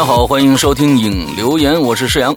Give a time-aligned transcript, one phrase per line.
[0.00, 2.34] 大家好，欢迎收听影留言，我是施阳。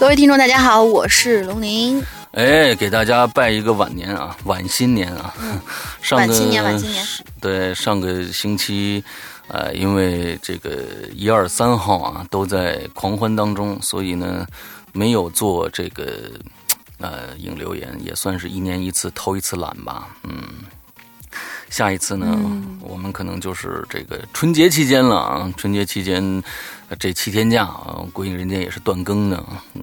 [0.00, 2.02] 各位听众，大家好，我是龙鳞。
[2.32, 5.34] 哎，给大家拜一个晚年啊，晚新年啊！
[6.00, 7.04] 上晚新年，晚新年。
[7.42, 9.04] 对，上个星期，
[9.48, 10.78] 呃，因为这个
[11.14, 14.46] 一二三号啊都在狂欢当中，所以呢
[14.94, 16.30] 没有做这个
[16.96, 20.08] 呃影留言，也算是一年一次偷一次懒吧。
[20.22, 20.42] 嗯，
[21.70, 22.38] 下一次呢，
[22.80, 26.42] 我们可能就是这个春节期间了啊，春节期间。
[26.98, 29.82] 这七天假啊，鬼影人间也是断更的，嗯，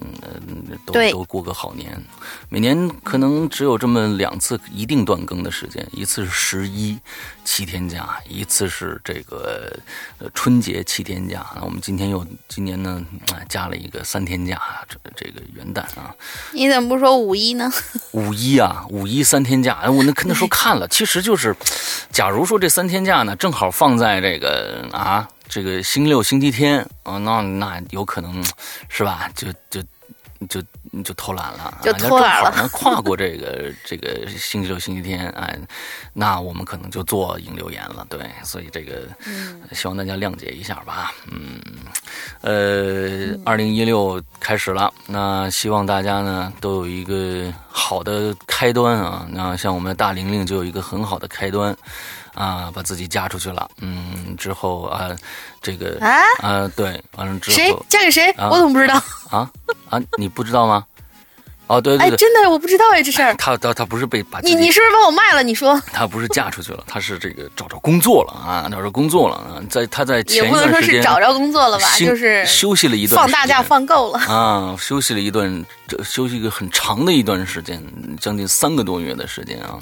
[0.86, 2.00] 都都过个好年。
[2.48, 6.98] 每年可能只有这么两次一定断更的时间，一次是十一
[7.44, 9.76] 七天假，一次是这个
[10.32, 11.44] 春节七天假。
[11.56, 13.04] 那我们今天又今年呢
[13.48, 16.14] 加了一个三天假，这这个元旦啊。
[16.52, 17.70] 你怎么不说五一呢？
[18.12, 19.74] 五一啊，五一三天假。
[19.82, 21.54] 哎，我那那时候看了，其实就是，
[22.12, 25.28] 假如说这三天假呢，正好放在这个啊。
[25.48, 28.44] 这个星期六、星期天啊，那那有可能
[28.88, 29.30] 是吧？
[29.36, 29.80] 就就
[30.48, 30.62] 就
[31.02, 32.52] 就偷懒了，就偷懒了。
[32.56, 35.58] 能跨过这个这个星期六、星期天，哎，
[36.12, 38.06] 那我们可能就做引流言了。
[38.08, 39.02] 对，所以这个
[39.72, 41.12] 希望大家谅解一下吧。
[41.30, 41.60] 嗯，
[42.42, 49.26] 呃，二零一六开始了，那希望大家呢都有一个好的开端啊。
[49.30, 51.76] 那像我们的大玲玲就有一个很好的开端。
[52.36, 55.10] 啊，把自己嫁出去了，嗯，之后啊，
[55.62, 58.32] 这个啊啊，对，完了之后谁嫁给谁？
[58.50, 58.94] 我怎么不知道？
[59.30, 59.50] 啊
[59.88, 60.84] 啊，你不知道吗？
[61.68, 63.34] 哦，对对对，真的我不知道哎，这事儿。
[63.34, 65.42] 他他他不是被把你你是不是把我卖了？
[65.42, 75.64] 你说 他不是嫁出去了，他是这个找着工作了啊，找着工作了啊，在他在前一段时间也不能说是找着工作了吧，就是休息了一段放大假放够了啊，休息了一段，
[76.04, 77.82] 休息一个很长的一段时间，
[78.20, 79.80] 将近三个多月的时间啊。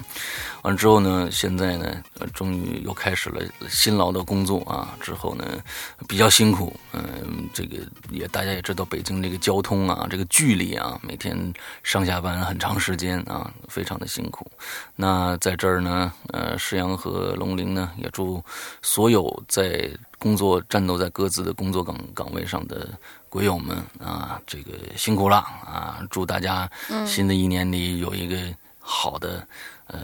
[0.64, 2.02] 完之后呢，现在呢，
[2.32, 4.97] 终于又开始了辛劳的工作啊。
[4.98, 5.62] 之后呢，
[6.08, 7.76] 比较辛苦，嗯，这个
[8.10, 14.50] 也大家也知道，北京这个交通啊，这个距离啊，每天上下班很长时间啊，非常的辛苦。
[14.97, 18.42] 那在这儿呢，呃，石阳和龙鳞呢，也祝
[18.80, 22.88] 所有在工作战斗在各自的工作岗岗位上的
[23.28, 26.00] 鬼友们啊，这个辛苦了啊！
[26.08, 26.66] 祝大家
[27.06, 28.38] 新的一年里有一个
[28.78, 29.47] 好的。
[29.87, 30.00] 呃，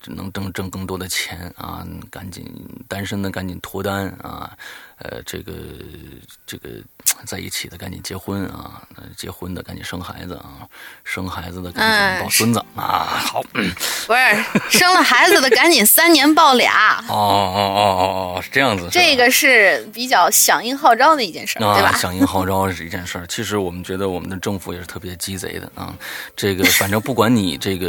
[0.00, 1.86] 只能挣挣更多的钱啊！
[2.10, 2.44] 赶紧
[2.88, 4.56] 单身的赶紧脱单啊！
[4.98, 5.52] 呃，这个
[6.44, 6.68] 这个
[7.24, 8.82] 在一起的赶紧结婚啊！
[9.16, 10.66] 结婚的赶紧生孩子啊！
[11.04, 13.06] 生孩子的赶紧抱孙子啊！
[13.06, 13.72] 好，不是
[14.68, 17.04] 生了孩子的赶紧三年抱俩。
[17.08, 18.88] 哦哦哦哦哦，是这样子。
[18.90, 21.92] 这个是比较响应号召的一件事，对吧？
[21.92, 23.26] 响应号召是一件事儿。
[23.28, 25.94] 其实我们觉得我们的政府也是特别鸡贼的啊！
[26.34, 27.88] 这个 反正不管你这个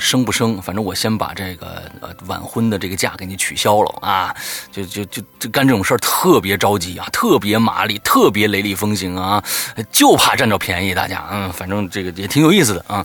[0.00, 0.40] 生不生。
[0.40, 4.34] 生，反正我先把这个呃晚婚的这个假给你取消了啊，
[4.72, 9.42] 就就就就干这种事儿特别着急啊，特别麻利，特别雷厉风行啊，
[9.90, 10.94] 就怕占着便宜。
[10.94, 13.04] 大家嗯，反正这个也挺有意思的啊。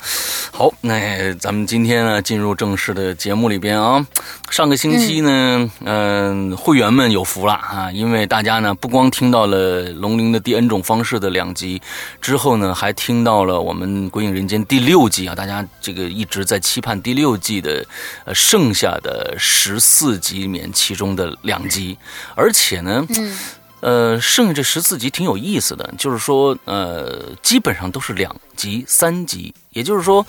[0.51, 4.05] 好，那咱们今天呢进入正式的节目里边啊。
[4.49, 11.81] 上个星期呢，嗯，会员们有福了啊，因为大家呢不光听到了龙鳞的第 N 种方式的两集，
[12.21, 17.25] 之后呢还听到了我们鬼影人间第六集啊，大家这个一直在期盼第六。
[17.25, 17.83] 六季的
[18.23, 21.97] 呃剩下的十四集里面，其中的两集，
[22.35, 23.37] 而且呢，嗯
[23.81, 30.25] 呃，剩下这十四集挺有意思的，就是说，呃，基本上都是两集、三集，也就是说，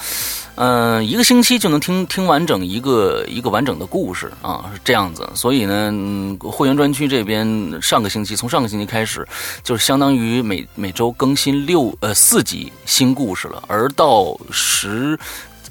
[0.57, 5.27] 嗯，一个星期就能听听完整一个一个完整的故事啊，是这样子。
[5.35, 5.91] 所以呢，
[6.41, 9.27] 会员专区这边上个星期，从上个星期开始，
[9.63, 15.19] 就是相当于每每周更新六呃四集新故事了，而到十。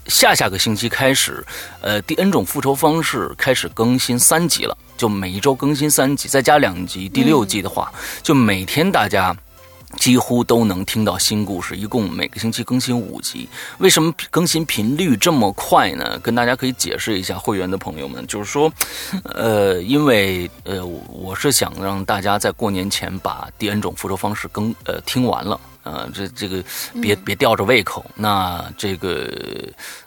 [0.07, 1.43] 下下个星期开始，
[1.81, 7.91] 呃，第 N 种复仇方式开始更新三集了，就每一周更新三集，再加两集，第六季的话，
[8.21, 9.35] 就每天大家
[9.97, 11.75] 几乎都能听到新故事。
[11.75, 13.49] 一共每个星期更新五集，
[13.79, 16.19] 为什么更新频率这么快呢？
[16.19, 18.71] 跟大家可以解释一下，会员的朋友们，就是说，
[19.23, 25.59] 呃，因为呃，我是想让大家在过年前把第 N 种复仇方式更呃听完了。
[25.85, 26.61] 啊，这这个
[26.99, 28.03] 别别吊着胃口。
[28.15, 29.31] 那这个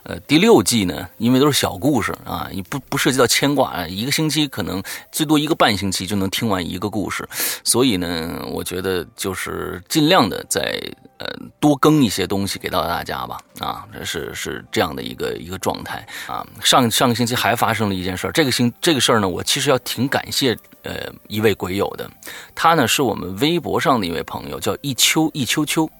[0.02, 4.82] 呃第六季呢，因为都是小故事啊，你不不涉及到牵挂，一个星期可能
[5.12, 7.26] 最多一个半星期就能听完一个故事。
[7.62, 10.82] 所以呢，我觉得就是尽量的在
[11.18, 11.26] 呃
[11.60, 13.38] 多更一些东西给到大家吧。
[13.60, 16.46] 啊，这是是这样的一个一个状态啊。
[16.62, 20.56] 上上个星期还发生了一件事这个星这个事儿呢，我其实要挺感谢。
[20.84, 22.08] 呃，一位鬼友的，
[22.54, 25.90] 他呢是我们微博上的一位朋友，叫一秋一秋秋。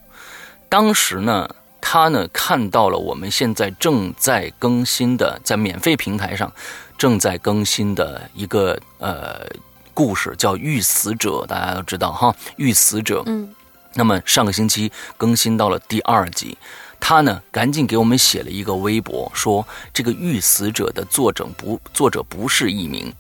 [0.69, 6.51] 当时呢，他呢看到了我们现在正在更新的，在免费平台上
[6.97, 9.47] 正在更新的一个呃
[9.93, 13.21] 故事叫《遇死者》，大家都知道哈，《遇死者》。
[13.27, 13.55] 嗯，
[13.95, 16.57] 那么上个星期更新到了第二集，
[17.01, 23.13] 他呢赶紧给我们写了一个微博，说这个《遇死者》的作者不作者不是艺名，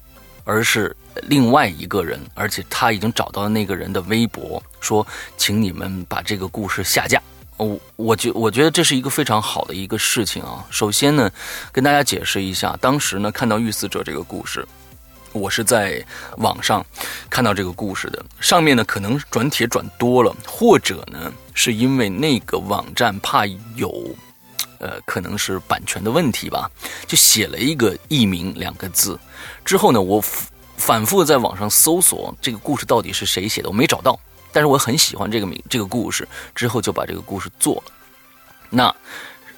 [0.45, 5.07] 而是另外一个人，而且他已经找到了那个人的微博，说
[5.37, 7.21] 请你们把这个故事下架。
[7.57, 10.65] 我我觉我觉得这是一个非常好的一个事情啊。
[10.71, 11.29] 首先呢，
[11.73, 14.65] 跟大家解释一下，当时呢看到《遇死者》这个故事。
[15.33, 16.05] 我是在
[16.39, 16.85] 网上
[17.29, 23.45] 看到这个故事的，上面呢可能转帖转多了，或者呢是因为那个网站怕
[23.77, 23.93] 有，
[24.79, 26.71] 呃，可能是版权的问题吧，
[27.07, 29.19] 就写了一个“艺名”两个字。
[29.65, 30.23] 之后呢，我
[30.77, 34.19] 反复在网上搜索这个故事到底是谁写的，我没找到。
[34.53, 37.93] 但是我很喜欢这个名这个故事，之后就把这个故事做了。
[38.71, 38.95] 那。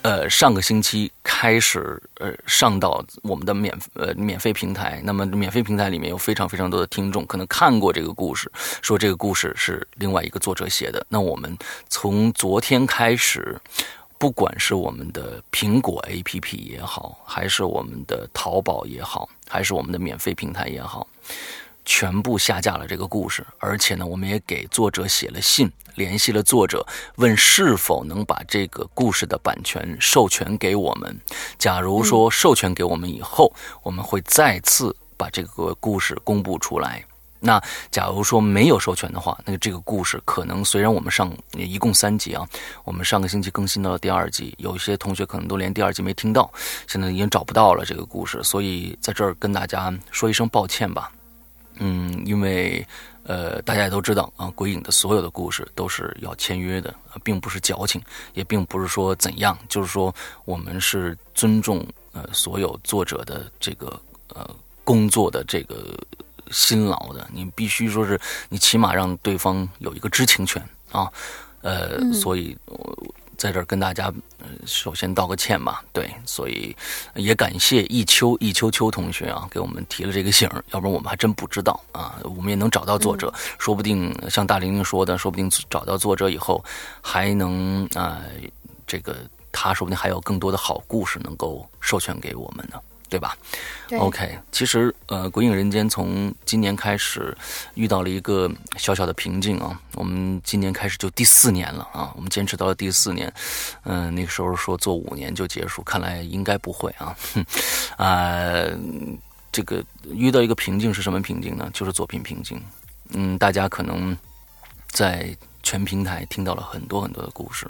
[0.03, 5.01] 呃，上个星期开始，呃，上到我们的免呃免费平台。
[5.05, 8.51] 那么，免费平台里面有非常非常多的听众可能看过这个故事，
[8.81, 11.05] 说这个故事是另外一个作者写的。
[11.09, 11.55] 那我们
[11.91, 13.61] 从昨天开始，
[14.17, 21.07] 不管是我们的苹果 APP 也好，还是我们的淘宝也好，还是我们的免费平台也好。
[21.91, 31.21] 全部下架了这个故事，而且呢，我们也给作者写了信，联系了作者，问是否能把这个故事的版权授权给我们。
[31.59, 33.53] 假如说授权给我们以后，
[33.83, 37.05] 我们会再次把这个故事公布出来。
[37.41, 37.61] 那
[37.91, 42.49] 假如说没有授权的话，那这个故事可能虽然我们上一共三集啊，
[42.85, 46.49] 我们上个星期更新到了第二集，有一些同学可能都连第二集没听到，
[46.87, 51.11] 现在已经找不到了这个故事，所以在这儿跟大家说一声抱歉吧。
[51.81, 52.87] 嗯，因为
[53.25, 56.95] 呃，大家也都知道啊，鬼影的所有的故事都是要签约的，
[57.25, 58.01] 并不是矫情，
[58.35, 64.01] 也并不是说怎样，就是说我们是尊重呃所有作者的这个
[64.35, 64.49] 呃
[64.85, 65.99] 工作的这个
[66.51, 70.63] 辛劳的，你必须说是你起码让对方有一个知情权
[70.93, 71.11] 啊，
[71.63, 73.15] 呃，所以我。
[73.41, 74.13] 在这儿跟大家，
[74.67, 75.83] 首先道个歉吧。
[75.95, 76.77] 对，所以
[77.15, 82.21] 也感谢一秋一秋秋同学啊，给我们提了这个醒要不然我们还真不知道啊。
[82.23, 86.63] 我们也能找到作者，说不定像大玲玲说的，说不定找到作者以后，
[87.01, 88.21] 还能啊，
[88.87, 89.17] 这个
[89.51, 92.79] 他说不定还有更多的好故事能够授权给我们呢。
[93.11, 93.37] 对吧
[93.99, 97.37] ？OK，其实呃，《鬼影人间》从今年开始
[97.75, 99.79] 遇到了一个小小的瓶颈啊。
[99.97, 103.31] 我们今年开始就第四年了啊，我们坚持到了第四年。
[103.83, 107.17] 嗯，那个时候说做五年就结束，看来应该不会啊。
[107.97, 108.65] 啊，
[109.51, 111.69] 这个遇到一个瓶颈是什么瓶颈呢？
[111.75, 112.63] 就是作品瓶颈。
[113.11, 114.17] 嗯，大家可能
[114.93, 115.37] 在
[115.71, 117.65] 全平台听到了很多很多的故事。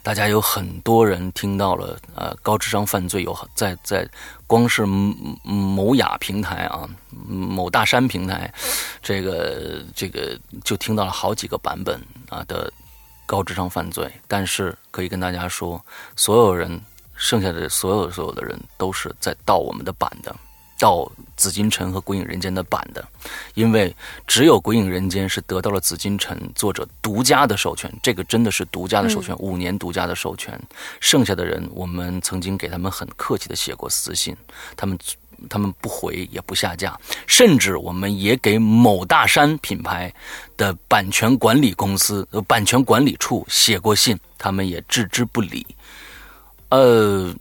[0.00, 4.08] 大家有很多人听到了，呃，高智商犯罪有在在，
[4.46, 8.48] 光是某雅平台啊，某大山平台，
[9.02, 12.72] 这个这个就听到了好几个版本啊的
[13.26, 14.08] 高智商犯罪。
[14.28, 15.84] 但是可以跟大家说，
[16.14, 16.80] 所有人
[17.16, 20.32] 剩下的所有所有的人都是在盗我们的版的。
[20.82, 23.06] 到紫禁城和鬼影人间的版的，
[23.54, 23.94] 因为
[24.26, 30.60] 只有鬼影人间是得到了紫禁城作者独家的授权，这个真的是独家的授权，五年独家的授权。
[30.98, 34.36] 剩下的人，我们曾经给他们很客气的写过私信，
[34.76, 34.98] 他们
[35.48, 36.98] 他们不回也不下架，
[37.28, 40.12] 甚至我们也给某大山品牌
[40.56, 45.64] 的版权管理公司、版权管理处写过信，他们也置之不理。
[46.70, 47.32] 呃。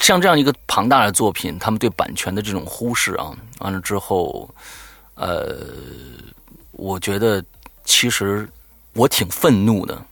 [0.00, 4.48] 像这样一个庞大的作品，他们对版权的这种忽视啊，完了之后，
[5.14, 5.58] 呃，
[6.72, 7.44] 我觉得
[7.84, 8.48] 其实
[8.94, 10.02] 我挺愤怒的，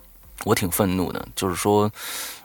[0.44, 1.90] 我挺愤怒的，就是说，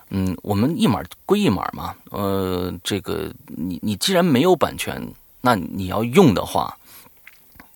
[0.08, 5.06] 嗯，我们一码归一码嘛，呃，这个你你既然没有版权，
[5.42, 6.76] 那你要用的话，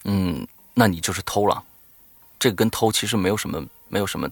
[0.04, 1.62] 嗯，那你就是偷了，
[2.38, 4.28] 这个跟偷其实没有什么，没有什么。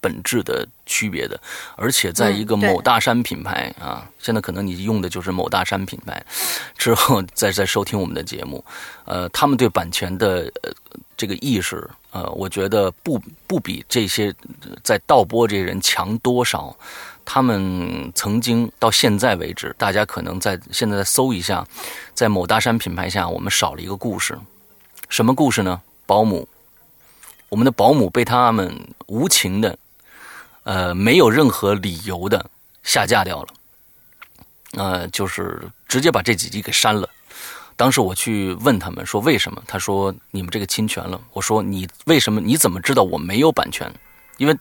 [0.00, 1.38] 本质的区别的，
[1.76, 6.24] 而且在一个某大山品牌啊，现在可能你用的就是某大山品牌，
[6.78, 8.64] 之后再再收听我们的节目，
[9.04, 10.70] 呃，他们对版权的呃
[11.16, 14.34] 这个意识，呃，我觉得不不比这些
[14.82, 16.74] 在盗播这些人强多少。
[17.32, 21.64] 他们曾经到现在为止，大家可能在现在搜一下，
[22.12, 24.36] 在某大山品牌下，我们少了一个故事，
[25.08, 25.80] 什么故事呢？
[26.06, 26.48] 保姆，
[27.48, 28.74] 我们的保姆被他们
[29.06, 29.78] 无情的。
[30.64, 32.44] 呃，没有任何理由的
[32.82, 33.48] 下架掉了，
[34.72, 37.08] 呃，就是直接把这几集给删了。
[37.76, 41.20] 当时我去问他们说为什么，他说你们这个侵权了。
[41.32, 42.40] 我说你为什么？
[42.40, 43.90] 你怎么知道我没有版权？
[44.36, 44.56] 因为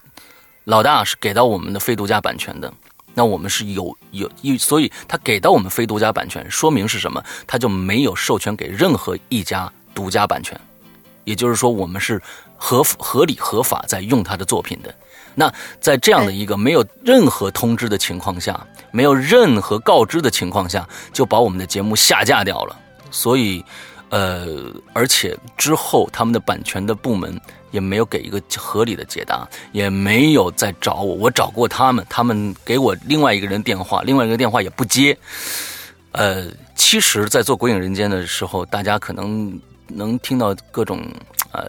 [0.63, 2.73] 老大是给到我们的非独家版权的，
[3.13, 7.23] 那我们是有有，所以他给到我们非独家版权，说明是什么？
[7.45, 9.71] 他就没有授权给任何一家。
[9.91, 10.57] 独家版权，
[11.25, 12.21] 也就是说，我们是
[12.55, 14.95] 合合理合法在用他的作品的。
[15.39, 18.59] 那在这样的一个没有任何通知的情况下，
[18.91, 22.77] 没有任何告知的情况下，就把我们的节目下架掉了。
[23.09, 23.63] 所以，
[24.09, 27.39] 呃，而且之后他们的版权的部门
[27.71, 31.15] 也没有给一个合理的解答，也没有再找我。
[31.15, 35.17] 我找过他们，他们给我另外一个人电话，另外一个电话也不接。
[36.11, 40.99] 呃，其实，在做《鬼影人间》的时候，大家可能能听到各种
[41.53, 41.63] 呃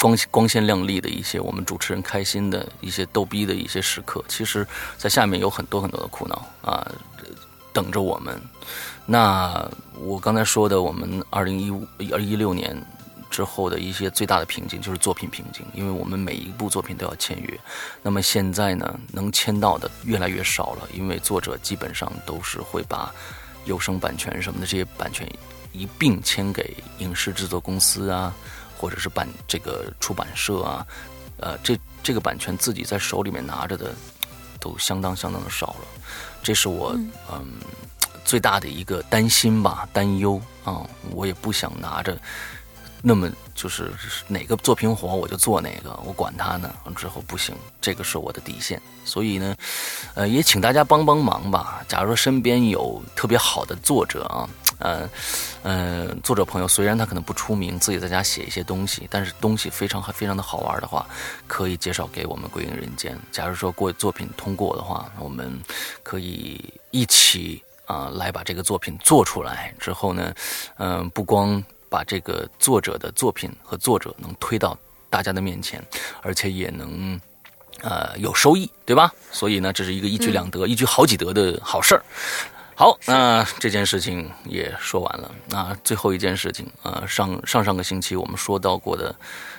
[0.00, 4.22] 光光鲜亮丽的一些我们主持人开心的一些逗逼的一些时刻。
[4.28, 4.66] 其实，
[4.96, 6.86] 在下面有很多很多的苦恼啊，
[7.72, 8.40] 等着我们。
[9.06, 12.76] 那我刚才说的，我们二零一五、二一六年
[13.30, 17.60] 之后的一些最大的瓶颈，就是作品瓶颈，因为我们每一部作品都要签约。
[18.02, 23.12] 那么现在呢，能签到的越来越少了，因为作者基本上都是会把
[23.64, 25.26] 有声版权什么的这些版权
[25.72, 28.34] 一并签给影视制作公司啊，
[28.78, 30.86] 或者是版这个出版社啊，
[31.38, 33.92] 呃，这这个版权自己在手里面拿着的
[34.60, 35.86] 都相当相当的少了，
[36.42, 36.92] 这是我
[37.30, 37.58] 嗯。
[38.24, 42.14] 最大的一个担心吧，担忧啊，我也不想拿着
[43.00, 43.90] 那么就是
[44.26, 46.70] 哪个作品火我就做哪个，我管他呢。
[46.94, 48.78] 之后不行，这个是我的底线。
[49.02, 49.56] 所以呢，
[50.12, 51.82] 呃，也请大家帮帮忙吧。
[51.88, 54.46] 假如说身边有特别好的作者啊，
[54.78, 55.08] 呃，
[55.62, 61.06] 呃，作者朋友，虽然他可能不出名，自己在家写一些东西，但是东西非常非常的好玩的话，
[61.46, 63.14] 可以介绍给我们《归隐人间》。
[63.30, 65.58] 假如说过作品通过的话，我们
[66.02, 67.62] 可以一起。
[67.88, 70.34] 啊，来把这个作品做出来之后呢，
[70.76, 74.76] 嗯，不光把这个作者的作品和作者能推到
[75.08, 75.82] 大家的面前，
[76.20, 77.18] 而且也能，
[77.80, 79.10] 呃，有收益，对吧？
[79.32, 82.04] 所以呢，这是一个一举两得、一举好几得的好事儿。
[82.78, 85.28] 好，那这件事情也说完了。
[85.48, 89.12] 那最后一件事情，呃，上上上个星期我们说到过的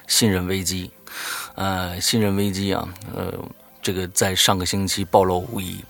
[0.08, 0.90] 信任危机，
[1.56, 3.34] 呃，信任危机啊，呃，
[3.82, 5.84] 这个在上个星期暴露无遗。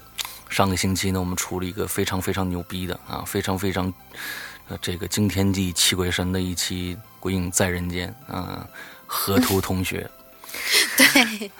[0.49, 3.93] 上个星期呢，我们出了一个非常非常牛逼的啊，非常非常
[4.67, 8.67] 呃这个惊天地泣鬼神的一期《鬼影在人间》啊，
[9.05, 10.09] 河图同学，
[10.97, 11.51] 对，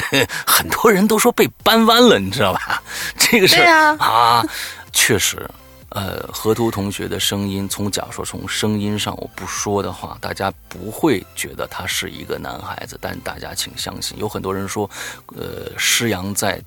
[0.46, 2.82] 很多人都说被扳弯了，你知道吧？
[3.18, 4.44] 这个是啊，
[4.92, 5.48] 确实，
[5.90, 14.90] 呃，河图同学的声音，从假说从声音上我不说的话，大家不会觉得他是一个男孩子，但大家请相信，有很多人说，
[15.36, 16.62] 呃，施阳在。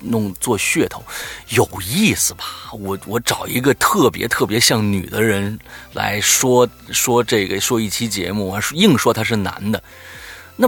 [0.00, 1.04] 弄做噱头
[1.50, 2.42] 有意思吧？
[2.72, 5.58] 我我找一个特别特别像女的人
[5.92, 9.82] 来说说这个说一期节目啊，硬说他是男的，
[10.56, 10.66] 那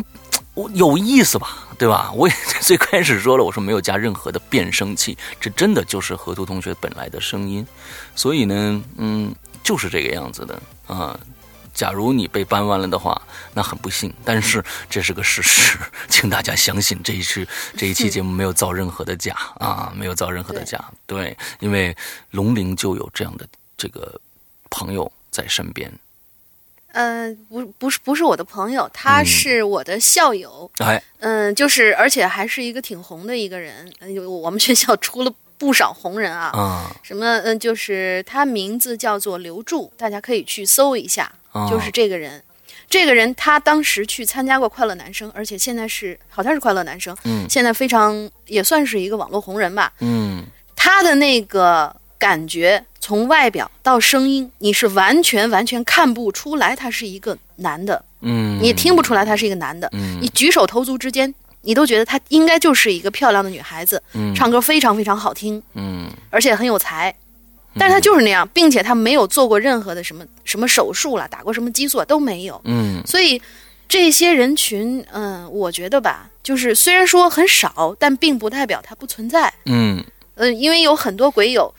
[0.53, 1.67] 我有意思吧？
[1.81, 2.13] 对吧？
[2.15, 7.67] 我也最开始说了，我说没有加任何的变声器，这真的就是河图同学本来的声音，
[8.15, 9.35] 所以呢，嗯，
[9.65, 11.19] 就是这个样子的啊。
[11.73, 13.23] 假如你被搬弯了的话，
[13.55, 15.79] 那很不幸，但是这是个事实，
[16.11, 20.85] 请大家相信这一次这一期节目没有造任何的假啊，没有造任何的假。
[21.07, 21.97] 对，因为
[22.33, 23.47] 龙陵就有这样的
[23.79, 24.21] 这个
[24.69, 25.91] 朋友在身边。
[26.93, 30.71] 嗯，不，不是，不是我的朋友，他是我的校友。
[30.79, 33.93] 哎，嗯，就是，而且还是一个挺红的一个人。
[34.27, 35.33] 我们学校出了。
[35.61, 41.31] 不少红人啊，什么嗯，就是他名字叫做刘柱，大家可以去搜一下，
[41.69, 42.43] 就是这个人。
[42.89, 50.43] 这个人他当时去参加过《快乐男生》，而且现在是好像是《快乐男生》，嗯，现在非常也算是一个网络红人吧，嗯，
[50.75, 61.35] 他的那个感觉从外表到声音，你是完全完全看不出来他是一个男的，嗯，你听不出来他是一个男的，嗯，你举手投足之间。
[61.63, 64.35] 你都觉得他应该就是一个漂亮的女孩子，嗯。
[64.35, 67.15] 唱歌非常非常好听，嗯，而且很有才，
[67.75, 73.43] 但是他就是那样，并且他没有做过任何的什么什么手术了，打过什么激素都没有，嗯，所以
[73.87, 80.03] 这些人群，嗯，我觉得吧，就是虽然说很少，但并不代表它不存在，嗯，
[80.37, 81.71] 呃，因为有很多鬼友，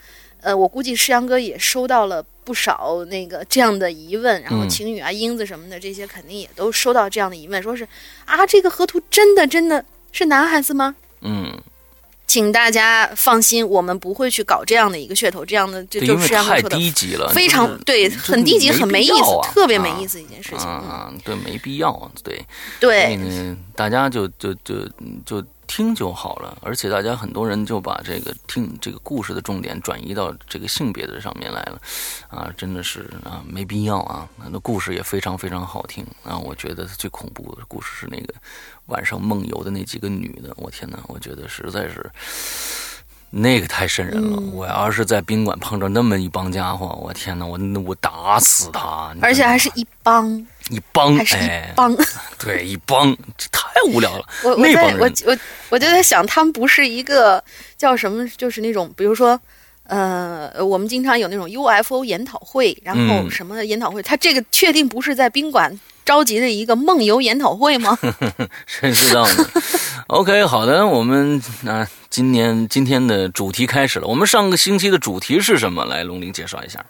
[0.41, 2.25] 呃，我估计世阳哥也收到了。
[2.43, 7.87] 不少那个这样的疑问，然后晴雨啊、英子什么的这些肯定也都收到这样的疑问，说是
[8.25, 10.95] 啊，这个河图真的真的是男孩子吗？
[11.21, 11.55] 嗯，
[12.25, 20.67] 请大家放心，我们不会去搞这样的一个噱头，这样的这就是太低级了，非常对，很低级，很没意思，特别没意思一件事情。
[20.67, 22.43] 嗯，对，没必要，对
[22.79, 24.83] 对，大家就就就
[25.23, 25.45] 就。
[25.73, 31.81] 听就好了，而且大家很多人就把这个听这个故事的重点转移到这个性别的上面来了，
[32.27, 34.27] 啊，真的是啊，没必要啊。
[34.51, 38.33] 那故事也非常非常好听啊，我觉得最恐怖的故事是那个
[38.87, 42.11] 晚上梦游的那几个女的，我天哪，我觉得实在是
[43.29, 44.37] 那个太瘆人了！
[44.51, 49.15] 我要是在宾馆碰着那么一帮家伙，我天哪，我我打死他！
[49.21, 51.95] 而且还是一帮一帮，还是一帮，
[52.39, 54.25] 对，一帮，这太无聊了。
[54.43, 55.37] 我我在我我
[55.69, 57.43] 我就在想，他们不是一个
[57.77, 59.39] 叫什么，就是那种，比如说，
[59.83, 65.79] 呃，我们经常有那种 UFO 研讨会，然后什么研讨会，他这个确定不是在宾馆。
[66.03, 67.97] 召集的一个梦游研讨会吗？
[68.65, 69.45] 谁知道呢
[70.07, 74.07] ？OK，好的，我们那今年今天的主题开始了。
[74.07, 75.85] 我们上个星期的主题是什么？
[75.85, 76.83] 来，龙玲介绍一下。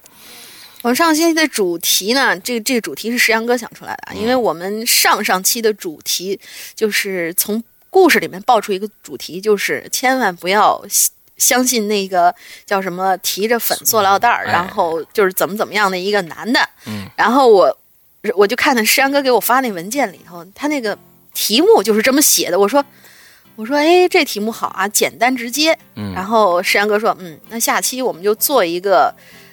[0.81, 2.37] 我们上个星期的主题呢？
[2.39, 6.39] 这个这个主题是石阳哥想出来的，因为我们上上期的主题
[6.75, 10.83] 就是从故事里面爆出一个主题，就是千万不要
[11.37, 12.33] 相信那个
[12.65, 16.59] 叫什么提着粉塑料袋儿，然后就是怎么怎么样的一个男的。
[16.85, 17.77] 嗯，然后我。
[18.35, 20.95] 我就看到石阳哥给我发那文件里头，他那个
[21.33, 22.59] 题目就是这么写的。
[22.59, 22.85] 我说，
[23.55, 25.75] 我说，哎，这题目好啊，简单直接。
[25.95, 26.13] 嗯。
[26.13, 29.11] 然后石阳哥说，嗯，那下期我们就做一个，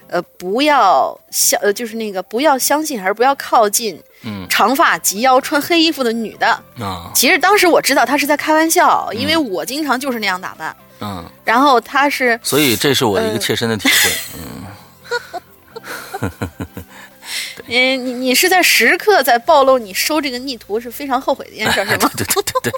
[0.08, 6.46] 呃，不要相，呃，就是那个不要相信，还是不要靠近，嗯，长发及腰、穿黑衣服的女的。
[6.80, 7.10] 啊。
[7.14, 10.76] 其实当时我知道他是在开玩笑，因为我经常就是那样打扮。
[11.00, 11.24] 嗯。
[11.44, 12.38] 然后他是。
[12.42, 14.10] 所以这是我一个切身的体会。
[14.34, 14.64] 嗯。
[17.68, 22.10] 嗯，你你是在时刻在暴露你收这个逆徒是非常后悔的一件事，是吗？
[22.16, 22.72] 对对对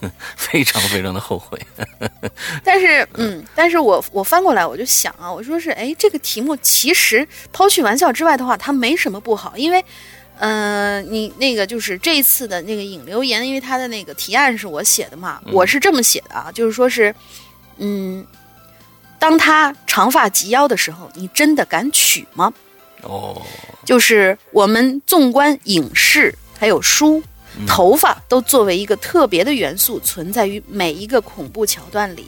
[0.00, 1.60] 对， 非常非常的后悔。
[2.62, 9.84] 但是，嗯，但是我我翻过来我就想啊，我说是，哎，这个题目其实抛去玩笑之外的话，它没什么不好，因为，
[10.38, 17.14] 呃，你那个就是这一次的那个引流言，因为他的那个提案是我写的嘛，我是这么写的啊，就是说是，
[17.78, 18.24] 嗯，
[19.18, 22.52] 当他长发及腰的时候，你真的敢娶吗？
[23.06, 23.40] 哦。
[23.84, 27.22] 就是我们纵观影视还有书，
[27.66, 32.26] 头发都作为一个特别的元素存在于每一个恐怖桥段里。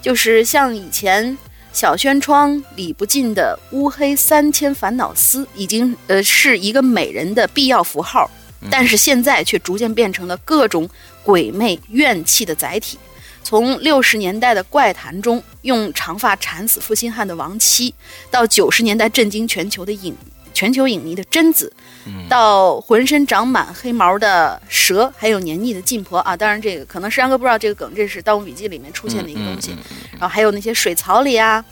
[0.00, 1.36] 就是像以前
[1.72, 8.30] 小轩窗理不尽的乌黑三千烦恼丝，已经呃是一个美人的必要符号，
[8.70, 10.88] 但是现在却逐渐变成了各种
[11.22, 12.98] 鬼魅怨气的载体。
[13.48, 17.94] 从六十年代的怪谈中用长发缠死负心汉的亡妻，
[18.30, 20.14] 到九十年代震惊全球的影。
[20.52, 21.72] 全球影迷的贞子，
[22.28, 26.36] 到浑身长满黑毛的蛇，还有黏腻的劲婆啊！
[26.36, 29.70] 当然，这个可能石阳哥不知道这个梗，这是《盗墓笔记》里面出现的一个东西。
[30.12, 31.64] 然后还有那些水槽里啊，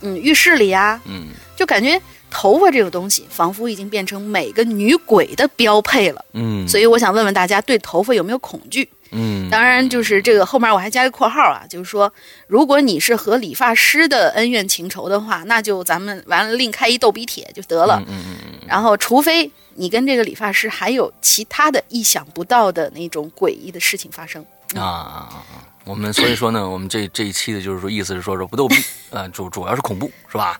[0.00, 1.98] 嗯，浴室里啊，嗯，就感觉
[2.30, 6.22] 头发这个东西，仿佛已经变成每个女鬼的标配了。
[6.32, 8.88] 嗯，所以我想问问大家，对头发有没有恐惧？
[9.12, 12.12] 嗯，当然，就是这个后面我还加一个括号啊，就是说，
[12.46, 18.02] 如果你是和理发师的恩怨情仇的话，那就咱们完了另开一逗比帖就得了。
[18.08, 18.58] 嗯嗯嗯。
[18.66, 24.44] 然后，除非你跟这个理发师还有其他的意想不到的那种诡异的事情发生
[24.74, 25.44] 啊啊啊！
[25.84, 28.76] 我们所以说呢，我们这这一期的就是说，意思是说说不逗逼，
[29.10, 30.58] 呃，主主要是恐怖，是吧？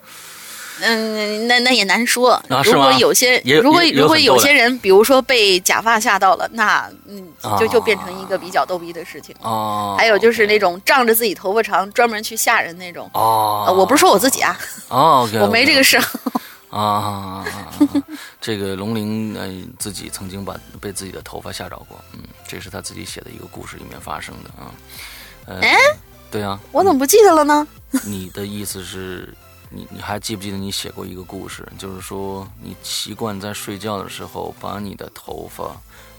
[0.85, 2.43] 嗯，那那也难说。
[2.65, 7.25] 如果有些，如果如果有些人，比如说被假发吓到了，那嗯，
[7.59, 9.35] 就就变成一个比较逗逼的事情。
[9.43, 9.95] 哦。
[9.97, 13.09] 还有就是那种仗着自己头发长，专门去吓人那种。
[13.15, 13.73] 哦。
[13.79, 14.59] 我不是说我自己啊。
[14.91, 15.29] 哦。
[15.41, 16.01] 我没这个事。
[16.69, 17.45] 啊。
[18.41, 24.75] 这个龙鳞呃自己曾经把被自己的头发吓着过，嗯，这是他自己写的一个故事里面发生的啊。
[25.63, 25.77] 哎。
[26.29, 26.59] 对啊。
[26.73, 27.65] 我怎么不记得了呢？
[28.05, 29.33] 你的意思是？
[29.75, 31.67] 你你还记不记得你写过一个故事？
[31.79, 35.75] 就是说你习惯在睡觉的时候把你的头发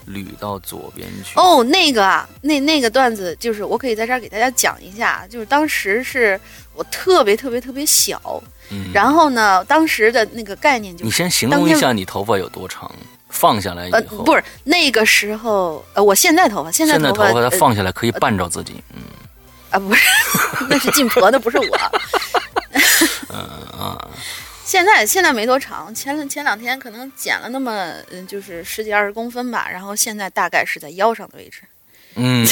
[0.07, 1.39] 捋到左边去。
[1.39, 5.25] 哦，那个啊，那那个段子就是我可以在这儿给大家讲一下。
[5.29, 6.39] 就是当时是
[6.73, 8.41] 我特别特别特别小，
[8.93, 12.91] 然后呢，当时的那个概念就是你先形容一下你头发有多长，
[13.29, 19.01] 放下来以后不是那个时候呃，我现在头发现在头发它放下来可以绊着自己，嗯
[19.69, 20.07] 啊不是，
[20.69, 21.77] 那是晋婆，那不是我。
[23.33, 23.39] 嗯
[23.79, 24.09] 啊，
[24.63, 31.61] 现在现在没多长，前前两天可能剪了那么嗯，就是十几二十公分吧，然后现在大概是在腰上的位置。
[32.15, 32.45] 嗯，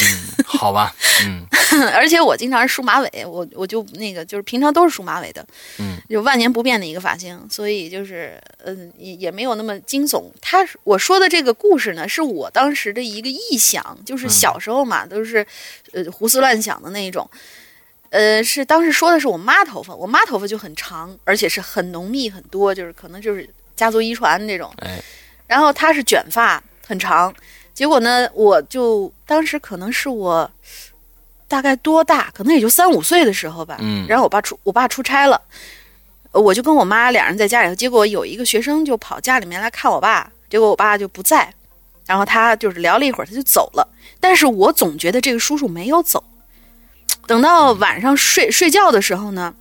[0.44, 0.92] 好吧，
[1.24, 1.46] 嗯，
[1.94, 5.46] 而且我经常是梳马尾，我我就那个就是平常都是梳马尾的，
[5.78, 10.24] 嗯，就万年不变的一个发型，所以就是嗯也也没有那么惊悚。
[10.40, 15.46] 他我说的这个故事呢，是我当时的一个臆想，就是小时候嘛，都是
[15.92, 17.30] 呃胡思乱想的那一种。
[18.12, 24.70] 呃，是当时说的是我妈头发，我妈头发就很长，而且是很浓密很多，就是可能就是家族遗传那种。
[24.80, 25.02] 哎，
[25.46, 27.34] 然后她是卷发，很长。
[27.72, 30.50] 结果呢，我就当时可能是我
[31.48, 33.78] 大概多大，可能也就三五岁的时候吧。
[33.80, 34.06] 嗯。
[34.06, 35.40] 然后我爸出我爸出差了，
[36.32, 37.74] 我就跟我妈两人在家里头。
[37.74, 41.50] 结果有一个学生就跑家里面来看我爸，结果我爸就不在，
[42.04, 43.88] 然后他就是聊了一会儿，他就走了。
[44.20, 46.22] 但是我总觉得这个叔叔没有走。
[47.26, 49.54] 等到晚上睡睡觉的时候呢，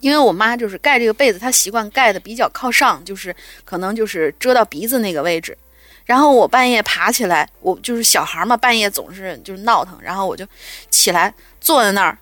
[0.00, 5.56] 因为我妈就是盖这个被子，她习惯盖的比较靠上，就是可能就是遮到鼻子那个位置。
[6.04, 10.46] 然后我半夜爬起来，我就是小孩嘛，半夜总是就是闹腾，然后我就
[10.90, 12.16] 起来坐在那儿。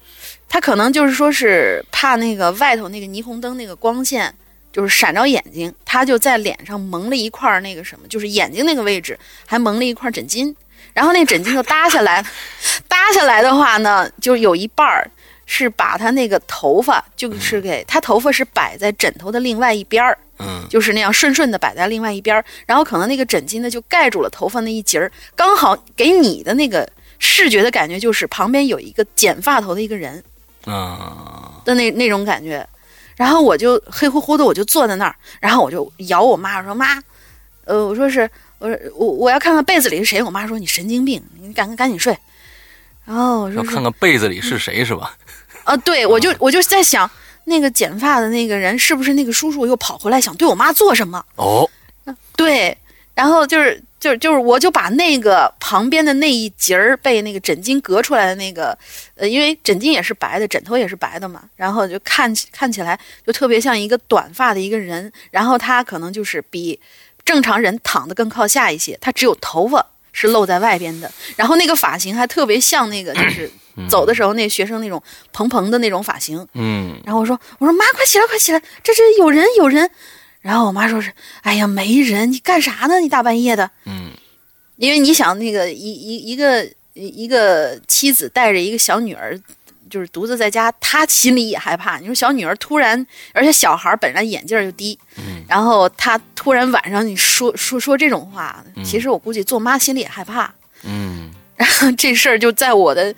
[0.49, 4.35] 他可能就是说是怕那个外头那个霓虹灯那个光线
[4.73, 10.53] 就是闪着眼睛，他就在脸上蒙了一块那个什么，就是眼睛那个位置还蒙了一块枕巾。
[10.97, 12.25] 然后那枕巾就搭下来，
[12.89, 15.07] 搭下来的话呢，就有一半儿
[15.45, 22.43] 是把他那个头发，就是给他头发是摆在枕头的另外一边儿，嗯，就是那样顺顺的摆在另外一边儿。
[22.65, 30.25] 然后可能那个枕巾呢就盖住了头发那一截儿，刚好给你的那个视觉的感觉就是旁边有一个剪发头的一个人，
[30.65, 32.67] 啊的那那种感觉。
[33.17, 36.99] 然后我就黑乎乎的，我就坐在那儿，然后我就摇我妈我说妈，
[37.67, 38.31] 呃，我说是。
[38.59, 40.23] 我说我我要看看被子里是谁。
[40.23, 42.17] 我妈说你神经病，你赶赶紧睡。
[43.05, 45.17] 然后我说看看被子里是谁是吧？
[45.65, 47.09] 啊，对，我就我就在想，
[47.45, 51.25] 那个剪发的那个人是不是那个叔叔又跑回来想对我妈做什么？
[51.37, 51.69] 哦，
[52.37, 52.77] 对，
[53.15, 58.77] 然后就是就是就是，我就把那个旁边的那一截儿被那个枕巾隔出来的那个，
[59.15, 66.81] 呃，因为枕巾也是白的，枕头也是白的嘛，然后就看看起来就特别像一个短发的一个人，然后他可能就是比。
[67.27, 73.51] 正常人躺得更靠下一些，他只有头发是露在外边的，然后那个发型还特别像那个， 就是
[73.91, 76.47] 走的时候那学生那种蓬蓬的那种发型。
[76.55, 79.91] 嗯，然后我说：“我说妈，快起来，快起来，这这有人有人。”
[80.41, 81.13] 然后我妈说是
[81.43, 83.01] ：“哎呀，没人，你干啥呢？
[83.01, 84.13] 你大半夜的。”嗯，
[84.77, 89.39] 因为你想那个一一一个一个妻子带着一个小女儿。
[89.89, 91.99] 就是独自在家，他心里也害怕。
[91.99, 94.99] 你说小女儿突然，而且小孩本来眼镜就低，
[95.49, 100.53] 然后他突然晚上你说说说这种话，其实我估计做妈心里也害怕。
[100.83, 103.15] 嗯，然后这事儿就在我的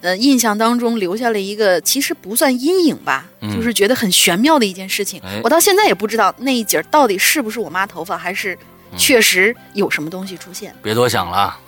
[0.00, 5.20] 呃印象当中留下了一个其实不算阴影吧，就是觉得很玄妙的一件事情。
[5.42, 8.56] 我到现在也不知道那一截到底是不是我妈头发，还是
[8.96, 10.74] 确实有什么东西出现。
[10.82, 11.58] 别多想了，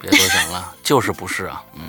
[0.00, 1.62] 别多想了，就是不是啊？
[1.74, 1.82] 嗯。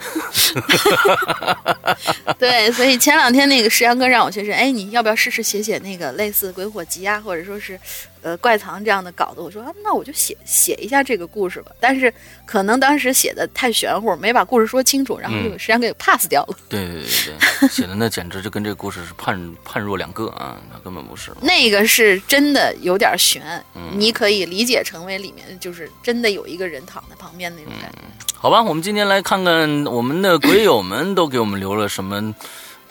[2.38, 7.78] 对，所以前两天那个石阳哥让我去说，哎，你要不要试试写写那个类似《鬼火集》啊，或者说是，
[8.22, 9.40] 呃，怪藏这样的稿子？
[9.40, 11.72] 我说啊，那我就写写一下这个故事吧。
[11.80, 12.12] 但是
[12.44, 16.56] 可能当时写的太玄乎，没把故事说清楚，然后就实际上给 pass 掉了。
[16.68, 21.32] 对对对对， 写的那简直就跟这个故事是判判若两个啊，那根本不是。
[21.40, 23.42] 那个是真的有点悬，
[23.96, 27.98] 你可以理解成为里面就是真的有一个人躺在旁边那种感觉。
[28.34, 32.34] 好吧，我们今天来看看我们的鬼友们都给我们留了什么，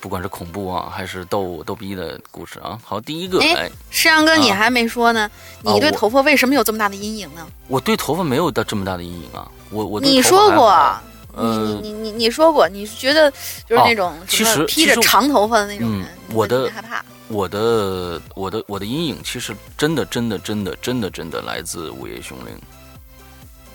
[0.02, 2.80] 不管是恐怖啊，还是逗逗逼的故事啊。
[2.84, 5.30] 好，第一个，哎，世阳哥，你还没说呢，
[5.62, 7.46] 你对头发为什么有这么大的阴影呢？
[7.68, 10.98] 我对头发没有的这么大的阴影啊，我我你说过，
[11.36, 13.30] 你你你你说过，你觉得
[13.68, 22.58] 就是那种其实披着长头发的那种人，我的害怕，我的我的我的阴影其实真的真的真的真的真的来自午夜凶铃。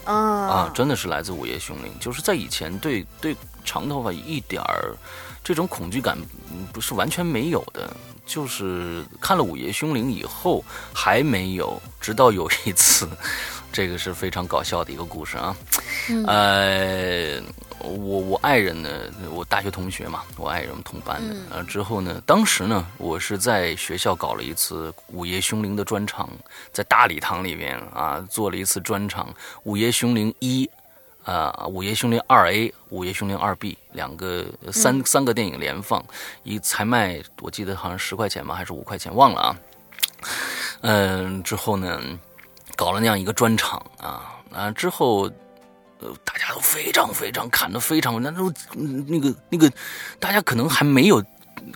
[0.05, 3.35] 啊真的是来自《午夜凶铃》，就是在以前对对
[3.65, 4.95] 长头发一点儿
[5.45, 6.19] 这种恐惧感
[6.73, 13.07] 不是完全没有的，就是看了《午夜凶铃》以后还没有，直到有一次，
[13.71, 15.55] 这个是非常搞笑的一个故事啊，
[16.27, 17.41] 呃。
[17.81, 18.89] 我我爱人呢，
[19.31, 21.37] 我大学同学嘛，我爱人同班的。
[21.51, 26.31] 呃，之后呢，当时呢，我是在学校搞了一次《午夜凶铃》的专场，
[26.73, 29.27] 在大礼堂里面啊，做了一次专场，
[29.65, 30.65] 《午夜凶铃一》
[31.25, 36.05] 啊，《午夜凶铃二 A》《午夜凶铃二 B》两个三三个电影连放，
[36.43, 39.57] 一才卖我记得好像十块钱吧，还是五块钱，忘了啊。
[40.83, 42.01] 嗯，之后呢，
[42.77, 45.31] 搞了那样一个专场啊啊，之后。
[46.23, 49.73] 大家都非常非常看的非常，那都那个那个，
[50.21, 51.25] 大家可能还没有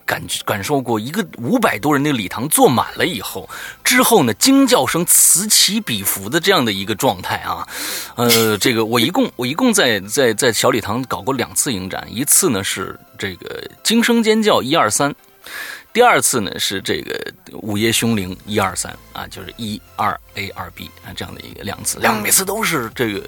[0.05, 3.49] 感感受过一个五百多人的礼堂坐满了以后，
[3.85, 7.67] 之后呢惊叫声此起彼伏的这样的一个状态啊，
[8.17, 15.15] 呃，这个我一共我一共在在在小礼堂搞过两次影展，一次呢是这个惊声尖叫一二三，
[15.93, 17.19] 第二次呢是这个
[17.63, 23.23] 午夜凶铃一二三啊，就是一二 A 二 B 啊这样的一个两次，两每次都是这个。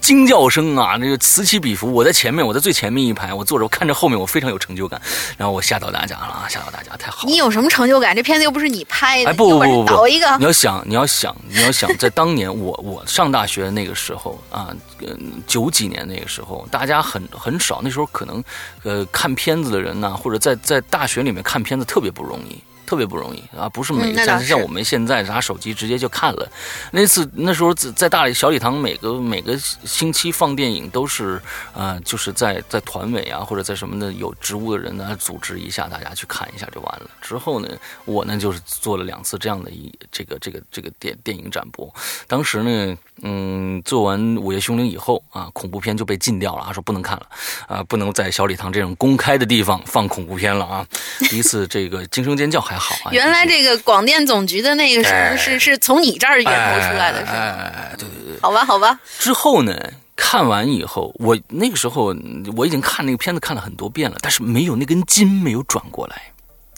[0.00, 1.92] 惊叫声啊，那个此起彼伏。
[1.92, 5.00] 我在前面，我在最前面一排，我坐着，我看着后面，我非常有成就感。
[5.36, 7.30] 然后我吓到大家了啊，吓到大家，太好了。
[7.30, 8.14] 你有什么成就感？
[8.16, 9.30] 这片子又不是你拍的。
[9.30, 10.36] 哎，不不不不，导一个。
[10.38, 18.42] 你要想，你要想，你要想，在当年我我上大学那个时候啊，嗯，九几年那个时候，大家很很少，那时候可能，
[18.84, 22.62] 呃，看片子的人呢，或者在在大学里面看片子特别不容易。
[22.88, 23.68] 特别不容易啊！
[23.68, 26.50] 不是每个像像我们现在拿手机直接就看了。
[26.90, 31.38] 那次那时候在在大礼小礼堂，每个每个星期放电影都是
[31.74, 37.10] 呃，就是在在团委啊或者在什么的有职务的人呢组织一下，大家去看一下就完了。
[37.20, 37.68] 之后呢，
[38.06, 41.94] 我呢就是做了两次这样的一这个这个这个电电影展播。
[42.26, 47.26] 当时呢，嗯，做完《午夜凶铃》以后啊，恐怖片就被禁掉了啊，说不能看了
[47.66, 50.86] 啊，不能在小礼堂这种公开的地方放恐怖片了啊。
[51.28, 57.32] 第一次这个惊声尖叫还好啊， 原来这个广电总局的那个是是是从你这儿演头出来的，是吧？
[57.32, 58.98] 哎，对对对，好吧，好吧。
[59.18, 59.76] 之后呢，
[60.14, 62.14] 看完以后，我那个时候
[62.56, 66.22] 我已经看那个片子看了很多遍了，但是没有那根筋没有转过来，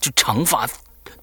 [0.01, 0.67] 就长发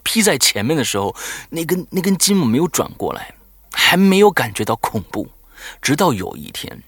[0.03, 1.13] 披在前面的时候，
[1.49, 3.34] 那根那根筋我没有转过来，
[3.80, 5.28] 还没有感觉到恐怖，
[5.82, 6.82] 直到有一天，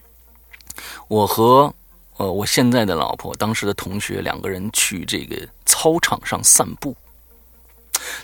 [1.07, 1.71] 我和。
[2.17, 6.93] 呃，我现在的老婆，当时的同学两个人去这个操场上散步，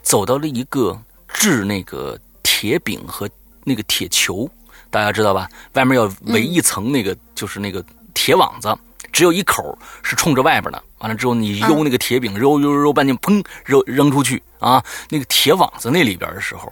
[0.01, 3.29] 走到了一个制那个铁饼和
[3.63, 4.49] 那个铁球，
[4.89, 5.49] 大家知道吧？
[5.75, 7.81] 外面要围一层那个，就是那个
[8.13, 8.77] 铁网子，
[9.13, 10.83] 只有一口是冲着外边的。
[10.97, 14.83] 完了之后，你揉那个铁饼，揉揉揉半天，砰，扔扔出去啊！
[15.09, 16.69] 那个铁网子那里边的时候，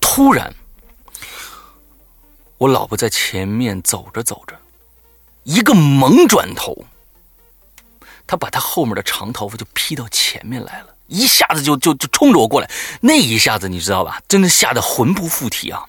[0.00, 0.50] 突然，
[2.62, 4.56] 我老婆在前面走着走着。
[5.42, 6.84] 一个猛转头，
[8.24, 12.70] 她把她后面的长头发就披到前面来了，一下子就就就冲着我过来。
[13.00, 14.22] 那一下子你知道吧？
[14.28, 15.82] 真的吓得魂不附体啊！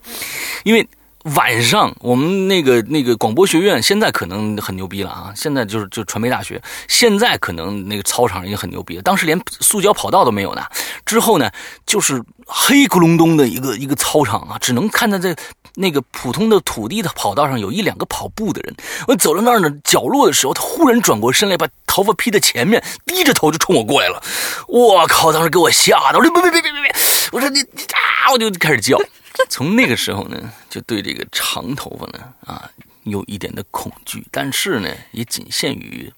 [0.63, 0.89] 因为
[1.35, 9.01] 晚上我们那个那个广播学院现在可能很牛逼了啊，现在就是就传媒大学，现在可能那个操场已经很牛逼了。
[9.01, 10.63] 当时连塑胶跑道都没有呢。
[11.05, 11.49] 之后呢，
[11.85, 15.35] 就是黑咕隆咚的一个 一个操场啊，只能看到在。
[15.75, 18.75] 那个普通的土地的跑道上有一两个跑步的人，
[19.07, 24.21] 我走到那儿呢角落的时候，他忽然转过身来，把头发披在前面，低着头就冲我过来了。
[24.67, 25.33] 我靠！
[25.33, 26.95] 当时给我吓的，我说别别别别别别！
[27.31, 28.99] 我说你你啊，我就开始叫。
[29.49, 32.69] 从那个时候呢，就对这个长头发呢啊
[33.03, 36.11] 有一点的恐惧，但是呢，也仅限于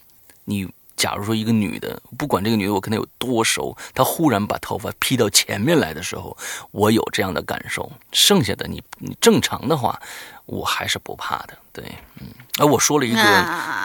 [0.46, 0.68] 你。
[0.98, 6.36] 假如说一个女的，不管这个女的我跟她有多熟，她忽然把头发披到前面来的时候，
[6.72, 7.92] 我有这样的感受。
[8.14, 10.02] 剩下的你你正常的话，
[10.46, 11.58] 我还是不怕的。
[11.74, 11.84] 对，
[12.22, 12.28] 嗯，
[12.60, 13.20] 哎，我说了一个，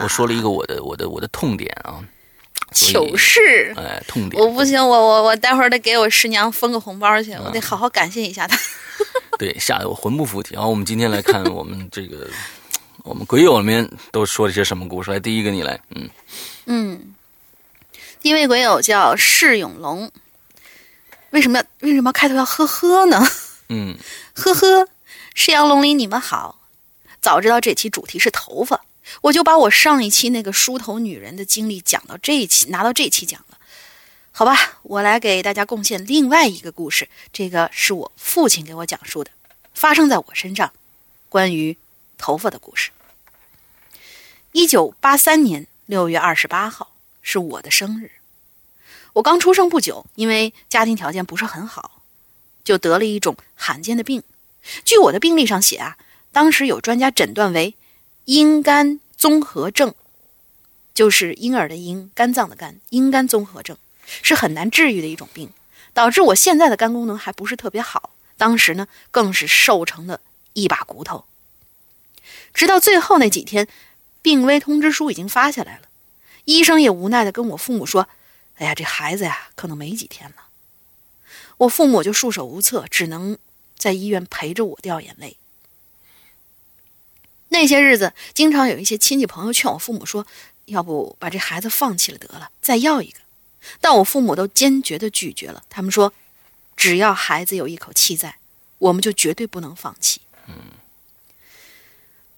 [0.01, 1.99] 我说了一个我的我的我的痛点啊，
[2.71, 8.57] 糗事，哎，痛点，我不行，我我我待会儿得给我师娘封个红包去，我得好好感谢一下她。
[9.37, 10.53] 对，吓得我魂不附体。
[10.53, 12.27] 然后我们今天来看我们这个。
[13.03, 15.09] 我们鬼友里面都说了些什么故事？
[15.09, 16.07] 来，第一个你来，嗯
[16.67, 17.15] 嗯，
[18.21, 20.11] 第一位鬼友叫释永龙，
[21.31, 23.27] 为什么要为什么要开头要呵呵呢？
[23.69, 23.97] 嗯，
[24.35, 24.87] 呵呵，
[25.33, 26.59] 释阳龙里你们好，
[27.19, 28.79] 早知道这期主题是头发，
[29.19, 33.57] 我就把我上一期那个梳头女人的经历讲到这一期，拿到这期讲了。
[34.31, 39.31] 好吧，我来给大家贡献另外一个故事，这个是我父亲给我讲述的，
[39.73, 40.71] 发生在我身上，
[41.29, 41.77] 关于。
[42.23, 42.91] 头发的故事。
[44.51, 46.93] 一九八三年六月二十八号
[47.23, 48.11] 是我的生日，
[49.13, 52.03] 我刚出生不久，因为家庭条件不是很好，
[52.63, 54.21] 就得了一种罕见的病。
[54.85, 55.97] 据我的病历上写啊，
[56.31, 57.73] 当时有专家诊断为
[58.25, 59.95] 阴肝综合症，
[60.93, 63.77] 就是婴儿的婴，肝脏的肝，阴肝综合症
[64.21, 65.51] 是很难治愈的一种病，
[65.93, 68.11] 导致我现在的肝功能还不是特别好。
[68.37, 70.21] 当时呢，更是瘦成了
[70.53, 71.25] 一把骨头。
[72.53, 73.67] 直到最后那几天，
[74.21, 75.83] 病危通知书已经发下来了，
[76.45, 78.07] 医生也无奈的跟我父母说
[78.57, 80.35] ：“哎呀，这孩子呀，可能没几天了。”
[81.57, 83.37] 我父母就束手无策，只能
[83.77, 85.37] 在医院陪着我掉眼泪。
[87.51, 90.25] 那些日子，经常有一些亲戚朋友劝我父母说
[90.65, 93.19] ：“要不把这孩子放弃了得了，再要一个。”
[93.81, 95.63] 但我父母都坚决的拒绝了。
[95.69, 96.13] 他们说
[96.77, 98.37] ：“只要孩子有一口气在，
[98.77, 100.55] 我们就绝对不能放弃。”嗯。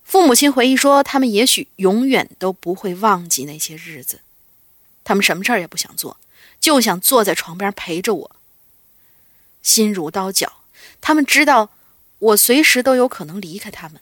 [0.04, 4.22] 父母亲回忆说：“他们也许永远都不会忘记那些日子，
[5.04, 6.18] 他们什么事儿也不想做，
[6.60, 8.36] 就想坐在床边陪着我。
[9.62, 10.62] 心如刀绞，
[11.00, 11.70] 他们知道
[12.20, 14.02] 我随时都有可能离开他们，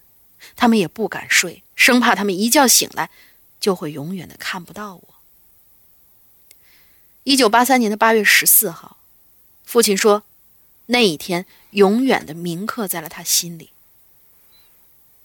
[0.61, 3.09] 他们也不敢睡，生怕他们一觉醒来
[3.59, 5.03] 就会永远的看不到我。”
[7.25, 8.97] 一九八三年的八月十四号，
[9.63, 10.21] 父亲说
[10.85, 13.71] ：“那一天永远的铭刻在了他心里。”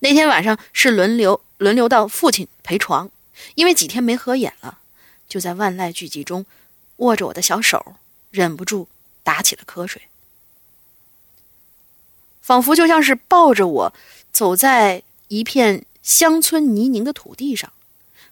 [0.01, 3.11] 那天晚上是轮流轮流到父亲陪床，
[3.57, 4.79] 因为几天没合眼了，
[5.29, 6.47] 就在万籁俱寂中，
[6.97, 7.97] 握着我的小手，
[8.31, 8.89] 忍不住
[9.23, 10.01] 打起了瞌睡，
[12.41, 13.93] 仿佛就像是抱着我
[14.33, 17.73] 走在一片乡村泥泞的土地上。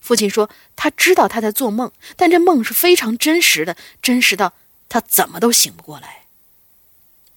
[0.01, 4.53] 父亲说他知道他在做梦，但这梦是非常真实的，真实到
[4.89, 6.25] 他怎么都醒不过来。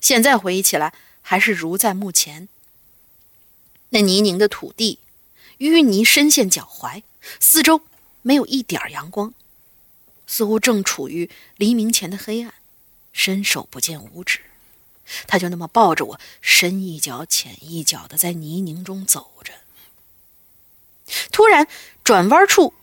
[0.01, 2.49] 现在回忆起来，还是如在目前。
[3.89, 4.99] 那泥泞的土地，
[5.59, 7.03] 淤泥深陷脚踝，
[7.39, 7.81] 四周
[8.21, 9.33] 没有一点阳光，
[10.27, 12.53] 似乎正处于黎明前的黑暗，
[13.13, 14.41] 伸手不见五指。
[15.27, 19.53] 他就那么抱着我，深一脚浅一脚的在泥泞中走着。
[21.31, 21.67] 突然，
[22.03, 22.73] 转弯处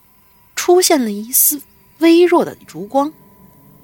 [0.56, 1.60] 出现了一丝
[1.98, 3.12] 微弱的烛光，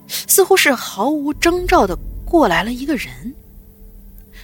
[0.08, 3.34] 似乎是毫无征兆的过来了一个人，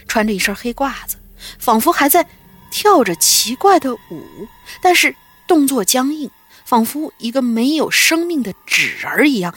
[0.07, 1.17] 穿着一身黑褂子，
[1.57, 2.27] 仿佛还在
[2.69, 4.47] 跳着奇怪的舞，
[4.81, 5.15] 但是
[5.47, 6.29] 动作僵硬，
[6.63, 9.55] 仿佛一个没有生命的纸人一样，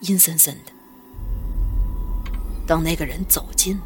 [0.00, 0.72] 阴森森的。
[2.68, 3.80] 等那个人走近，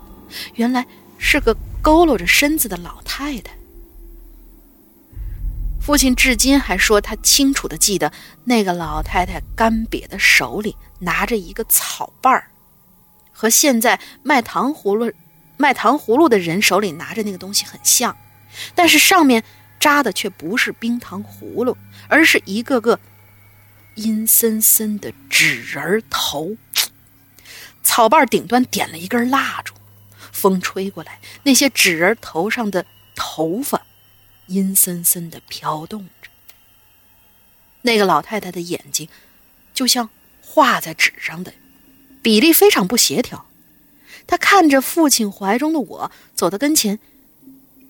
[0.57, 0.85] 原来
[1.16, 3.55] 是个佝偻着身子的老太太。
[5.81, 8.12] 父亲至今还说，他清楚的记得
[8.45, 12.51] 那个老太太干瘪的手里拿着一个草瓣儿，
[13.33, 15.12] 和现在卖糖葫芦、
[15.57, 18.16] 卖糖葫芦的人手里拿着那个东西很像，
[18.75, 19.42] 但是上面
[19.79, 21.77] 扎的却不是冰糖葫芦，
[22.09, 22.99] 而是一个个
[23.95, 26.57] 阴森森的纸人头。
[27.83, 29.75] 草瓣顶端点了一根蜡烛，
[30.33, 33.83] 风吹过来，那些纸人头上的头发
[34.47, 36.31] 阴森森的飘动着。
[37.83, 39.09] 那个老太太的眼睛
[39.75, 40.09] 就像
[40.40, 41.53] 画在纸上的，
[42.23, 43.47] 比例非常不协调。
[44.27, 47.01] 她看着父亲怀中的我，走到跟前，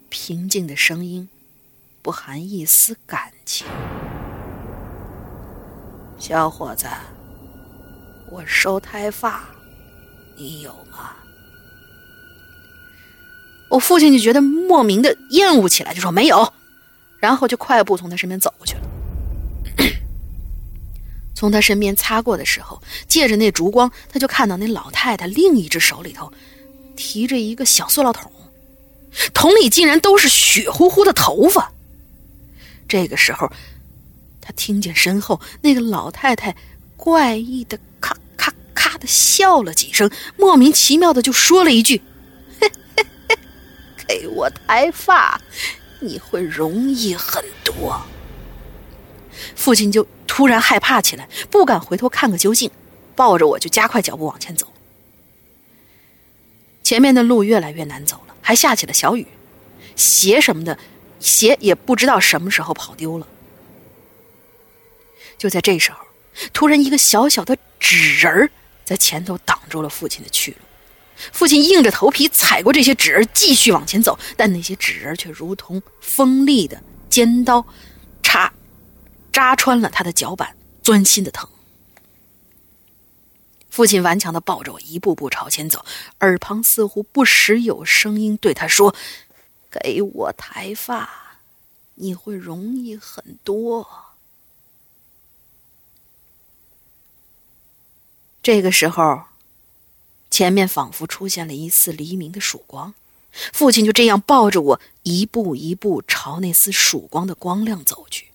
[0.09, 1.29] 平静的声音
[2.01, 3.67] 不含一丝感情
[6.19, 6.87] ：“小伙子，
[8.31, 9.45] 我收胎发。”
[10.37, 11.17] 你有吗？
[13.69, 16.53] 我父亲就觉得莫名的厌恶起来，就说没有，
[17.19, 18.83] 然后就快步从他身边走过去了。
[21.35, 26.31] 从他身边擦过的时候，借着那烛光，他就看到那老太太另一只手里头
[26.97, 28.31] 提着一个小塑料桶，
[29.33, 31.73] 桶里竟然都是血乎乎的头发。
[32.87, 33.51] 这个时候，
[34.43, 36.55] 他听见身后那个老太太
[36.97, 38.15] 怪异的咔。
[38.83, 42.03] 咔的笑了几声，莫名其妙的就说了一句
[42.61, 43.39] ：“嘿嘿嘿，
[44.09, 45.41] 给我抬发，
[46.01, 48.03] 你会容易很多。”
[49.55, 52.73] 父亲就突然害怕起来，不敢回头看个究竟，
[53.15, 54.67] 抱着我就加快脚步往前走。
[56.83, 59.29] 前面的路越来越难走了，还下起了小雨，
[59.95, 60.77] 鞋什么的，
[61.21, 63.29] 鞋也不知道什么时候跑丢了。
[65.39, 65.99] 就在这时候，
[66.53, 68.51] 突然一个小小的纸人儿。
[68.85, 70.59] 在前头挡住了父亲的去路，
[71.33, 77.65] 父亲硬着头皮踩过这些纸人，继续往前走，但那些纸人却如同锋利的尖刀，
[78.23, 78.53] 插
[79.33, 81.49] 扎穿了他的脚板，钻心的疼。
[83.71, 85.83] 父亲顽强的抱着我，一步步朝前走，
[86.21, 88.95] 耳旁似乎不时有声音对他说
[89.73, 91.39] ：“给我抬发，
[91.95, 93.89] 你会容易很多。”
[98.43, 99.23] 这个时候，
[100.29, 102.93] 前面仿佛出现了一丝黎明的曙光，
[103.53, 108.27] 父亲就这样抱着我，一步一步朝那丝曙光的光亮走去。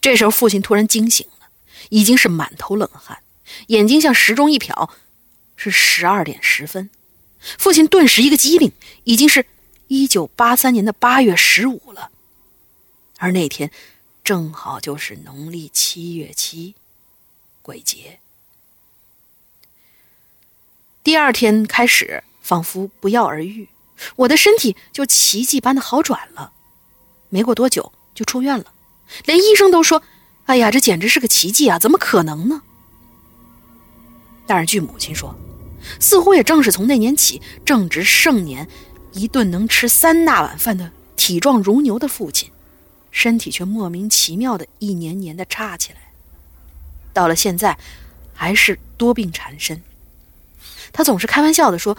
[0.00, 1.50] 这时候，父亲突然惊醒了，
[1.90, 3.22] 已经是满头冷汗，
[3.68, 4.90] 眼睛向时钟一瞟，
[5.54, 6.90] 是十二点十分。
[7.38, 8.72] 父亲顿时一个机灵，
[9.04, 9.46] 已经是
[9.86, 12.10] 一九八三年的八月十五了，
[13.18, 13.70] 而那天。
[14.30, 16.76] 正好就是农历七月七，
[17.62, 18.20] 鬼节。
[21.02, 23.68] 第二天开始，仿佛不药而愈，
[24.14, 26.52] 我的身体就奇迹般的好转了。
[27.28, 28.72] 没过多久就出院了，
[29.24, 30.00] 连医生都说
[30.46, 31.80] ：“哎呀，这简直是个奇迹啊！
[31.80, 32.62] 怎么可能呢？”
[34.46, 35.34] 但是据母亲说，
[35.98, 38.68] 似乎也正是从那年起，正值盛年，
[39.10, 42.48] 一顿能吃三大碗饭的体壮如牛的父亲。
[43.10, 45.98] 身体却莫名其妙的一年年的差起来，
[47.12, 47.76] 到了现在，
[48.34, 49.82] 还是多病缠身。
[50.92, 51.96] 他总是开玩笑的说：“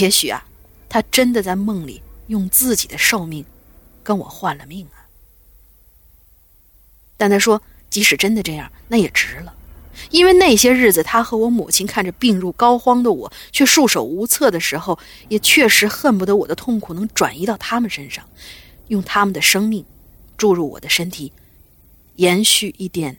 [0.00, 0.46] 也许啊，
[0.88, 3.44] 他真的在梦里用自己的寿命
[4.02, 5.06] 跟我换了命啊。”
[7.16, 9.54] 但他说，即使真的这样，那也值了，
[10.10, 18.24] 因为那些日子，他和我母亲看着病入膏肓的我，却束手无策的时候，也确实恨不得我的痛苦能转移到他们身上，
[18.88, 19.84] 用他们的生命。
[20.38, 21.30] 注入我的身体，
[22.16, 23.18] 延续一点，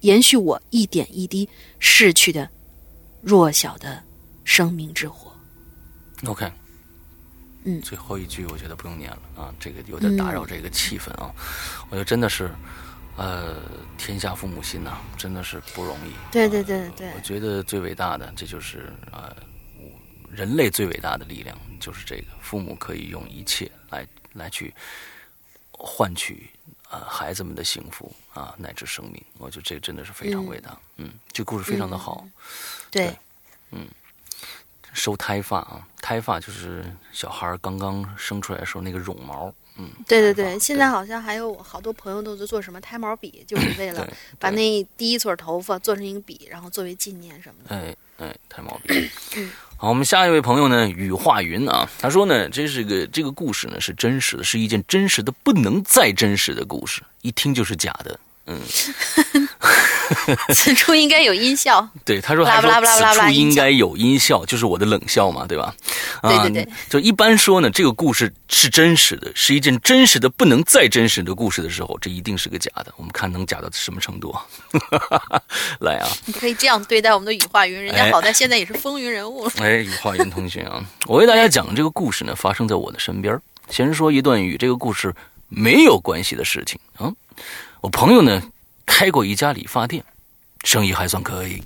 [0.00, 1.48] 延续我一点一滴
[1.78, 2.50] 逝去的
[3.22, 4.02] 弱小的
[4.44, 5.32] 生命之火。
[6.24, 6.50] OK，
[7.64, 11.32] 嗯，最后一句我觉得不用念了啊，这个有点打扰这个气氛啊。
[11.88, 12.50] 我觉得真的是，
[13.16, 13.56] 呃，
[13.96, 16.12] 天下父母心呐，真的是不容易。
[16.32, 19.36] 对对对对，我觉得最伟大的，这就是呃，
[20.30, 24.74] 人类最伟大的力量就是这个，父母可以用一切来来去
[25.78, 26.50] 换取
[26.90, 29.22] 呃孩子们的幸福啊，乃至生命。
[29.38, 30.78] 我觉得这真的是非常伟大。
[30.96, 32.26] 嗯，这故事非常的好。
[32.90, 33.14] 对，
[33.70, 33.86] 嗯，
[34.92, 39.52] 收胎发啊，胎发就是小孩刚刚生出来的时候那个绒毛。
[39.78, 44.08] 嗯，对对对，现在好像还有好多朋友都在做什么胎毛笔，就是为了
[44.38, 47.76] 把那第一撮头发做成一个笔，然后作为纪念什么的。
[47.76, 49.10] 哎哎，胎毛笔。
[49.78, 58.18] 好，我们下一位朋友呢，雨化云啊，他说呢，这是个这个故事呢是真实的，是一件真实的不能再真实的故事，一听就是假的。
[58.46, 58.58] 嗯，
[60.54, 61.86] 此处应该有音效。
[62.04, 65.74] 对，他说还说此处应该有音效，就是我的冷笑嘛，对吧？
[66.22, 66.68] 对对对。
[66.88, 72.92] 就一般说呢，这个故事是真实的，是一件真实的不能再真实的故事的时候，这一定是个假的。
[72.96, 74.34] 我们看能假到什么程度？
[75.80, 76.08] 来啊！
[76.26, 79.46] 你可以这样对待我们的羽化云，人家好在现在也是风云人物。
[79.58, 83.38] 哎，羽化云同学啊，我为大家讲这个故事呢，发生在我的身边。
[83.68, 85.14] 先说一段与这个故事
[85.48, 87.12] 没有关系的事情啊。
[87.80, 88.42] 我朋友呢
[88.86, 90.02] 开过一家理发店，
[90.64, 91.62] 生意还算可以。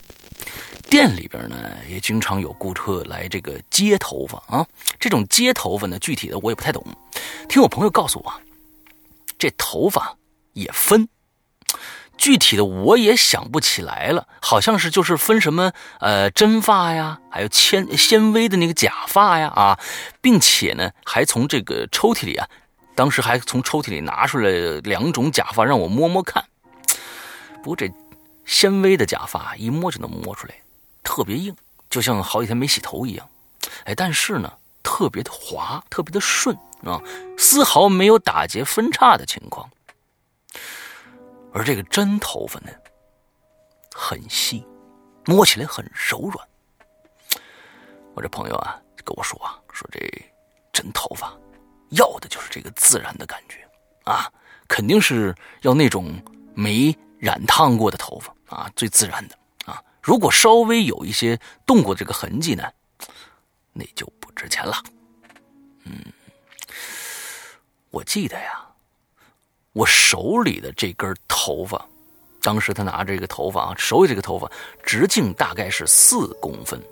[0.89, 1.57] 店里边呢
[1.89, 4.67] 也经常有顾客来这个接头发啊。
[4.99, 6.85] 这种接头发呢，具体的我也不太懂。
[7.49, 8.33] 听我朋友告诉我，
[9.39, 10.17] 这头发
[10.55, 11.09] 也分，
[12.19, 14.27] 具体的我也想不起来了。
[14.41, 19.79] 好像是就是分什么呃真发呀，还有纤纤维的那个假发呀啊，
[20.21, 22.49] 并且呢还从这个抽屉里啊。
[22.97, 24.51] 当时还从抽屉里拿出来
[24.83, 26.45] 两种假发让我摸摸看，
[27.63, 27.91] 不过这
[28.45, 30.55] 纤维的假发一摸就能摸出来，
[31.03, 31.55] 特别硬，
[31.89, 33.29] 就像好几天没洗头一样。
[33.85, 34.53] 哎，但是呢，
[34.83, 37.01] 特别的滑，特别的顺啊，
[37.39, 39.71] 丝毫没有打结分叉的情况。
[41.53, 42.71] 而这个真头发呢，
[43.95, 44.65] 很细，
[45.27, 46.49] 摸起来很柔软。
[48.15, 50.01] 我这朋友啊跟我说啊，说这
[50.73, 51.33] 真头发。
[51.91, 53.69] 要的就是这个自然的感觉，
[54.05, 54.33] 啊，
[54.69, 56.23] 肯定是要那种
[56.55, 59.81] 没染烫过的头发啊，最自然的啊。
[60.03, 62.65] 如果稍微有一些动过这个痕迹呢，
[63.73, 64.83] 那就不值钱了。
[65.85, 65.93] 嗯，
[67.91, 68.67] 我记得呀，
[69.75, 71.87] 我手里的这根头发，
[72.43, 74.51] 当时他拿着这个头发啊，手里这个头发
[74.83, 76.83] 直径大概是四公分，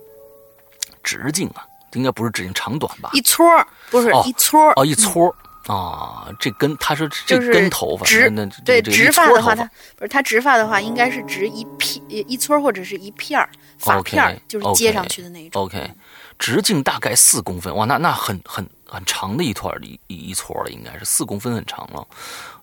[1.02, 1.66] 直径啊。
[1.94, 3.08] 应该不是直径长短吧？
[3.14, 3.42] 一撮
[3.90, 5.34] 不是一撮哦，一撮
[5.68, 9.64] 啊，这根他说这根头发直那对直发的话，它
[9.96, 13.48] 不是他直发的话，应该是直一片一撮或者是一片儿
[13.78, 15.62] 发片儿，就是接上去的那一种。
[15.62, 15.90] OK，
[16.38, 22.06] 直径大概四公分，哇，那那很很很长的一团一一撮了，应该是四公分很长了。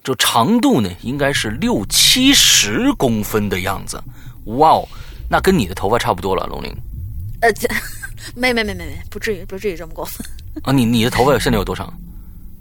[0.04, 4.02] 就长度呢，应该是六七十公分的样子。
[4.46, 4.88] 哇哦，
[5.30, 6.76] 那跟你的头发差不多了，龙玲。
[7.42, 7.50] 呃。
[8.34, 10.26] 没没没没没，不至于不至于这么过分
[10.64, 10.72] 啊！
[10.72, 11.94] 你你的头发现在有多长？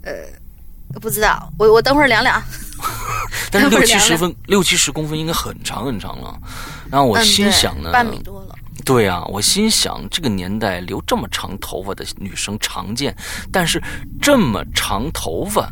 [0.05, 2.41] 呃，不知道，我我等会儿量量。
[3.51, 6.39] 但是 六七十分六七十公分应该很长很长了。
[6.89, 8.55] 然后我心想呢，半米多了。
[8.83, 13.15] 对啊，我心想这个年代留这么长头发的女生常见，
[13.51, 13.81] 但是
[14.21, 15.63] 这么长头发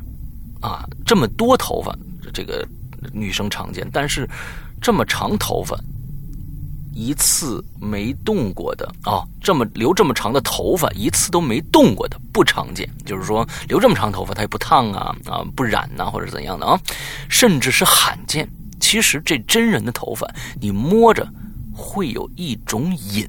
[0.61, 1.95] 啊，这么多头发
[2.33, 2.67] 这个
[3.11, 4.27] 女生常见，但是
[4.81, 5.77] 这么长头发。
[6.93, 12.87] 一次没动过的啊，这么留这么长的头发，一次都没动过的不常见。
[13.05, 16.79] 就是说，留这么长头发，它也不烫啊啊，不染呐，或者怎样的啊，
[17.29, 18.47] 甚至是罕见。
[18.79, 20.27] 其实这真人的头发，
[20.61, 21.27] 你摸着
[21.73, 23.27] 会有一种瘾，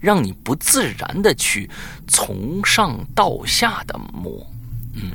[0.00, 1.70] 让你不自然的去
[2.06, 4.46] 从上到下的摸。
[4.94, 5.12] 嗯，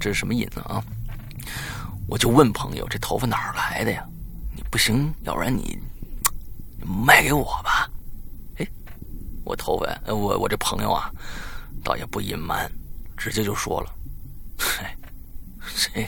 [0.00, 0.82] 这是什么瘾呢啊？
[2.08, 4.02] 我就问朋友，这头发哪儿来的呀？
[4.56, 5.78] 你不行，要不然你。
[6.84, 7.88] 卖给我吧，
[8.58, 8.66] 哎，
[9.44, 11.10] 我头发，我我这朋友啊，
[11.84, 12.70] 倒也不隐瞒，
[13.16, 13.94] 直接就说了，
[14.58, 14.84] 嘿，
[15.76, 16.06] 这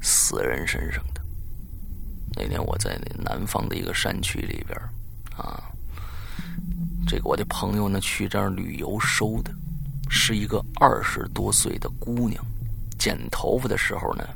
[0.00, 1.20] 死人身上的。
[2.34, 4.78] 那天我在那南方的一个山区里边
[5.36, 5.62] 啊，
[7.06, 9.50] 这个我的朋友呢去这儿旅游收的，
[10.10, 12.44] 是一个二十多岁的姑娘，
[12.98, 14.28] 剪头发的时候呢。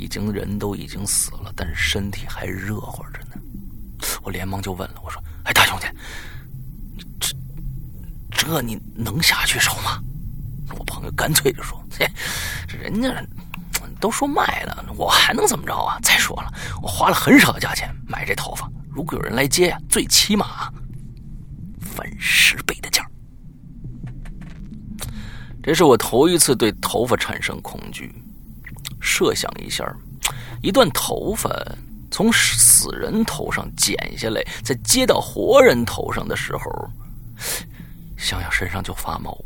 [0.00, 3.36] 已经人都已经死了，但是身体还热乎着呢。
[4.22, 5.86] 我连忙就问了，我说：“哎，大兄弟，
[6.96, 7.36] 你这
[8.30, 10.02] 这你能下去手吗？”
[10.78, 11.78] 我朋友干脆就说：“，
[12.66, 13.14] 这人家
[14.00, 15.98] 都说卖了，我还能怎么着啊？
[16.02, 20.72] 再说了，我花了很少的价钱买这头发，如果有人来接呀，最起码
[21.78, 23.06] 翻十倍的价。”
[25.62, 28.19] 这是我头一次对头发产生恐惧。
[29.00, 29.84] 设想一下，
[30.62, 31.50] 一段头发
[32.10, 36.90] 从死人头上剪下来，再接到活人头上的时候，
[38.18, 39.36] 想想身上就发毛。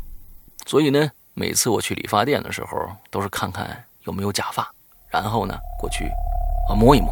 [0.65, 2.77] 所以呢，每次我去理发店的时候，
[3.09, 4.69] 都是看看有没有假发，
[5.09, 6.05] 然后呢过去
[6.67, 7.09] 啊摸一摸，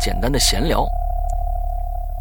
[0.00, 0.86] 简单的闲聊。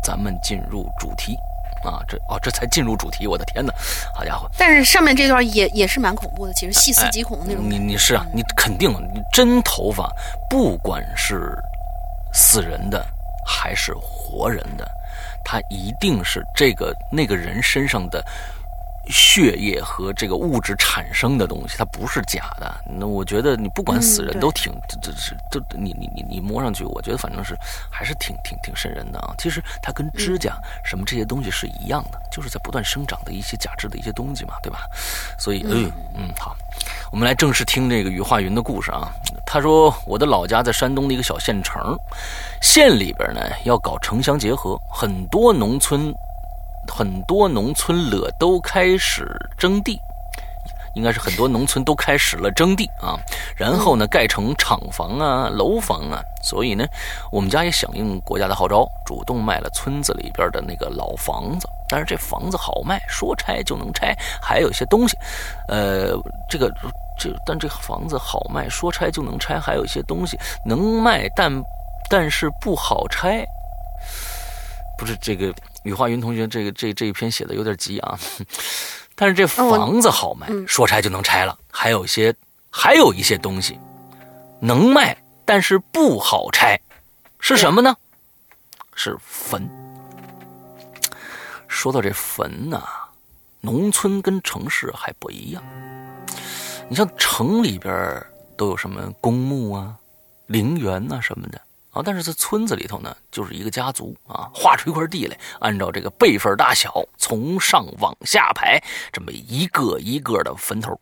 [0.04, 1.38] 咱们进入主题。
[1.84, 3.74] 啊，这哦，这才进入主题，我的天哪，
[4.14, 4.50] 好家伙！
[4.58, 7.64] 但是上面这段也也是蛮恐怖的，其实细思极恐那种。
[7.68, 10.12] 你你是啊，你肯定，你真头发，
[10.50, 11.58] 不管是
[12.34, 13.06] 死人的
[13.46, 14.90] 还是活人的，
[15.44, 18.24] 他一定是这个那个人身上的。
[19.12, 22.74] 血液和这个物质产生的东西，它不是假的。
[22.86, 25.12] 那我觉得你不管死人都挺，这这
[25.52, 27.56] 这这你你你你摸上去，我觉得反正是
[27.92, 29.36] 还是挺挺挺渗人的啊。
[29.38, 34.80] 其实它跟指甲什么这些东西是一样的，就是在不断生长的一些假肢的一些东西嘛，对吧？
[35.38, 36.56] 所以嗯嗯好，
[37.12, 39.12] 我们来正式听这个羽化云的故事啊。
[39.46, 41.98] 他说我的老家在山东的一个小县城，
[42.62, 46.14] 县里边呢要搞城乡结合，很多农村。
[46.92, 49.26] 很多农村了都开始
[49.58, 49.98] 征地，
[50.94, 53.18] 应该是很多农村都开始了征地啊，
[53.56, 56.86] 然后呢盖成厂房啊、楼房啊，所以呢，
[57.32, 61.68] 我们家也响应国家的号召，主动卖了村子里边的那个老房子。
[61.88, 65.18] 但是这房子好卖，说拆就能拆，还有一些东西，
[65.70, 66.12] 呃，
[66.50, 66.70] 这个
[67.18, 71.50] 这但这房子好卖，说拆就能拆，还有一些东西能卖，但
[72.10, 73.46] 但是不好拆，
[74.98, 75.54] 不是这个。
[75.84, 78.20] 羽化云同学，这个这这一篇写的有点急啊，
[79.16, 81.58] 但是这房子好卖，说拆就能拆了。
[81.72, 82.34] 还有些，
[82.70, 83.80] 还有一些东西
[84.60, 86.80] 能卖，但是不好拆，
[87.40, 87.96] 是什么呢？
[88.96, 89.68] 是坟。
[91.68, 92.84] 说到这坟呐，
[93.62, 95.64] 农村跟城市还不一样。
[96.90, 98.24] 你像城里边
[98.58, 99.96] 都有什么公墓啊、
[100.48, 101.60] 陵园呐什么的。
[101.92, 108.82] 啊，但是在村子里头呢，就是一个家族啊，划出一块地来，按照这个辈分大小，从上往下排，
[109.12, 111.00] 这么一个一个的坟头。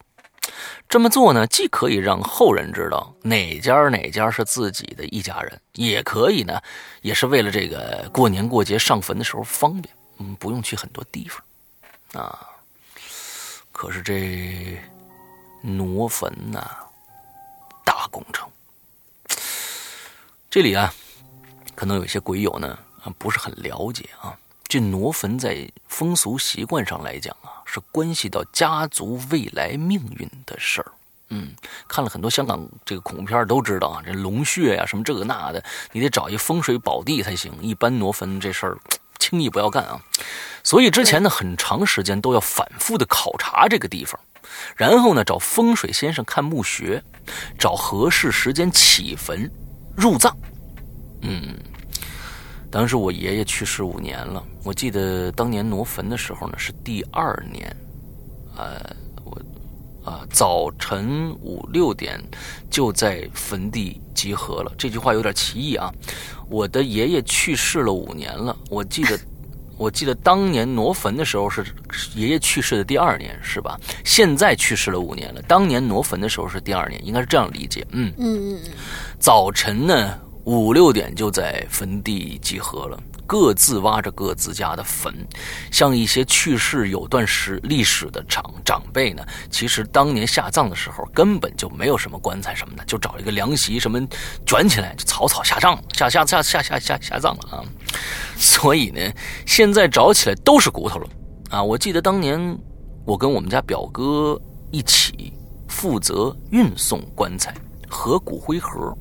[0.88, 6.60] 这么做呢，既可以让后人知道哪家哪家是自己的一家人，也可以呢，
[7.02, 12.40] 也是为了这个过年过节上坟的时候方便，嗯，不用去很多地方啊。
[13.72, 14.82] 可是这
[15.62, 16.68] 挪坟呐，
[17.86, 18.50] 大工程。
[20.52, 20.92] 这里啊，
[21.76, 24.36] 可能有些鬼友呢啊不是很了解啊。
[24.68, 30.92] 这挪坟在风俗习惯上来讲啊，是关系到家族未来命运的事儿。
[31.30, 31.54] 嗯，
[31.88, 37.54] 看了很多香港这个恐怖片都知道啊，这龙穴呀什么这个那的，你得找一风水宝地才行。
[37.62, 38.76] 一般挪坟这事儿
[39.20, 40.02] 轻易不要干啊。
[40.64, 44.20] 所以之前呢，很长时间都要反复的考察这个地方，
[44.76, 47.04] 然后呢找风水先生看墓穴，
[47.60, 49.52] 找合适时间起坟。
[50.00, 50.34] 入葬，
[51.24, 51.54] 嗯，
[52.72, 54.42] 当时我爷爷去世五年了。
[54.64, 57.76] 我记得当年挪坟的时候呢，是第二年，
[58.56, 58.80] 呃，
[59.26, 59.38] 我
[60.10, 62.18] 啊早晨五六点
[62.70, 64.72] 就在坟地集合了。
[64.78, 65.94] 这句话有点歧义啊。
[66.50, 69.20] 我的爷爷去世了五年了，我记得，
[69.80, 71.66] 我记得当年挪坟的时候是
[72.14, 73.80] 爷爷去世的第二年，是吧？
[74.04, 77.88] 现在去世了五年了，当年挪坟的时候是第二年，应该是这样理解。
[77.92, 78.72] 嗯嗯嗯嗯。
[79.20, 85.14] 早晨呢，五六点就在坟地集合了，各自挖着各自家的坟。
[85.72, 94.00] 像一些去世有段时历史的长长辈呢，其实当年下葬的时候根本就没有什么棺材什么的，就找一个凉席什么
[94.48, 97.64] 卷起来就草草下葬，下下下下下下下葬了啊。
[98.36, 99.00] 所以呢，
[99.46, 101.08] 现在找起来都是骨头了
[101.52, 101.62] 啊。
[101.62, 102.58] 我记得当年
[103.06, 105.32] 我跟我们家表哥一起
[105.68, 107.54] 负责运送棺材
[107.88, 108.98] 和骨灰盒。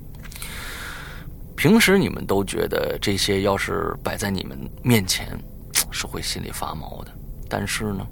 [1.58, 5.36] 平时你们都觉得这些要是摆在你们面前，
[5.90, 7.12] 是会心里发毛的。
[7.50, 8.06] 但是呢，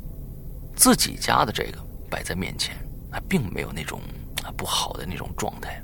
[0.74, 1.78] 自己家的这个
[2.10, 2.74] 摆在面前，
[3.12, 4.00] 啊，并没有那种
[4.42, 5.80] 啊不好的那种状态。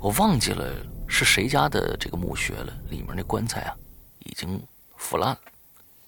[0.00, 0.74] 我忘记了
[1.06, 3.76] 是谁家的这个墓穴了，里面那棺材啊
[4.24, 4.60] 已经
[4.96, 5.40] 腐烂了，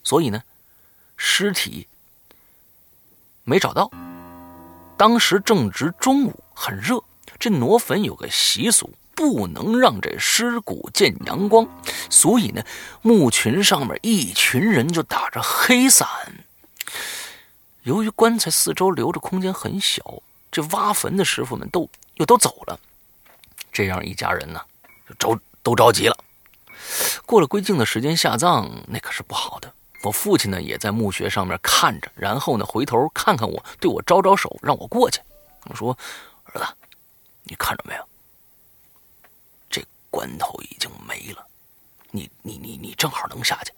[0.02, 0.42] 所以呢，
[1.16, 1.86] 尸体
[3.44, 3.88] 没找到。
[4.96, 7.00] 当时正值中午，很热，
[7.38, 8.90] 这挪坟有个习俗。
[9.14, 11.68] 不能让这尸骨见阳光，
[12.08, 12.62] 所以呢，
[13.02, 16.08] 墓群上面一群人就打着黑伞。
[17.82, 22.78] 由于棺材四周留着空间很小，这挖坟的师傅们都又都走了，
[23.72, 24.60] 这样一家人呢
[25.08, 26.16] 就着都着急了。
[27.26, 29.72] 过了规定的时间下葬，那可是不好的。
[30.02, 35.20] 我父亲呢也在墓穴上面看着，然后呢回头看看我，对我招招手，让我过去。
[35.64, 35.96] 我说
[36.44, 36.66] ：“儿子，
[37.44, 38.02] 你看着没有？”
[43.28, 43.72] 能下去。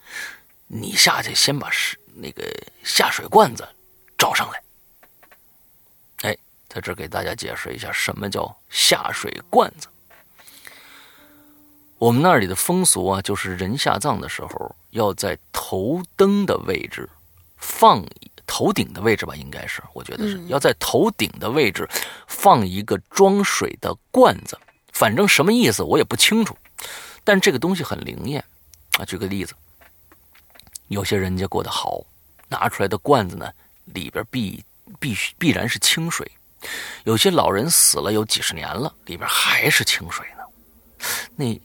[0.66, 2.42] 你下去先把是那个
[2.82, 3.68] 下水罐子
[4.16, 4.62] 找上来。
[6.22, 6.36] 哎，
[6.68, 9.88] 在这给大家解释一下什么叫下水罐子。
[11.98, 17.08] 我们那里的风俗啊，就是人下葬的时候要在头灯的位置
[17.58, 18.04] 放
[18.46, 21.88] 头顶的位置吧，应该是，我觉得是要在头顶的位置
[22.26, 24.58] 放一个装水的罐子。
[24.92, 26.56] 反正什么意思我也不清楚，
[27.22, 28.44] 但这个东西很灵验
[28.98, 29.04] 啊。
[29.04, 29.54] 举个例子，
[30.88, 32.04] 有些人家过得好，
[32.48, 33.50] 拿出来的罐子呢
[33.86, 34.64] 里边必
[34.98, 36.26] 必须必然是清水；
[37.04, 40.42] 有些老人死了有几十年了，里边还是清水呢。
[41.36, 41.60] 那。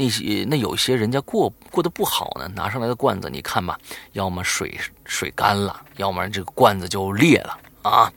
[0.00, 3.76] 那些那有些人家过过得不好呢，拿上来的罐子，你看吧，
[4.12, 8.12] 要么水水干了，要么这个罐子就裂了啊！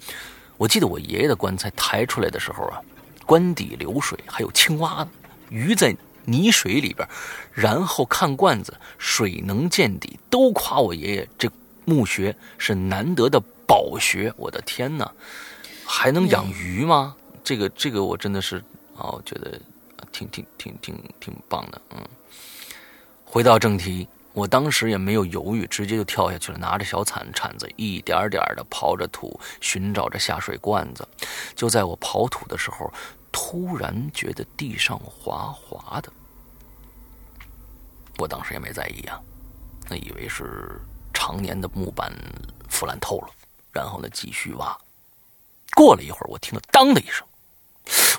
[0.57, 2.79] 我记得我爷爷的棺材抬出来的时候啊，
[3.25, 5.07] 棺底流水，还有青蛙、
[5.49, 5.91] 鱼在
[6.25, 7.07] 泥水里边，
[7.53, 11.49] 然后看罐子，水能见底，都夸我爷爷这
[11.85, 14.33] 墓穴是难得的宝穴。
[14.37, 15.11] 我的天哪，
[15.85, 17.15] 还能养鱼吗？
[17.43, 18.57] 这个这个我真的是
[18.95, 19.59] 啊，我觉得。
[20.11, 21.97] 挺挺挺挺挺棒的，嗯。
[23.23, 31.07] 回到正题，我当时也没有犹豫，直接就跳下去了，拿着小铲铲子，一点点的刨着土，寻找着下水罐子。
[31.55, 32.91] 就在我刨土的时候，
[33.31, 36.11] 突然觉得地上滑滑的。
[38.17, 39.19] 我当时也没在意啊，
[39.89, 40.79] 那以为是
[41.13, 42.13] 常年的木板
[42.69, 43.29] 腐烂透了，
[43.71, 44.77] 然后呢继续挖。
[45.75, 47.25] 过了一会儿，我听到“当”的一声。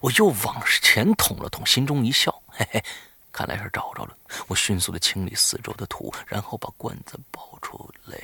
[0.01, 2.85] 我又往前捅了捅，心中一笑，嘿嘿，
[3.31, 4.17] 看来是找着了。
[4.49, 8.19] 我迅速的清理四周的土，然后把罐子抱出来，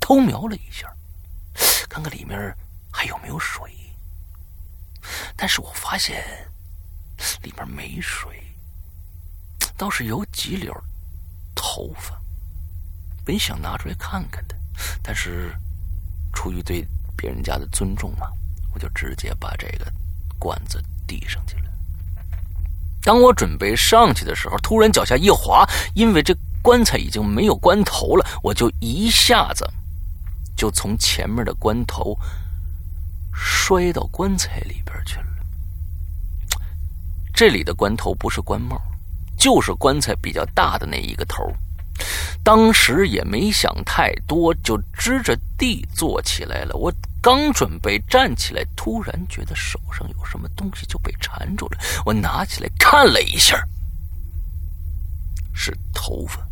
[0.00, 0.92] 偷瞄了一下，
[1.88, 2.52] 看看里面
[2.90, 3.70] 还有没有水。
[5.36, 6.24] 但是我发现
[7.42, 8.42] 里面没水，
[9.76, 10.72] 倒是有几绺
[11.54, 12.20] 头发。
[13.24, 14.54] 本想拿出来看看的，
[15.02, 15.54] 但是
[16.32, 16.86] 出于对
[17.16, 18.26] 别人家的尊重嘛，
[18.74, 19.92] 我就直接把这个。
[20.38, 21.70] 罐子递上去了。
[23.00, 29.64] 当我准备上去的时候，突然脚下一滑，因为这棺材已经没有棺头了，我就一下子
[30.56, 32.18] 就从前面的棺头
[33.44, 35.26] 摔到棺材里边去了。
[37.34, 38.80] 这里的棺头不是棺帽，
[39.36, 41.52] 就是棺材比较大的那一个头。
[42.44, 46.76] 当时也没想太多，就支着地坐起来了。
[46.76, 46.92] 我。
[47.24, 51.78] 刚准备站起来，突然觉得手上有什么东西就被缠住了。
[52.04, 53.64] 我拿起来看了一下，
[55.54, 56.44] 是头发，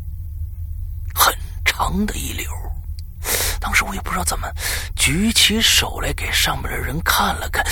[1.12, 2.46] 很长的一绺。
[3.60, 4.48] 当时我也不知道怎么，
[4.96, 7.64] 举起手来给上面的人看了看。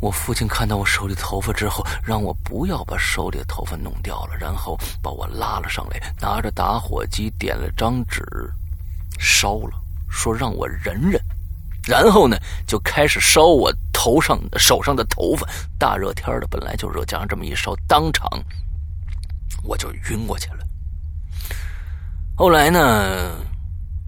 [0.00, 8.22] 我父亲看到我手里头发之后，让我不要把手里的头发弄掉了，然后把我拉了上来，拿着打火机点了张纸，
[9.18, 9.70] 烧了，
[10.08, 11.20] 说让我忍忍。
[11.84, 15.48] 然后呢，就开始烧我头上、手上的头发。
[15.78, 18.28] 大热天的，本来就热，加上这么一烧，当场
[19.64, 20.58] 我就晕过去了。
[22.36, 23.32] 后来呢，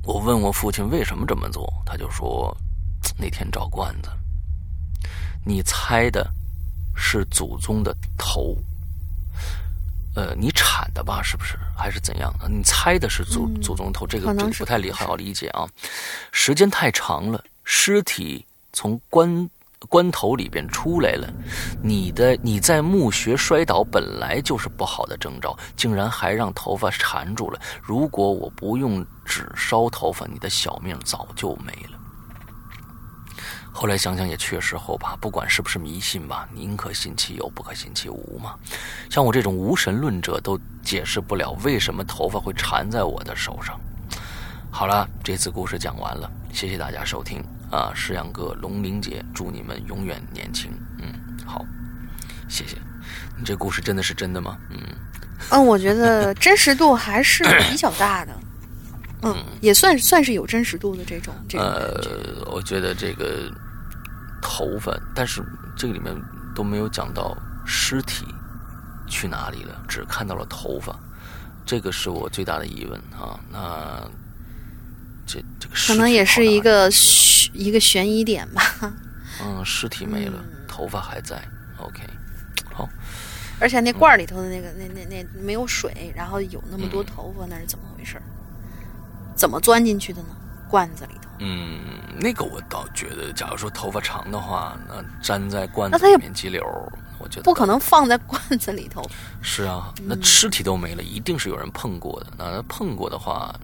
[0.03, 2.57] 我问我父亲为什么这么做，他就说
[3.19, 4.11] 那天找罐子，
[5.45, 6.29] 你猜的
[6.97, 8.57] 是祖宗的头。
[10.17, 11.23] 呃，你铲的吧？
[11.23, 11.57] 是不是？
[11.77, 12.35] 还是怎样？
[12.49, 14.05] 你猜的是祖祖宗头？
[14.07, 15.69] 这个这个不太理好理解啊。
[16.33, 19.49] 时间太长了，尸体从棺
[19.89, 21.33] 关头里边出来了，
[21.83, 27.59] 你的你在墓穴摔倒本来就是不好的征兆，竟然还让头发缠住了。
[27.83, 31.99] 如果我不用纸烧头发，你的小命早就没了。
[33.73, 38.55] 后来想想也确实后怕，不管是不是迷信吧，宁可信其有，不可信其无嘛。
[39.09, 43.81] 像我这种无神论者都解释不了为什么头发会缠在我的手上。
[44.71, 47.93] 好了，这次故事讲完了，谢谢大家收听啊！
[47.95, 50.71] 石阳哥，龙玲姐，祝你们永远年轻。
[50.99, 51.13] 嗯，
[51.47, 51.65] 好，
[52.49, 52.77] 谢谢。
[53.39, 54.59] 你这故事真的是真的吗？
[54.71, 54.79] 嗯，
[55.51, 58.33] 嗯，我觉得真实度还是比较大的。
[59.23, 61.35] 嗯，也算算是有真实度的这种。
[61.55, 63.51] 呃，我觉得这个。
[64.43, 65.45] 头发，但是
[65.77, 66.17] 这个里面
[66.55, 68.25] 都没有讲到尸体
[69.07, 70.99] 去哪里了，只看到了头发，
[71.67, 73.39] 这个是我最大的疑问啊。
[73.53, 74.03] 那
[75.33, 76.91] 这这个可能也是一个
[77.53, 78.63] 一个悬疑点吧。
[79.43, 81.41] 嗯，尸体没了，头发还在。
[81.79, 82.03] OK，
[82.73, 82.89] 好。
[83.61, 88.21] 而且那罐里头的那个那那那没有水，然后有那么多头发，那是怎么回事？
[89.37, 90.29] 怎么钻进去的呢？
[90.69, 91.29] 罐子里头。
[91.39, 91.81] 嗯，
[92.19, 96.63] 那个我倒觉得，假如说头发长的话，那粘在罐子里面激流，
[97.19, 99.03] 我觉得不可能放在罐子里头。
[99.41, 102.27] 是啊，那尸体都没了，一定是有人碰过的。
[102.39, 103.55] 那碰过的话，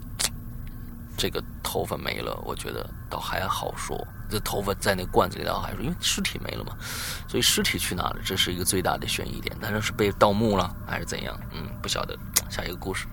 [1.16, 3.96] 这个头发没了，我觉得倒还好说。
[4.28, 6.76] 这头发在那罐子里倒还说，因为尸体没了嘛，
[7.28, 8.16] 所以尸体去哪了？
[8.24, 9.56] 这是一个最大的悬疑点。
[9.60, 11.38] 但是是被盗墓了还是怎样？
[11.52, 12.18] 嗯，不晓得。
[12.50, 13.06] 下一个故事。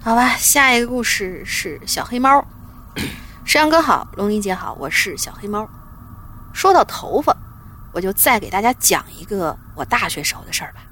[0.00, 2.44] 好吧，下一个故事是小黑猫。
[3.44, 5.68] 石阳哥好，龙吟姐好，我是小黑猫。
[6.54, 7.36] 说到头发，
[7.92, 10.82] 我就再给大家讲一个我大学时候的事儿吧。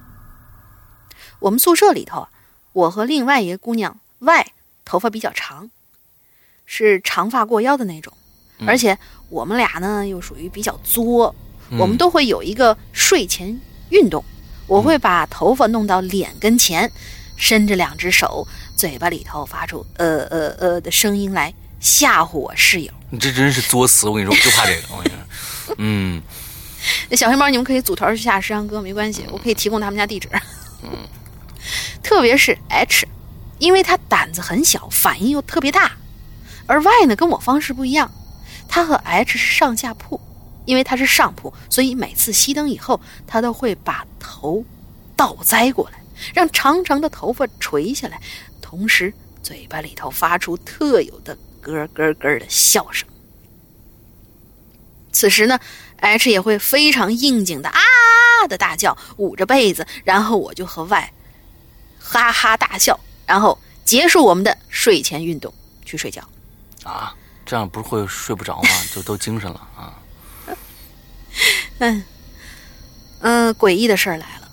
[1.38, 2.26] 我们宿舍里头，
[2.72, 4.53] 我和另外一个姑娘 Y
[4.84, 5.70] 头发比较长，
[6.67, 8.12] 是长发过腰的那种，
[8.67, 8.99] 而且
[9.31, 11.35] 我们俩呢又属于比较作，
[11.79, 13.59] 我们都会有一个睡前
[13.89, 14.23] 运动，
[14.67, 16.91] 我会把头发弄到脸跟前，
[17.37, 18.47] 伸着两只手。
[18.77, 21.51] 嘴巴里头发出呃呃呃的声音来
[21.81, 24.07] 吓唬我室友，你这真是作死！
[24.07, 24.95] 我跟你说，我就怕这个。
[24.95, 26.23] 我跟你说， 嗯，
[27.09, 30.29] 那小黑猫，你们可以组团去吓石阳哥，没关系，我可以提供他们家地址。
[30.83, 30.91] 嗯，
[32.05, 33.09] 特别是 H，
[33.59, 35.97] 因为他胆子很小，反应又特别大，
[36.67, 38.11] 而 Y 呢跟我方式不一样，
[38.69, 40.21] 他和 H 是上下铺，
[40.64, 44.64] 因为他是上铺，所以每次熄灯以后，他都会把头
[45.14, 46.01] 倒栽过来，
[46.35, 48.21] 让长长的头发垂下来。
[48.61, 53.09] 同时，嘴巴里头发出特有的咯咯咯的笑声。
[55.12, 55.59] 此时呢
[56.01, 57.81] ，H 也会非常应景的啊
[58.49, 61.12] 的大叫，捂着被子，然后我就和 Y
[61.99, 65.55] 哈哈大笑，然后结束我们的睡前运动，
[65.85, 66.29] 去睡觉。
[66.87, 67.14] 啊，
[67.45, 68.68] 这样不是会睡不着吗？
[68.95, 69.99] 就都精神了啊。
[71.78, 72.05] 嗯
[73.20, 74.49] 嗯，诡异的事儿来了。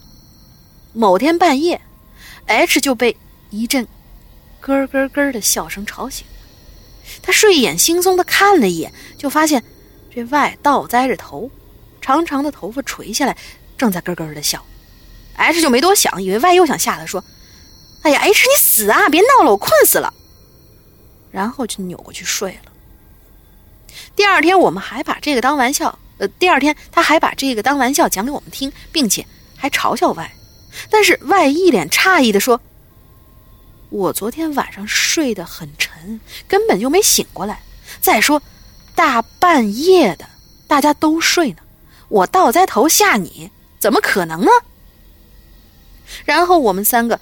[0.93, 1.79] 某天半夜
[2.47, 3.15] ，H 就被
[3.49, 3.88] 一阵。
[4.59, 6.34] 咯咯咯的笑声吵醒了，
[7.21, 9.63] 他睡眼惺忪的看了一眼，就发现
[10.13, 11.51] 这 Y 倒栽着头，
[12.01, 13.38] 长长的头发垂下来，
[13.77, 14.65] 正在咯咯的笑。
[15.36, 17.23] H 就没多想，以为 Y 又想吓他，说
[18.03, 19.09] ：“哎呀，H 你死啊！
[19.09, 20.13] 别闹了，我困死了。”
[21.34, 22.71] 然后就扭过去睡了。
[24.15, 29.25] 第二天我们还把这个当玩笑，呃，第二天他还把这个当玩笑讲给我们听，并且
[29.57, 30.31] 还嘲笑外
[30.89, 32.61] 但是外一脸诧异的说。
[33.89, 37.61] 我昨天晚上睡得很沉，根本就没醒过来。
[38.01, 38.41] 再说，
[38.95, 40.27] 大半夜的，
[40.67, 41.57] 大家都睡呢，
[42.09, 44.51] 我倒栽头吓你，怎么可能呢？
[46.25, 47.19] 然后我们三个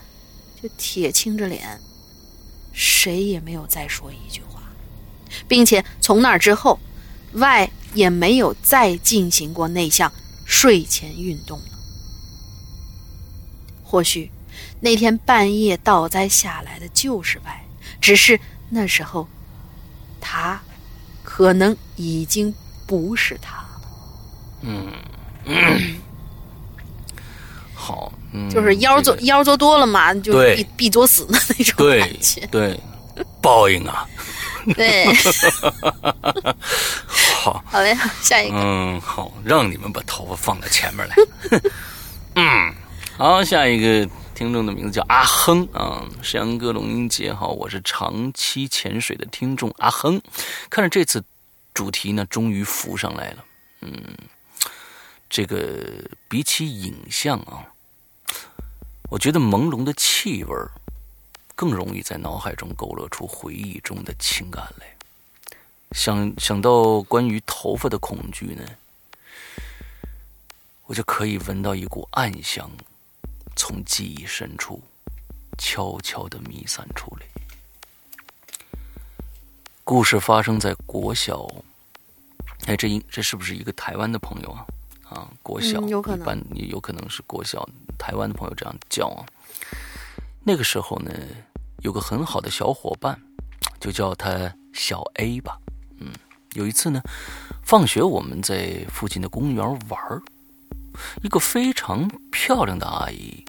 [0.64, 1.78] 就铁青着脸，
[2.74, 4.61] 谁也没有再说一句话，
[5.47, 6.80] 并且从那之后
[7.34, 10.11] ，Y 也没有再进行过那项
[10.45, 11.65] 睡前运动了。
[13.84, 14.32] 或许。
[14.84, 17.63] 那天半夜倒栽下来的就是外，
[18.01, 19.28] 只是那时候，
[20.19, 20.59] 他
[21.24, 22.53] 可能已经
[22.88, 23.82] 不是他了。
[24.61, 24.91] 嗯
[25.45, 25.95] 嗯，
[27.76, 28.11] 好，
[28.49, 32.47] 就是妖做妖做多了嘛，就必必作死的那种感觉。
[32.47, 32.79] 对，
[33.41, 34.07] 报应啊。
[34.75, 35.05] 对。
[37.41, 38.55] 好，好嘞，下一个。
[38.55, 41.15] 嗯，好，让你们把头发放到前面来。
[42.36, 42.73] 嗯，
[43.17, 44.09] 好，下一个。
[44.34, 50.19] 听众的名字叫阿亨啊，石阳哥龙英杰好，我是长期潜水的听众阿亨，
[50.67, 51.23] 看着这次
[51.75, 53.43] 主题呢，终于浮上来了。
[53.82, 53.93] 嗯，
[55.29, 55.77] 这个
[56.27, 57.61] 比起影像啊，
[59.12, 60.55] 我觉得朦胧的气味
[61.53, 64.95] 更容易在脑海中勾勒出回忆中的情感来。
[65.91, 68.64] 想想到关于头发的恐惧呢，
[70.86, 72.72] 我就可以闻到一股暗香。
[73.53, 74.82] 从记忆深处
[75.57, 77.28] 悄悄的弥散出来。
[79.84, 81.45] 故事发生在国小，
[82.66, 84.66] 哎，这应这是不是一个台湾的朋友啊？
[85.12, 89.26] 啊，国小有可能，一般也有可能是国小台湾的朋友这样叫啊。
[90.43, 91.12] 那个时候呢，
[91.80, 93.20] 有个很好的小伙伴，
[93.80, 95.57] 就叫他小 A 吧。
[95.99, 96.14] 嗯，
[96.53, 97.01] 有一次呢，
[97.62, 100.22] 放学我们在附近的公园玩儿。
[101.22, 103.45] 一个非常漂亮的阿姨，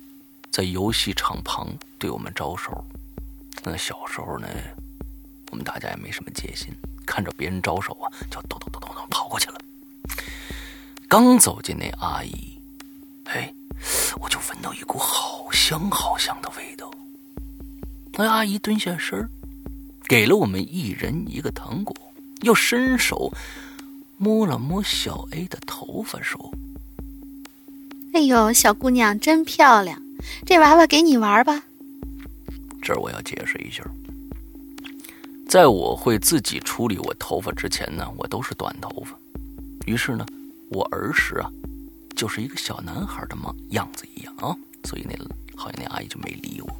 [0.50, 2.84] 在游戏场旁对我们招手。
[3.62, 4.48] 那小时候呢，
[5.50, 6.74] 我们大家也没什么戒心，
[7.06, 9.60] 看着别人招手啊，就咚咚咚咚咚跑过去了。
[11.12, 12.58] 刚走进那阿姨，
[13.24, 13.52] 哎，
[14.18, 16.90] 我就闻到一股好香好香的味道。
[18.14, 19.28] 那阿姨蹲下身
[20.08, 21.94] 给了我们一人一个糖果，
[22.40, 23.30] 又伸手
[24.16, 26.50] 摸了摸小 A 的头发，说。
[28.14, 30.00] 哎呦，小姑娘真漂亮，
[30.46, 31.62] 这娃娃给你玩吧。
[32.80, 33.84] 这儿我要解释一下，
[35.46, 39.14] 在我会自己处理我头发之前呢，我都是短头发。
[39.84, 40.24] 于是呢，
[40.72, 41.50] 我儿时啊，
[42.16, 45.16] 就是一个小男孩的样样子一样啊，所以那
[45.56, 46.76] 好像那阿姨就没理我。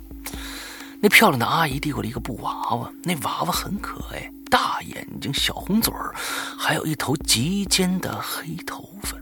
[1.01, 6.15] 那漂亮的阿姨递过来一个布娃娃，那娃娃很可爱，大眼睛、小红嘴儿，
[6.57, 9.17] 还有一头极尖的黑头发，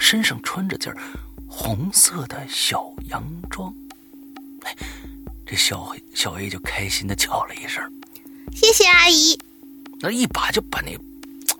[0.00, 0.92] 身上穿着件
[1.46, 3.72] 红色的小洋装。
[4.62, 4.76] 哎，
[5.46, 7.80] 这小小 A 就开心的叫了一声
[8.52, 9.38] ：“谢谢阿姨。”
[10.02, 10.96] 那一把就把那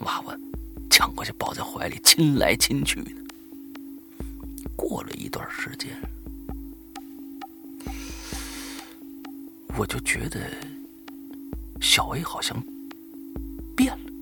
[0.01, 0.37] 娃娃
[0.91, 3.11] 抢过去，抱在怀里，亲来亲去的。
[4.77, 5.91] 过了一段时间，
[9.77, 10.51] 我就觉得
[11.81, 12.61] 小 A 好像
[13.77, 14.13] 变了，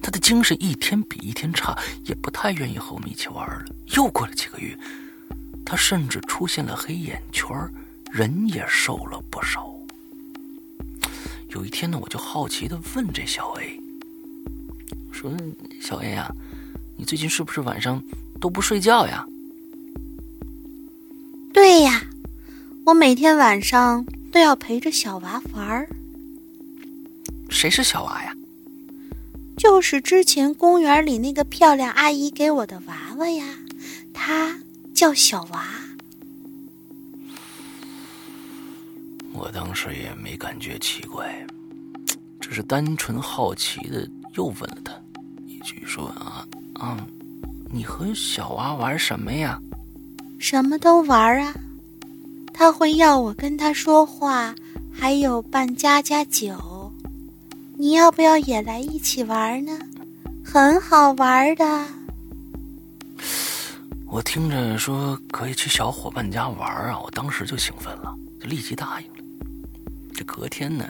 [0.00, 3.64] 他的精神一天比一天差，也不太愿意和我们一起玩了。
[3.94, 4.78] 又过了几个月，
[5.66, 7.48] 他甚至出现了黑眼圈，
[8.10, 9.70] 人也瘦了不少。
[11.48, 13.78] 有一天呢，我就好奇的问这小 A，
[15.12, 15.30] 说
[15.80, 16.34] ：“小 A 呀，
[16.96, 18.02] 你最近是不是晚上
[18.40, 19.24] 都不睡觉呀
[21.52, 22.02] ？”“对呀，
[22.86, 25.88] 我每天晚上都要陪着小娃玩儿。
[27.50, 28.34] ”“谁是小娃呀
[29.56, 33.44] ？”“就是之前公园里那个漂亮阿姨给我的娃娃呀，
[34.12, 34.58] 她
[34.94, 35.68] 叫小娃。”
[39.34, 41.46] 我当时也没感觉奇怪，
[42.40, 44.92] 只是单纯好奇的又问了他
[45.46, 47.06] 一句：“说啊啊，
[47.70, 49.60] 你和小娃玩什么呀
[50.38, 51.54] ？”“什么都玩啊，
[52.52, 54.54] 他会要我跟他说话，
[54.92, 56.92] 还有扮家家酒。
[57.78, 59.78] 你要不要也来一起玩呢？
[60.44, 61.86] 很好玩的。”
[64.06, 69.14] 我听着说可以去小伙伴家玩啊，我当时就兴奋了，就立即答应了。
[70.12, 70.86] 这隔天呢，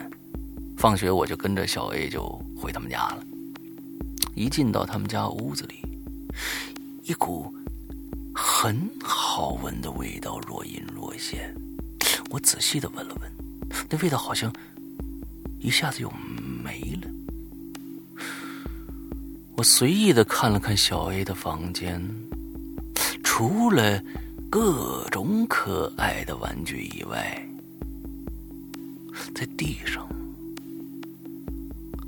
[0.76, 2.26] 放学我就跟着小 A 就
[2.56, 3.22] 回他们家了。
[4.34, 5.74] 一进到他们家屋子里，
[7.04, 7.52] 一股
[8.34, 11.54] 很好闻的味道若隐若现。
[12.30, 13.30] 我仔细的闻了闻，
[13.90, 14.52] 那味道好像
[15.58, 16.10] 一下子又
[16.64, 17.08] 没了。
[19.54, 22.02] 我随意的看了看小 A 的房间，
[23.22, 24.02] 除了
[24.48, 27.46] 各种可爱的玩具以外，
[29.34, 30.08] 在地上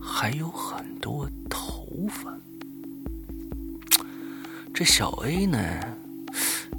[0.06, 2.32] 还有很多头发。
[4.74, 5.58] 这小 A 呢，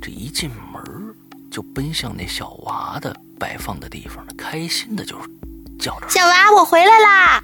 [0.01, 1.15] 这一进门
[1.49, 5.17] 就奔向那小娃的摆放的地方了，开心的就
[5.79, 7.41] 叫着：“小娃，我回来啦！”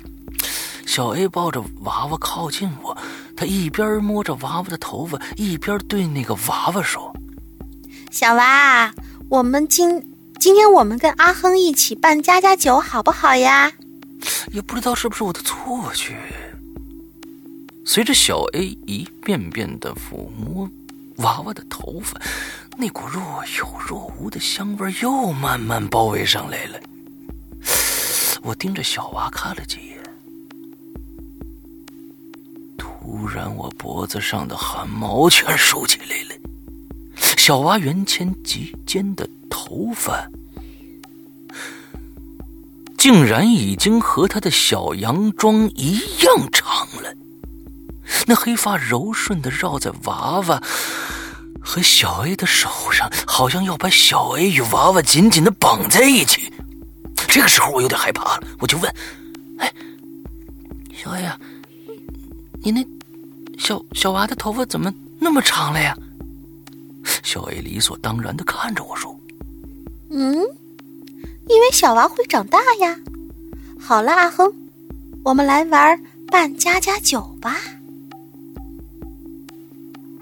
[0.86, 2.96] 小 A 抱着娃娃靠近我，
[3.36, 7.14] 他一边摸着娃娃的头发，一边对那个娃娃说
[8.12, 8.94] ：“小娃，
[9.30, 10.06] 我们今……”
[10.42, 13.72] 今天我们跟阿亨一起办家家酒，好不好呀？
[14.52, 16.16] 也不知道是不是我的错觉。
[17.86, 20.70] 随着小 A 一遍遍的抚摸
[21.18, 22.20] 娃娃的头发，
[22.78, 23.22] 那股若
[23.58, 26.80] 有若无的香味又慢慢包围上来了。
[28.42, 29.98] 我盯着小娃看了几眼，
[32.78, 36.36] 突然我脖子上的汗毛全竖起来了。
[37.38, 39.28] 小娃圆前及肩的。
[39.54, 40.30] 头发
[43.02, 47.12] 竟然已经和他的小洋装一样长了，
[48.28, 50.62] 那黑发柔顺的绕在娃娃
[51.60, 56.54] 和小 A 的手上，好像要把小 A 与娃娃紧紧的绑在一起。
[57.28, 58.96] 这个时候我有点害怕了，我就问
[59.58, 59.74] ：“哎，
[60.96, 61.36] 小 A 呀，
[62.62, 62.86] 你那
[63.58, 65.98] 小小娃的头发怎么那么长了呀？”
[67.24, 69.20] 小 A 理所当然的看着我说。
[70.12, 70.46] 嗯，
[71.48, 72.98] 因为小娃会长大呀。
[73.80, 74.54] 好了，阿亨，
[75.24, 77.58] 我们来玩扮家家酒吧。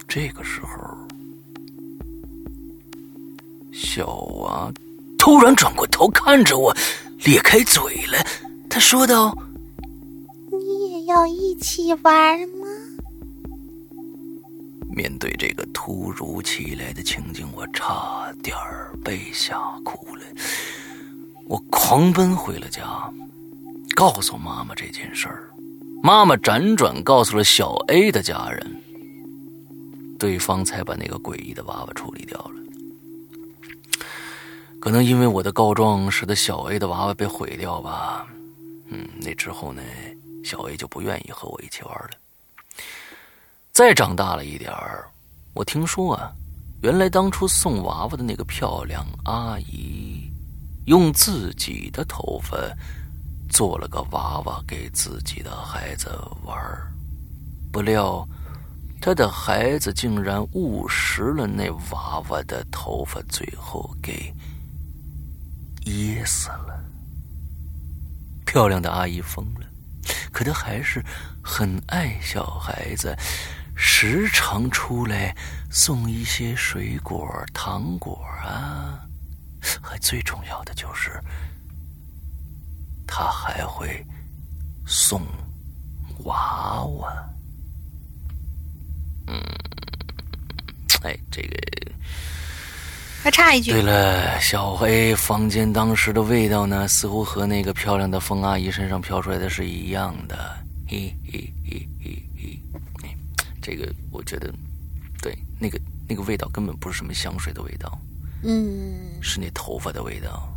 [0.08, 0.98] 这个时候，
[3.72, 4.08] 小
[4.42, 4.72] 娃
[5.18, 6.76] 突然转过头看着我，
[7.26, 8.18] 咧开嘴了。
[8.70, 9.38] 他说道
[10.52, 12.68] ：“你也要一起玩吗？”
[14.90, 18.56] 面对这个突如其来的情景，我差点
[19.04, 20.24] 被吓哭了。
[21.50, 23.12] 我狂奔回了家，
[23.96, 25.50] 告诉妈妈这件事儿。
[26.04, 28.84] 妈妈辗转告诉了小 A 的家人，
[30.20, 32.52] 对方才把那个诡异的娃娃处理掉了。
[34.80, 38.28] 可能因为我的告状，使得小 A 的娃娃被毁掉吧。
[38.92, 39.82] 嗯，那之后呢，
[40.44, 42.12] 小 A 就不愿意和我一起玩了。
[43.72, 45.08] 再长大了一点儿，
[45.56, 46.32] 我听说啊，
[46.84, 50.19] 原来当初送娃娃的那个漂亮阿姨，
[50.90, 52.58] 用自己的头发
[53.48, 56.10] 做了个娃娃给自己的孩子
[56.44, 56.58] 玩
[57.72, 58.28] 不料
[59.00, 64.34] 他的孩子竟然误食了那娃娃的头发，最后给
[65.86, 66.84] 噎死了。
[68.44, 69.68] 漂亮的阿姨疯了，
[70.32, 71.06] 可她还是
[71.44, 73.16] 很爱小孩子，
[73.76, 75.38] 时常出来
[75.70, 79.00] 送一些水果、糖果啊，
[79.82, 81.22] 还最重要的就是，
[83.08, 84.06] 他还会
[84.86, 85.22] 送
[86.26, 87.30] 娃娃。
[89.28, 89.40] 嗯，
[91.04, 91.58] 哎，这个
[93.22, 93.72] 还差一句。
[93.72, 100.58] 对了，小黑房间当时的味道呢，似乎和那个漂亮的风阿姨身上飘出来的是一样的。
[100.88, 102.60] 嘿嘿嘿嘿
[103.04, 103.16] 嘿，
[103.62, 104.52] 这个我觉得，
[105.22, 107.96] 对，那个那个味道根本不是什么香水的味道，
[108.44, 110.48] 嗯，是那头发的味道。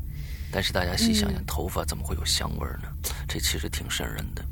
[0.54, 2.88] 但是大家细想想，头发怎么会有香味呢？
[3.26, 4.44] 这其实挺瘆人的。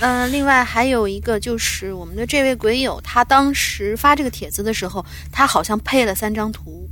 [0.00, 6.88] 嗯，另外还有一个就是我们的这位鬼友，他当时发这个帖子的时候，他好像配了三张图，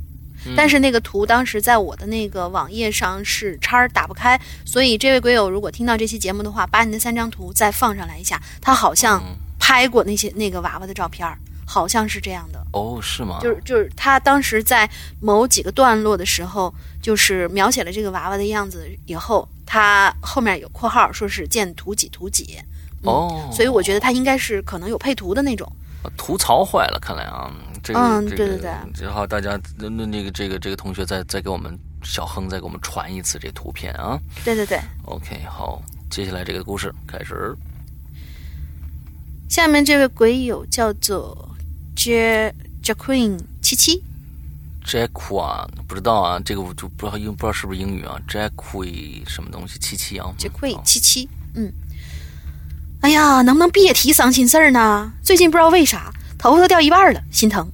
[0.57, 9.23] 但是那个图当时在我的那个网页上是叉儿打不开，所以这位鬼友如果听到这期节目的话，把你那三张图再放上来一下，他好像
[9.57, 11.25] 拍过那些那个娃娃的照片，
[11.67, 12.65] 好像是这样的。
[12.71, 13.39] 哦，是吗？
[13.41, 14.89] 就是就是他当时在
[15.19, 22.57] 某几个段落的时候，就是描写了这个娃娃的样子以后，他后面有括号说是见图几图几。
[23.03, 25.71] 哦，所以我觉得他应该是可能有配图的那种。
[26.15, 27.51] 图槽坏了，看来啊，
[27.83, 34.17] 这个嗯，对对对，然后大家那那那个这个这个同学再再给我们小亨再给我们传一次这图片啊。
[34.45, 37.53] 对对对，OK，好，接下来这个故事开始。
[39.49, 41.49] 下面这位鬼友叫做
[41.97, 44.03] J J Queen 七七
[44.85, 51.73] ，Jack 啊，不知道啊，这个我就不知道英不知道是不是英语啊，Jack Queen 什么东西七七啊，Jack Queen 七七，嗯。
[53.01, 55.11] 哎呀，能不能别提伤心事儿呢？
[55.23, 57.67] 最近不知道为啥头发都掉一半了，心疼。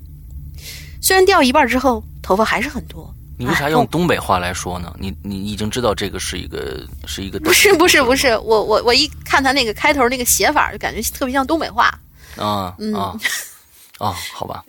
[1.01, 3.13] 虽然掉一半之后头发还是很多。
[3.37, 4.95] 你为啥用东北话来说呢？
[4.97, 11.87] 你你已经知道这个是一个是一个不是不是不是我我我一看他那个开头那个写法，就感觉特别像东北话。
[12.37, 13.19] 啊啊啊！
[13.97, 14.65] 好吧。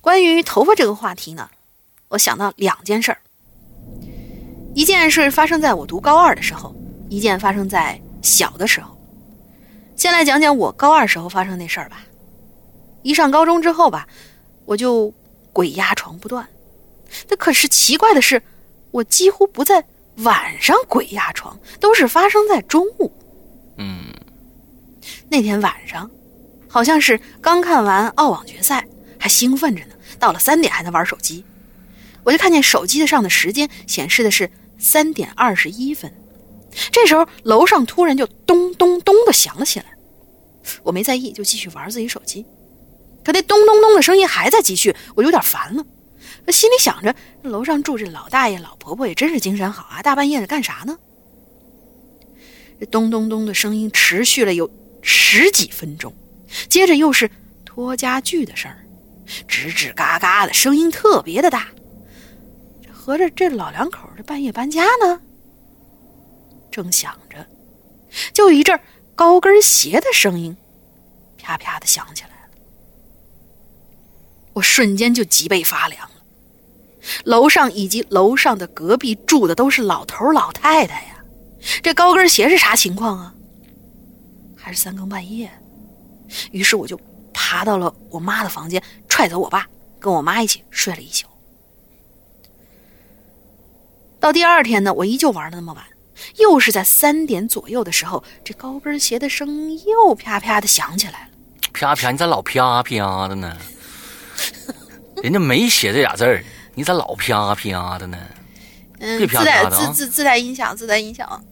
[0.00, 1.50] 关于头发这个话题呢，
[2.08, 3.18] 我想到两件事儿。
[4.74, 6.74] 一件是发生在我读高二的时候，
[7.08, 8.96] 一件发生在小的时候。
[9.96, 12.02] 先来讲讲我高二时候发生那事儿吧。
[13.02, 14.08] 一上高中之后吧，
[14.64, 15.12] 我就
[15.52, 16.48] 鬼压床不断。
[17.28, 18.42] 那可是奇怪的是，
[18.92, 19.84] 我几乎不在
[20.18, 23.12] 晚上鬼压床，都是发生在中午。
[23.76, 24.06] 嗯，
[25.28, 26.10] 那天晚上，
[26.70, 28.86] 好像是刚看完澳网决赛，
[29.18, 29.94] 还兴奋着呢。
[30.20, 31.44] 到了三点还在玩手机，
[32.22, 36.14] 我就看见手机上的时间显示的是三点二十一分。
[36.92, 39.86] 这时候，楼上突然就咚咚咚的响了起来。
[40.84, 42.46] 我没在意，就继续玩自己手机。
[43.24, 45.84] 可那咚咚咚的声音还在继续，我有点烦了。
[46.46, 47.12] 我心里想着，
[47.42, 50.02] 楼上住着老大爷、老婆婆，也真是精神好啊！
[50.02, 50.96] 大半夜的干啥呢？
[52.78, 54.70] 这咚咚咚的声音持续了有
[55.02, 56.14] 十几分钟，
[56.68, 57.30] 接着又是
[57.64, 58.84] 拖家具的声儿，
[59.48, 61.68] 吱吱嘎嘎的声音特别的大。
[62.90, 65.20] 合着这老两口这半夜搬家呢？
[66.70, 67.46] 正想着，
[68.32, 68.78] 就一阵
[69.14, 70.56] 高跟鞋的声音，
[71.38, 72.34] 啪啪的响起来了。
[74.52, 76.16] 我瞬间就脊背发凉了。
[77.24, 81.24] 楼上以及楼上的隔壁住的都是老头老太太呀，
[81.82, 83.34] 这高跟鞋是啥情况啊？
[84.56, 85.50] 还是三更半夜？
[86.50, 86.98] 于是我就
[87.32, 89.66] 爬到了我妈的房间，踹走我爸，
[89.98, 91.26] 跟我妈一起睡了一宿。
[94.18, 95.84] 到第二天呢，我依旧玩的那么晚。
[96.36, 101.28] 又是在三点左右的时候，这高跟鞋的声音又啪啪的响起来了。
[101.72, 103.56] 啪啪，你咋老啪啪的呢？
[105.22, 108.18] 人家没写这俩字儿，你咋老啪啪的呢？
[108.98, 111.42] 嗯，自带自自自带音响，自带音响。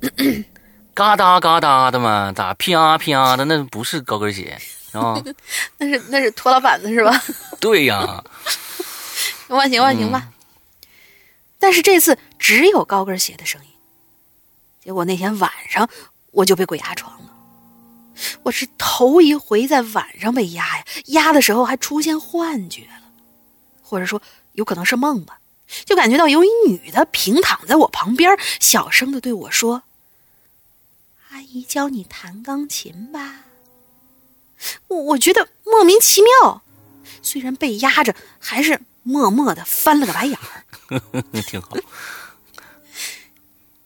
[0.99, 3.45] 嘎哒嘎哒的嘛，咋啪啪的？
[3.45, 5.15] 那不是高跟鞋啊？
[5.79, 7.23] 那是那是拖拉板子是吧？
[7.61, 8.25] 对呀。
[9.47, 10.29] 万行万行吧。
[11.61, 13.69] 但是这次只有高跟鞋的声音。
[14.83, 15.89] 结果那天晚上
[16.33, 17.31] 我就被鬼压床了，
[18.43, 23.09] 我是头一回在晚上被压呀，压的时候还出现幻觉了，
[23.83, 24.21] 或者说
[24.55, 25.39] 有可能是梦吧，
[25.85, 29.85] 就感觉到有一女的平躺在我旁边，小声的对我说
[31.39, 33.45] ：“阿姨教你弹钢琴吧。”
[34.89, 36.65] 我我觉得莫名其妙，
[37.23, 40.65] 虽然被压着，还是默默的翻了个白眼儿，
[41.43, 41.77] 挺好。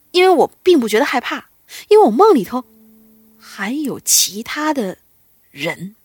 [0.09, 1.49] 因为我并不觉得害怕，
[1.89, 2.65] 因为我梦里头
[3.39, 4.97] 还有其他的
[5.51, 5.95] 人，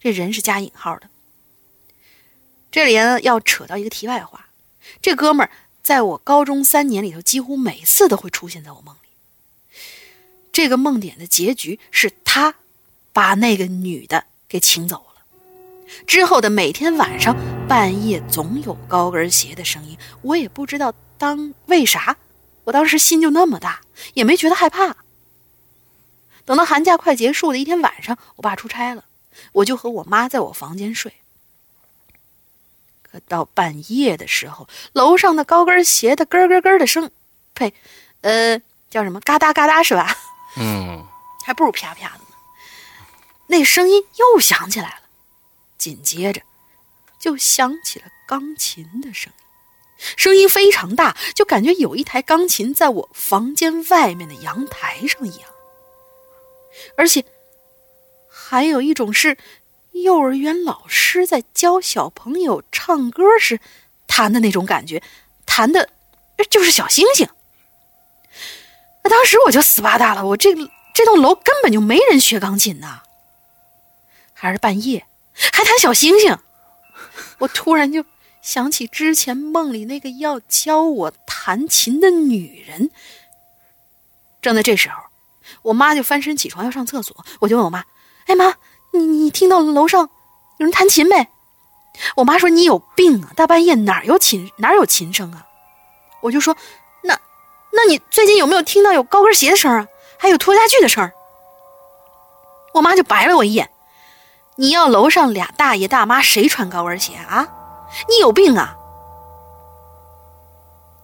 [0.00, 1.08] 这人是加引号的。
[2.70, 4.48] 这里呢要扯到一个题外话，
[5.00, 5.50] 这哥们儿
[5.82, 8.99] 在我高中三年里头，几乎每次都会出现在我梦里。
[10.52, 12.54] 这个梦点的结局是他
[13.12, 15.22] 把那个女的给请走了。
[16.06, 17.36] 之后的每天晚上
[17.68, 22.16] 半夜总有高跟鞋的声音，我也不知道当为啥，
[22.64, 23.80] 我当时心就那么大，
[24.14, 24.96] 也没觉得害怕。
[26.44, 29.04] 等到寒假快结束的一天晚上，我爸出差了，
[29.52, 31.12] 我就和我妈在我房间睡。
[33.02, 37.10] 可到半夜的时候，楼上的高跟鞋的咯咯咯的声，
[37.54, 37.74] 呸，
[38.20, 39.20] 呃，叫什么？
[39.20, 40.16] 嘎哒嘎哒是吧？
[40.56, 41.06] 嗯，
[41.44, 42.36] 还不如啪啪的呢。
[43.46, 45.00] 那声音又响起来了，
[45.78, 46.42] 紧接着
[47.18, 55.50] 就响起了钢琴的声音，声音非常大，就感觉有一台钢琴在我房间外面的阳台上一样。
[56.96, 57.24] 而且
[58.28, 59.36] 还有一种是。
[59.92, 63.60] 幼儿园老师在教小朋友唱歌时
[64.06, 65.02] 弹的那种感觉，
[65.44, 65.90] 弹的
[66.48, 67.28] 就是小星星。
[69.02, 70.54] 那当时我就死巴大了，我这
[70.94, 73.00] 这栋楼根本就没人学钢琴呐，
[74.32, 75.06] 还是半夜
[75.52, 76.38] 还弹小星星。
[77.38, 78.04] 我突然就
[78.42, 82.90] 想起之前梦里那个要教我弹琴的女人。
[84.42, 84.96] 正在这时候，
[85.62, 87.84] 我妈就翻身起床要上厕所，我就问我妈
[88.26, 88.54] ：“哎妈。”
[88.92, 90.10] 你你听到楼上
[90.58, 91.28] 有人弹琴没？
[92.16, 93.30] 我妈说你有病啊！
[93.36, 95.46] 大半夜哪有琴哪有琴声啊？
[96.20, 96.56] 我就说
[97.72, 99.88] 那你最近有没有听到有高跟鞋的声啊？
[100.18, 101.10] 还有拖家具的声？
[102.74, 103.70] 我妈就白了我一眼。
[104.56, 107.48] 你要楼上俩大爷大妈谁穿高跟鞋啊？
[108.08, 108.76] 你有病啊！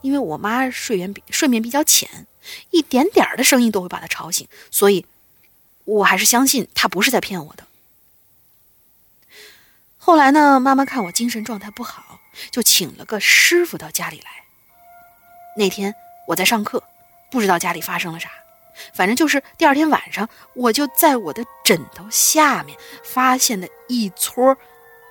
[0.02, 2.26] 因为我妈睡眠比睡眠比较浅，
[2.70, 5.06] 一点点的声音都会把她吵醒，所以
[5.84, 7.64] 我还是相信她不是在骗我的。
[9.96, 14.30] 后来呢，妈妈看我精神状态不好，就请了个师傅到家里来。
[15.56, 15.94] 那天
[16.26, 16.82] 我在上课，
[17.30, 18.30] 不知道家里发生了啥，
[18.92, 24.56] 反正就是第二天晚上，我就在我的枕头下面发现了一撮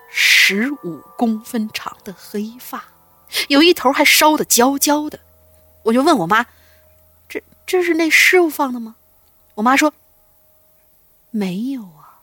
[0.09, 2.83] 十五公分长的黑发，
[3.47, 5.19] 有一头还烧得焦焦的。
[5.83, 6.45] 我就问我妈
[7.29, 8.95] ：“这这是那师傅放的吗？”
[9.55, 9.93] 我妈说
[11.31, 12.21] ：“没有啊。”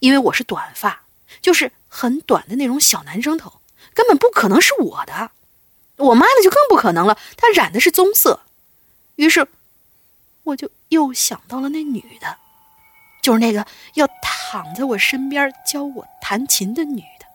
[0.00, 1.02] 因为我是短发，
[1.42, 3.60] 就是很短的那种小男生头，
[3.92, 5.32] 根本不可能是我的。
[5.98, 8.40] 我妈的就更不可能了，她染的是棕色。
[9.16, 9.46] 于是，
[10.44, 12.38] 我就又想到了那女的，
[13.20, 17.26] 就是那个要躺在我身边教我弹琴的女的，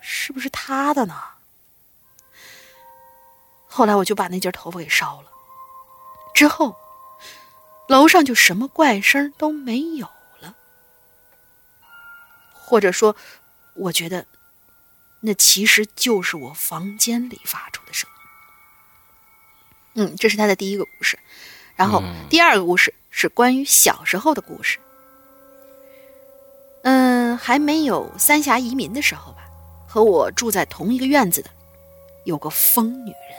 [0.00, 1.14] 是不是她的呢？
[3.66, 5.28] 后来我就把那截头发给烧了，
[6.34, 6.74] 之后，
[7.86, 10.08] 楼上就什么怪声都没有
[10.40, 10.56] 了。
[12.54, 13.14] 或者说，
[13.74, 14.26] 我觉得，
[15.20, 18.08] 那其实就是我房间里发出的声
[19.94, 20.02] 音。
[20.02, 21.18] 嗯，这是他的第一个故事。
[21.76, 24.78] 然后第二个故事是关于小时候的故事。
[26.82, 29.38] 嗯，还没有三峡移民的时候吧，
[29.88, 31.50] 和我住在同一个院子的
[32.24, 33.38] 有个疯女人，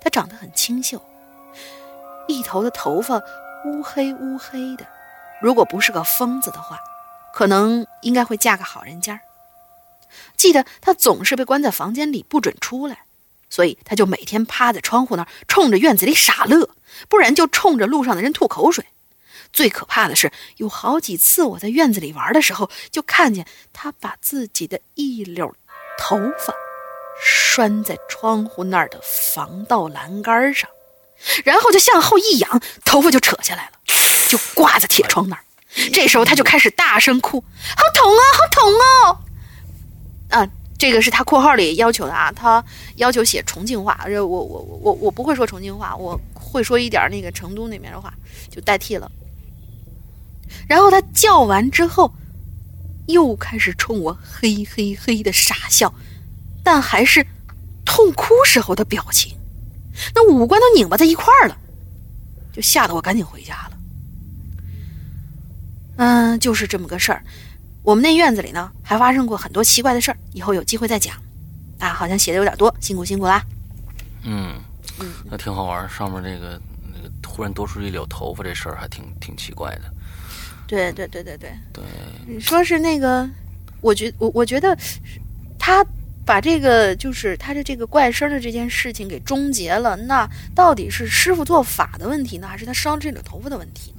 [0.00, 1.00] 她长得很清秀，
[2.28, 3.22] 一头的头发
[3.64, 4.86] 乌黑乌黑的，
[5.40, 6.78] 如果不是个疯子的话。
[7.32, 9.20] 可能应该会嫁个好人家。
[10.36, 13.04] 记得她总是被关在房间里不准出来，
[13.48, 16.70] 所以她就每天趴在窗户那儿冲着院子里傻乐，
[17.08, 18.84] 不然就冲着路上的人吐口水。
[19.52, 25.52] 最可怕的是，有好几次我在院子里玩的时候，就看见她把自己的一绺
[25.98, 26.54] 头发
[27.20, 30.70] 拴在窗户那儿的防盗栏杆上，
[31.44, 33.72] 然后就向后一仰，头发就扯下来了，
[34.28, 35.42] 就挂在铁窗那儿。
[35.92, 37.42] 这时候他就开始大声哭，
[37.76, 39.18] 好痛啊，好痛哦！
[40.30, 40.48] 啊，
[40.78, 42.64] 这个是他括号里要求的啊，他
[42.96, 48.14] 要求写重庆话，我我我我我不会说重庆话，我会说一点那个成都那边的话，
[48.48, 49.10] 就代替了。
[50.66, 52.12] 然后他叫完之后，
[53.06, 55.92] 又开始冲我嘿嘿嘿的傻笑，
[56.64, 57.26] 但还是
[57.84, 59.36] 痛哭时候的表情，
[60.14, 61.58] 那五官都拧巴在一块儿了，
[62.52, 63.78] 就吓得我赶紧回家了。
[65.96, 67.22] 嗯，就是这么个事儿。
[67.82, 71.14] 我们那院子里呢，还发生过很多奇怪的事儿，以后有机会再讲。
[71.78, 73.42] 啊，好像写的有点多，辛苦辛苦啦。
[74.22, 74.54] 嗯
[75.00, 75.88] 嗯，那挺好玩。
[75.88, 76.60] 上面这个
[76.94, 79.82] 那个突然多出一绺头发这事儿，还挺挺奇怪的。
[80.66, 81.82] 对对对对对对。
[82.26, 83.28] 你说是那个？
[83.80, 84.76] 我觉我我觉得
[85.58, 85.82] 他
[86.26, 89.96] 把这个就是他的这个怪声的这件事情给终结了。
[89.96, 93.94] 那到底是师傅做法的问题呢，还是他烧这绺头发的问题？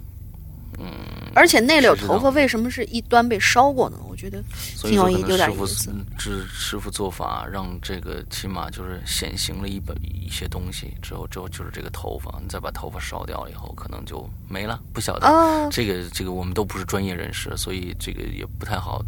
[0.81, 0.91] 嗯。
[1.33, 3.97] 而且那绺头发为什么是一端被烧过呢？
[4.09, 4.43] 我觉得
[4.75, 5.89] 挺有有点意思。
[6.19, 14.77] 师师傅做法让这个起码就是显形了一本一些东西之后，之后就是这个头发，你再把头发烧掉以后，可能就没了。
[14.91, 19.01] 不晓得这个这个我们都不是专业人士，所以这个也不太好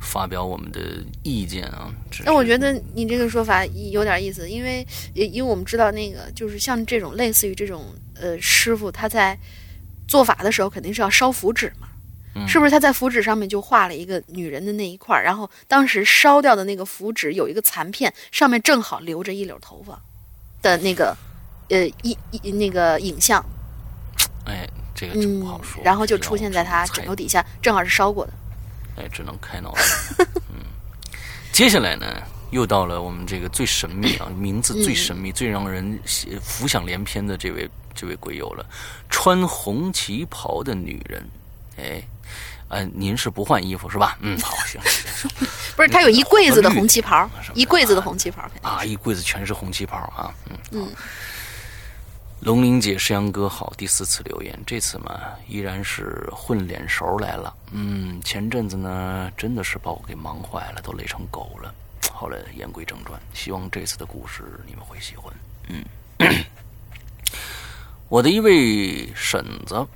[0.00, 0.80] 发表我们的
[1.22, 1.88] 意见啊。
[2.24, 4.84] 那我觉得你这个说法有点意思，因为
[5.14, 7.84] 因为我们知道那个就是像这种类似于这种
[8.20, 9.38] 呃师傅他在。
[10.10, 11.86] 做法的时候肯定是要烧符纸嘛，
[12.48, 12.70] 是不是？
[12.72, 19.96] 他在符纸上面就画了一个女人的那一块儿，然后当时烧掉的那个符纸有一个残片，上面正好留着一绺头发
[20.62, 21.16] 的那个，
[21.68, 23.40] 呃，一一那个影像。
[24.46, 25.80] 哎，这个就不好说。
[25.84, 28.32] 然后就出现在他枕头底下，正好是烧过的。
[28.96, 30.26] 哎，只能开脑洞。
[30.50, 30.66] 嗯，
[31.52, 32.20] 接下来呢，
[32.50, 35.96] 又到了我们这个最神秘啊，名字最神秘、最让人
[36.42, 37.70] 浮想联翩的这位。
[37.94, 38.64] 这位鬼友了，
[39.08, 41.28] 穿红旗袍的女人，
[41.76, 42.02] 哎，
[42.68, 44.16] 呃，您是不换衣服是吧？
[44.20, 44.80] 嗯，好，行，
[45.76, 50.88] 不是，他有一柜子的红旗袍，一柜子的红旗袍，啊，一柜子全是红旗袍啊，嗯嗯。
[52.40, 57.54] 龙玲姐、石阳哥好，第四次留言，这次嘛依然是混脸熟来了。
[57.70, 61.74] 嗯，前阵子呢真的是把我给忙坏了，都累成狗了。
[62.10, 65.30] 好了，言归正传，希望这次的故事你们会喜欢。
[65.68, 65.84] 嗯。
[68.10, 69.86] 我的一位婶子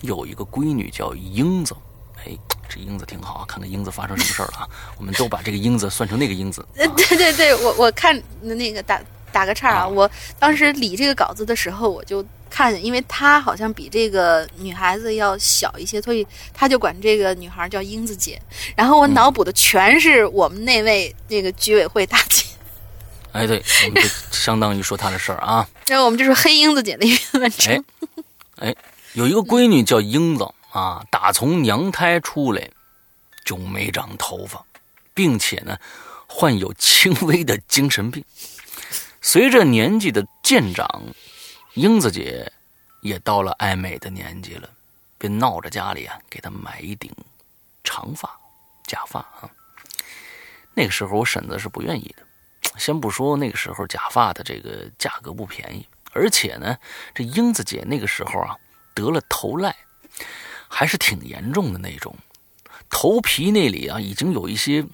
[0.00, 1.72] 有一个闺女叫英子，
[2.18, 2.36] 哎，
[2.68, 4.68] 这英子挺好啊，看看英子发生什么事儿了啊？
[4.98, 6.66] 我们都把这个英子算成那个英子。
[6.74, 9.00] 对对对，我我看那个打
[9.30, 18.42] 打个岔啊，我当时理这个稿子的时候，我就看，因为她好像比这个女孩子要小一些，所以她就管这个女孩叫英子姐。
[18.74, 22.44] 然后我脑补的全是我们那位那个居委会大姐。
[23.32, 25.68] 哎，对，我们就相当于说他的事儿啊。
[25.86, 27.84] 然后我们就是黑英子姐的一个文章。
[28.56, 28.74] 哎，
[29.14, 32.68] 有一个闺女叫英子啊，打从娘胎出来
[33.44, 34.64] 就没长头发，
[35.14, 35.76] 并且呢
[36.26, 38.24] 患有轻微的精神病。
[39.20, 41.02] 随着年纪的渐长，
[41.74, 42.50] 英子姐
[43.00, 44.68] 也到了爱美的年纪了，
[45.18, 47.10] 便闹着家里啊给她买一顶
[47.84, 48.30] 长发
[48.86, 49.48] 假发啊。
[50.74, 52.22] 那个时候我婶子是不愿意的。
[52.76, 56.76] 先不说那个时候假发的这个价格不便宜，而且呢，
[57.14, 58.56] 这英子姐那个时候啊
[58.94, 59.72] 得了头癞，
[60.68, 62.14] 还是挺严重的那种，
[62.88, 64.84] 头皮那里啊已经有一些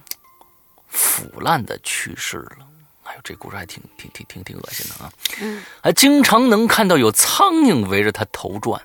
[0.87, 2.67] 腐烂的趋势了。
[3.03, 5.13] 哎呦，这故事还挺挺挺挺挺恶心的啊！
[5.39, 8.81] 嗯，还经常能看到有苍蝇围着她头转，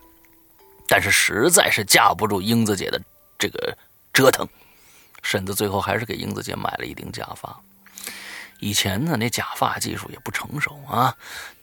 [0.87, 3.03] 但是实在是架不住英子姐的
[3.37, 3.77] 这个
[4.13, 4.47] 折腾，
[5.23, 7.59] 婶子最后还是给英子姐买了一顶假发。
[8.63, 11.13] 以前呢，那假发技术也不成熟啊，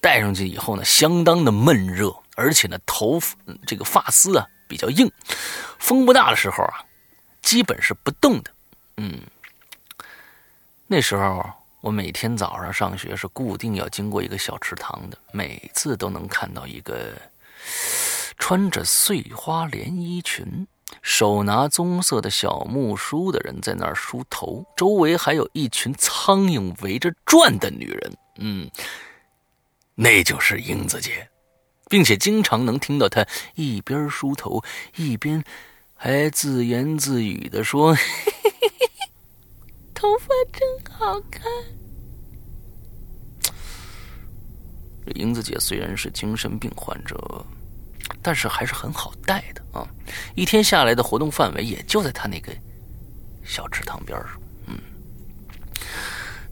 [0.02, 3.18] 戴上去以后呢，相当的闷热，而且呢，头
[3.66, 5.10] 这个发丝啊比较硬，
[5.80, 6.84] 风不大的时候啊，
[7.42, 8.52] 基本是不动的。
[8.98, 9.22] 嗯，
[10.88, 11.50] 那时候
[11.80, 17.14] 我每天早上上学是固定要经过一个小池塘的，每次都能看到一个
[18.38, 20.68] 穿着碎花连衣裙。
[21.02, 28.18] 手拿棕色的小木梳的人在那儿梳头，周围还有一群苍蝇围着转的女人。
[28.38, 28.70] 嗯，
[29.95, 31.30] 那就是英子姐，
[31.90, 33.26] 并且经常能听到她
[33.56, 34.64] 一边梳头
[34.95, 35.44] 一边
[35.94, 37.95] 还自言自语的说
[39.94, 41.44] ：“头发真好看。”
[45.16, 47.18] 英子姐虽然是精神病患者。
[48.22, 49.88] 但是还是很好带的啊！
[50.36, 52.52] 一天下来的活动范围也就在他那个
[53.44, 54.30] 小池塘边上。
[54.68, 54.77] 嗯，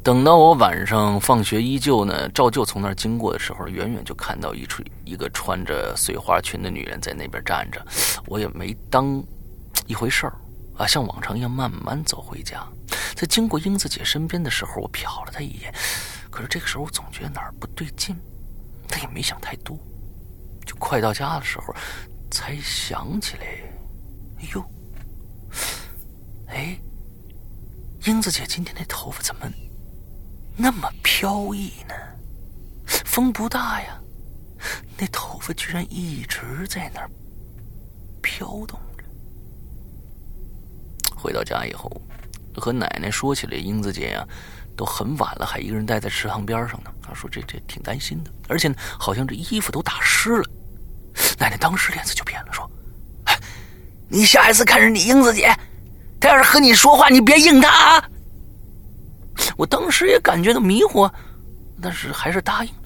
[0.04, 7.86] 等到我晚上放学依旧呢，照旧从那儿经过的时候，远远就看到一处一个穿着碎花裙的女人在那边站着，
[8.26, 9.24] 我也没当
[9.86, 10.34] 一回事儿
[10.78, 12.66] 啊，像往常一样慢慢走回家。
[13.16, 15.74] 在经过英子姐身边的时候，我瞟了她一眼，
[16.30, 18.16] 可是这个时候我总觉得哪儿不对劲，
[18.88, 19.78] 但也没想太多。
[20.68, 21.74] 就快到家的时候，
[22.30, 23.44] 才想起来，
[24.40, 24.64] 哎呦，
[26.48, 26.80] 哎，
[28.06, 29.50] 英子姐今天那头发怎么
[30.58, 31.96] 那么飘逸呢？
[32.86, 34.00] 风不大呀，
[34.98, 37.10] 那头发居然一直在那儿
[38.22, 39.04] 飘动着。
[41.16, 41.90] 回到家以后，
[42.56, 44.28] 和奶奶说起来，英子姐呀，
[44.76, 46.94] 都很晚了，还一个人待在池塘边上呢。
[47.02, 48.70] 她说这这挺担心的，而且，
[49.00, 50.50] 好像这衣服都打湿了。
[51.38, 52.70] 奶奶当时脸色就变了，说
[54.10, 55.56] ：“你下一次看着你英子姐，
[56.20, 58.10] 她要是和你说话，你别应她啊。”
[59.56, 61.12] 我当时也感觉到迷惑，
[61.82, 62.78] 但是还是答应了。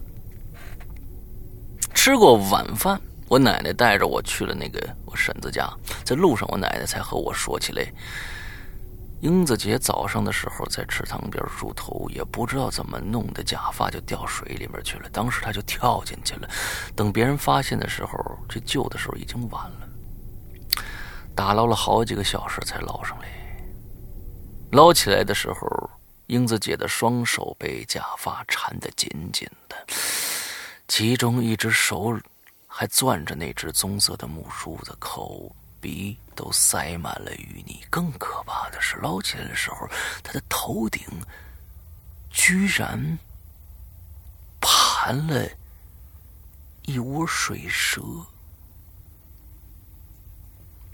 [1.93, 5.69] 吃过晚饭，我奶奶带着我去了那个我婶子家，
[6.03, 7.85] 在路上我奶奶才和我说起来。
[9.21, 15.07] 英子姐早上的时候在池塘边梳头，也不知道怎么弄的，假发就掉水里面去了。
[15.09, 16.49] 当时她就跳进去了，
[16.95, 18.17] 等别人发现的时候，
[18.49, 19.87] 去救的时候已经晚了。
[21.35, 23.27] 打捞了好几个小时才捞上来。
[24.71, 25.89] 捞起来的时候，
[26.25, 29.75] 英子姐的双手被假发缠得紧紧的，
[30.87, 32.17] 其中一只手
[32.65, 35.55] 还攥着那只棕色的木梳子，口。
[35.79, 39.87] 鼻都塞满了淤泥，更可怕的是，捞起来的时候，
[40.23, 41.03] 他的头顶
[42.31, 43.19] 居然
[44.59, 45.47] 盘了
[46.81, 48.01] 一窝水蛇。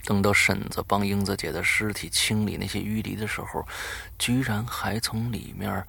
[0.04, 3.66] 等到婶子帮英子姐的尸体清理那些淤泥的时候，
[4.18, 5.82] 居然还从里面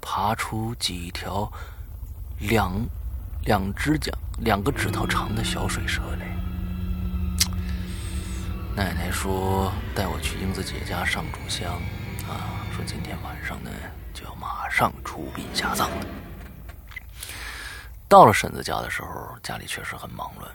[0.00, 1.48] 爬出几条
[2.40, 2.84] 两
[3.44, 6.43] 两指甲、两个指头长的小水蛇来。
[8.76, 11.74] 奶奶说带我去英子姐家上炷香，
[12.28, 13.70] 啊，说今天晚上呢
[14.12, 16.06] 就要马上出殡下葬了。
[18.08, 20.50] 到了婶子家的时候，家里确实很忙乱，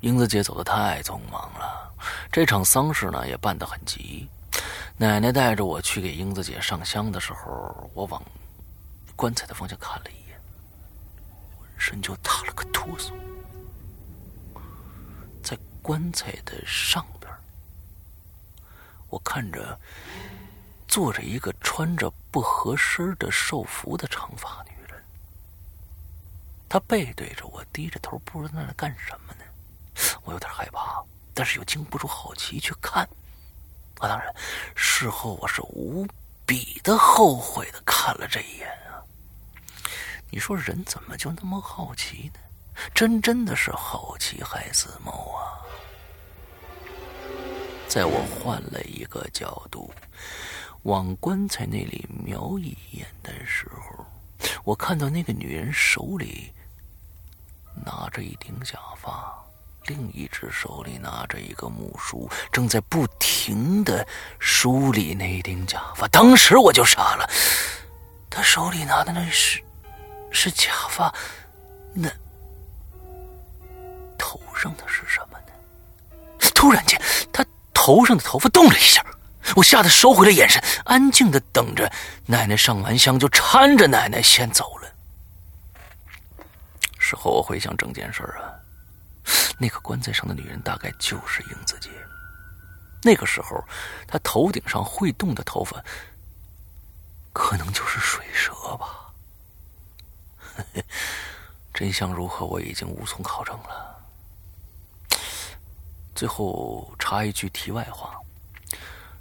[0.00, 1.92] 英子姐走的太匆忙了，
[2.30, 4.28] 这场丧事呢也办得很急。
[4.96, 8.22] 奶奶带着我去给英子姐上香的时候，我往
[9.16, 10.40] 棺材的方向看了一眼，
[11.58, 13.10] 浑身就打了个哆嗦，
[15.42, 17.04] 在棺材的上。
[19.10, 19.78] 我看着
[20.86, 25.02] 坐着一个穿着不合身的寿服的长发女人，
[26.68, 29.44] 她背对着我，低着头，不知道在那干什么呢。
[30.24, 31.02] 我有点害怕，
[31.34, 33.02] 但是又经不住好奇去看。
[33.98, 34.34] 啊，当然，
[34.74, 36.06] 事后我是无
[36.46, 39.02] 比的后悔的看了这一眼啊。
[40.30, 42.40] 你说人怎么就那么好奇呢？
[42.94, 45.58] 真真的是好奇害死猫啊！
[47.88, 49.90] 在我换了一个角度，
[50.82, 54.04] 往棺材那里瞄一眼的时候，
[54.62, 56.52] 我看到那个女人手里
[57.84, 59.34] 拿着一顶假发，
[59.86, 64.06] 另一只手里拿着一个木梳，正在不停的
[64.38, 66.06] 梳理那顶假发。
[66.08, 67.28] 当时我就傻了，
[68.28, 69.62] 她手里拿的那是
[70.30, 71.12] 是假发，
[71.94, 72.10] 那
[74.18, 75.52] 头上的是什么呢？
[76.54, 77.00] 突然间，
[77.32, 77.42] 她。
[77.80, 79.06] 头上的头发动了一下，
[79.54, 81.90] 我吓得收回了眼神，安静的等着
[82.26, 84.92] 奶奶上完香，就搀着奶奶先走了。
[86.98, 88.50] 事后我回想整件事啊，
[89.58, 91.88] 那个棺材上的女人大概就是英子姐。
[93.00, 93.64] 那个时候，
[94.08, 95.80] 她头顶上会动的头发，
[97.32, 99.06] 可能就是水蛇吧。
[101.72, 103.97] 真相如何，我已经无从考证了。
[106.18, 108.10] 最后插一句题外话，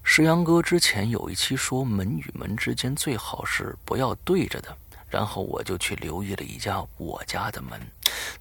[0.01, 4.75] 石阳哥之前有一期说门与门之间最好是不要对着的，
[5.07, 7.79] 然后我就去留意了一家我家的门，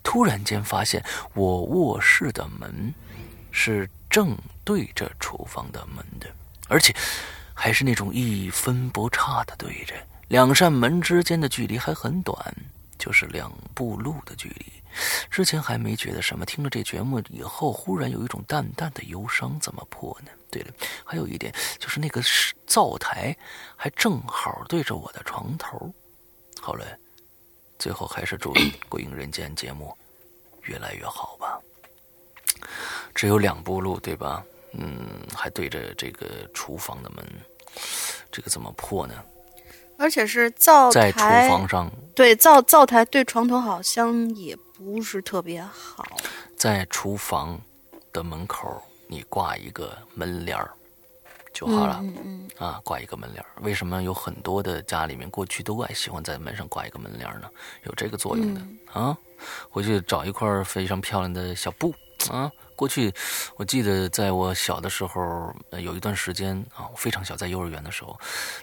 [0.02, 1.04] 突然间发现
[1.34, 2.94] 我卧室的门
[3.50, 4.34] 是正
[4.64, 6.26] 对着厨房的门的，
[6.66, 6.96] 而且
[7.52, 9.94] 还是那种一分不差的对着，
[10.28, 12.56] 两扇门之间的距离还很短，
[12.96, 14.64] 就是两步路的距离。
[15.30, 20.30] 之前还没觉得什么，听了这节目以后，忽然有一种淡淡的忧伤，怎么破呢？
[20.50, 20.68] 对了，
[21.04, 22.22] 还有一点就是那个
[22.66, 23.36] 灶台
[23.76, 25.92] 还正好对着我的床头。
[26.60, 26.84] 好了，
[27.78, 28.54] 最后还是祝
[28.88, 29.94] 《鬼影人间》节目
[30.62, 31.60] 越来越好吧。
[33.14, 34.42] 只有两步路，对吧？
[34.72, 34.98] 嗯，
[35.34, 37.24] 还对着这个厨房的门，
[38.30, 39.14] 这个怎么破呢？
[39.98, 41.18] 而且是灶台在厨
[41.50, 44.56] 房上，对灶灶台对床头好像也。
[44.76, 46.04] 不是特别好，
[46.54, 47.58] 在厨房
[48.12, 50.70] 的门口，你挂一个门帘儿
[51.50, 51.98] 就好了。
[52.02, 57.48] 嗯嗯啊，挂一个门帘儿，为什么有很多的家里面过去都爱喜欢在门上挂一个门帘儿呢？
[57.84, 58.60] 有这个作用的
[58.92, 59.16] 啊。
[59.70, 61.94] 回去找一块非常漂亮的小布
[62.30, 62.52] 啊。
[62.74, 63.10] 过去
[63.56, 68.18] 我记得在我小的时候，有一段时间啊，我非常小，在幼儿园的时候，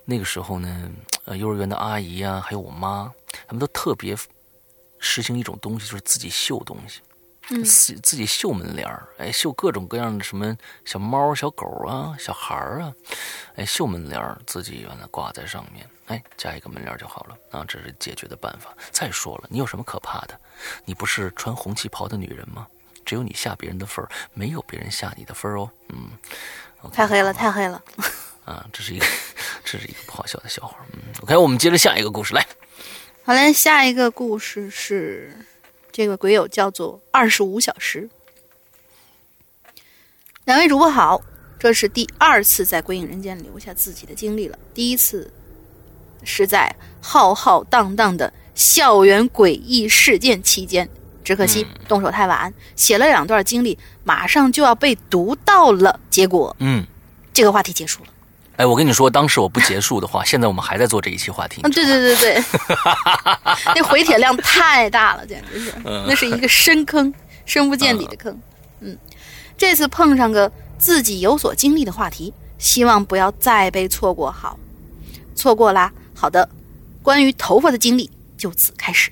[0.06, 0.92] 那个时候呢，
[1.26, 3.12] 呃，幼儿园的阿姨啊，还有我妈，
[3.48, 4.16] 他们都特别。
[5.06, 7.02] 实行一种东西，就是自己绣东西，
[7.66, 12.94] 自自己绣门帘儿，哎，绣各种各样的什么小猫、小狗啊、小孩儿啊，
[13.58, 18.74] 哎，绣门帘儿，自己把它挂在上面，哎，加一个门帘就好了啊，这是解决的办法。
[18.92, 20.40] 再说了，你有什么可怕的？
[20.86, 22.66] 你不是穿红旗袍的女人吗？
[23.06, 25.70] 只有你下别人的份儿，没有别人下你的份儿哦。
[25.90, 26.10] 嗯，
[26.94, 27.84] 太黑了，太黑了。
[28.46, 29.06] 啊，这是一个，
[29.66, 30.78] 这是一个不好笑的笑话。
[30.94, 32.48] 嗯，OK，我们接着下一个故事来。
[33.26, 35.34] 好嘞，下一个故事是
[35.94, 38.10] 这个鬼友叫做二十五小时。
[40.44, 41.22] 两位主播好，
[41.58, 44.60] 这是第二次在《鬼影人间》留下自己的经历了。
[44.74, 45.32] 第一次
[46.26, 50.90] 是在浩浩荡荡的校园诡异事件期间，
[51.24, 55.98] 只可惜动手太晚，写了两段经历，马上就要被读到了。
[56.10, 56.86] 结果，嗯，
[57.32, 58.13] 这个话题结束了。
[58.58, 61.62] 哎，我跟你说，当时我不结束的话， 现在我们还在做这一期话题。
[61.64, 62.44] 嗯，对对对对，
[63.76, 67.14] 那回帖量太大了，简直是，那是一个深坑，
[67.46, 68.40] 深不见底的坑。
[68.82, 68.98] 嗯。
[69.56, 74.32] 这次碰上个自己有所经历的话题，希望不要再被错过。
[74.32, 74.60] 好，
[75.36, 75.92] 错过啦。
[76.16, 76.50] 好的，
[77.02, 79.12] 关于头发的经历就此开始。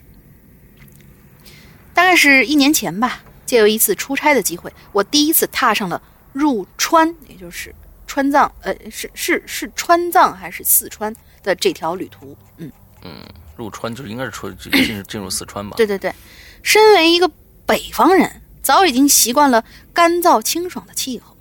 [1.93, 6.01] 大概是一年前吧，借由一次出差的机会，我第一次踏上了
[6.33, 7.73] 入川，也就是
[8.11, 12.37] 川藏，呃，是是是川藏还是四川的这条旅途。
[12.57, 12.69] 嗯
[13.03, 13.25] 嗯，
[13.55, 15.77] 入川就应该是出进入进入四川吧？
[15.77, 16.13] 对对对，
[16.61, 17.31] 身为一个
[17.65, 18.29] 北方人。
[18.61, 19.63] 早已经习惯了
[19.93, 21.37] 干燥清爽的气候，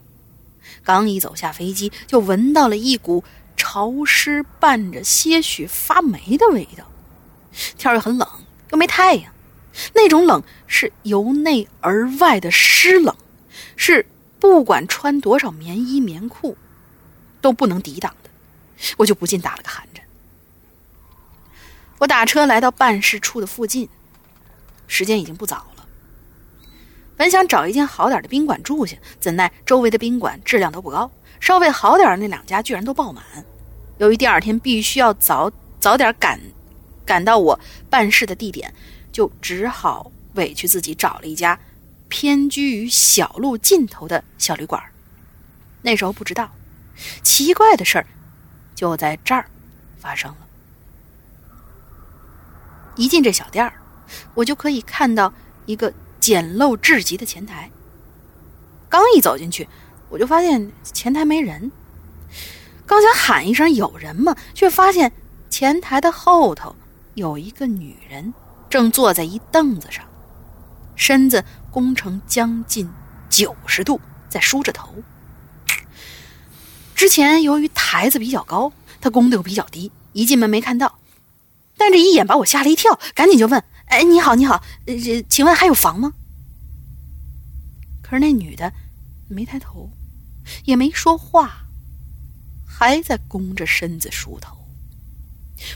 [0.85, 3.25] 刚一走下飞机，就闻到了一股
[3.57, 6.89] 潮湿伴着些许发霉的味道。
[7.77, 8.29] 天又很冷，
[8.71, 9.33] 又没太阳，
[9.93, 13.15] 那种冷是由内而外的湿冷，
[13.75, 14.07] 是
[14.41, 16.57] 不管穿多少棉衣棉裤
[17.41, 18.31] 都不能抵挡的。
[18.97, 20.03] 我就不禁打了个寒颤。
[21.99, 23.91] 我打车来到办事处的附近，
[24.87, 25.87] 时间已经不早了。
[27.15, 31.11] 本想找一间好点的宾馆住下，怎奈周围的宾馆质量都不高，
[31.41, 33.23] 稍微好点的那两家居然都爆满。
[33.99, 36.41] 由于第二天必须要早早点赶
[37.05, 37.61] 赶到我
[37.91, 38.73] 办事的地点，
[39.13, 41.61] 就只好委屈自己找了一家
[42.11, 44.83] 偏居于小路尽头的小旅馆。
[45.81, 46.51] 那时候不知道，
[47.23, 48.07] 奇怪的事儿
[48.75, 49.49] 就在这儿
[49.99, 50.47] 发生了。
[52.97, 53.73] 一进这小店儿，
[54.35, 55.33] 我就可以看到
[55.65, 55.91] 一个。
[56.21, 57.71] 简陋至极的前台。
[58.91, 59.67] 刚一走进去，
[60.11, 61.73] 我就发现前台没人。
[62.85, 65.11] 刚想喊一声“有人吗”，却发现
[65.49, 66.77] 前台的后头
[67.15, 68.35] 有一个女人，
[68.69, 70.05] 正坐在一凳子上，
[70.95, 72.89] 身子弓成将近
[73.29, 74.95] 九十度，在梳着头。
[76.95, 80.99] 之前由于台子比较高，她弓的又比较低，一进门没看到，
[81.77, 83.63] 但这一眼把我吓了一跳，赶紧就问。
[83.87, 86.13] 哎，你好，你好，呃，请问还有房吗？
[88.03, 88.73] 可是那女的
[89.29, 89.91] 没抬头，
[90.65, 91.67] 也没说话，
[92.67, 94.57] 还在弓着身子梳头。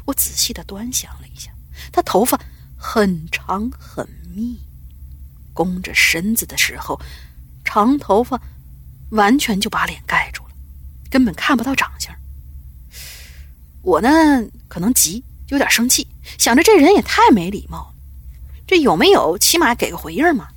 [0.04, 1.50] 我仔细的端详了一下，
[1.90, 2.38] 她头发
[2.76, 4.60] 很长很密，
[5.54, 7.00] 弓着身子的时候，
[7.64, 8.38] 长头发
[9.10, 10.50] 完全就把脸盖住了，
[11.08, 12.14] 根本看不到长相。
[13.80, 16.06] 我呢，可能急，有点生气，
[16.38, 17.94] 想着这人也太没礼貌了。
[18.66, 19.38] 这有没有？
[19.38, 20.48] 起码给个回应嘛！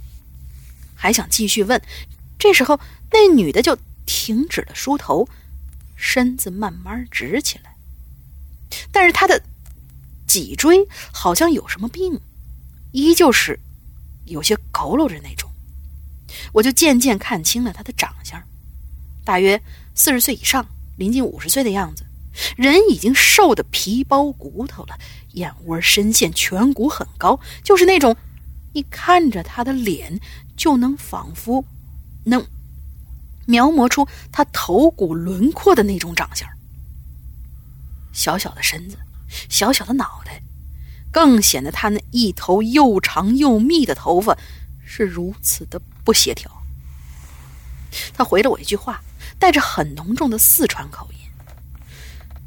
[0.96, 1.82] 还想继续问，
[2.40, 2.80] 这时候
[3.12, 5.28] 那女的就停止了梳头，
[5.96, 7.76] 身子慢慢直起来，
[8.92, 9.44] 但是她的
[10.26, 12.20] 脊椎好像有什么病，
[12.94, 13.60] 依旧是
[14.28, 15.50] 有些佝偻着那种。
[16.54, 18.42] 我就渐渐看清了他的长相，
[19.24, 19.62] 大约
[19.96, 20.68] 四十岁以上，
[20.98, 22.06] 临近五十岁的样子，
[22.56, 24.98] 人已经瘦的皮包骨头了。
[25.34, 28.16] 眼窝深陷，颧骨很高，就是那种
[28.74, 30.20] 一看着他的脸
[30.56, 31.64] 就能仿佛
[32.24, 32.44] 能
[33.46, 36.50] 描摹出他头骨轮廓的那种长相。
[38.14, 38.98] 小小的身子，
[39.48, 40.42] 小小的脑袋，
[41.18, 44.38] 更显得他那一头又长又密的头发
[44.86, 46.62] 是如此的不协调。
[48.14, 49.02] 他回了我一句话，
[49.40, 51.18] 带着很浓重的四川口音。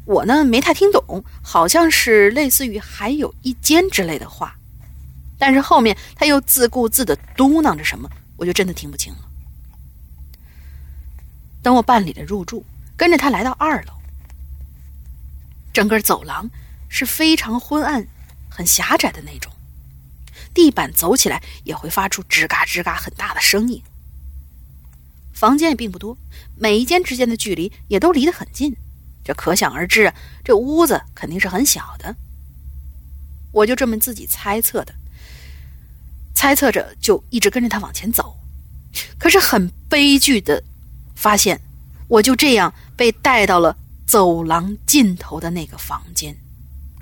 [0.05, 4.55] 我呢没太听懂，好像是类似于“还有一间”之类的话，
[5.37, 9.19] 但是后面他又自顾自的嘟囔着什么，我就真的听不清了。
[11.61, 12.63] 等我办理了入住，
[12.95, 13.91] 跟着他来到二楼，
[15.73, 16.49] 整个走廊
[16.87, 18.07] 是非常昏暗、
[18.53, 19.51] 很狭窄的那种，
[20.53, 23.81] 地板走起来也会发出吱嘎吱嘎很大的声音。
[25.33, 26.15] 房间也并不多，
[26.57, 28.75] 每一间之间的距离也都离得很近。
[29.23, 30.13] 这可想而知啊，
[30.43, 32.15] 这屋子肯定是很小的。
[33.51, 34.93] 我就这么自己猜测的，
[36.35, 38.37] 猜测着就一直跟着他往前走。
[39.17, 40.61] 可是很悲剧的
[41.15, 41.61] 发现，
[42.07, 46.35] 我就这样被带到了走廊尽头的那个房间。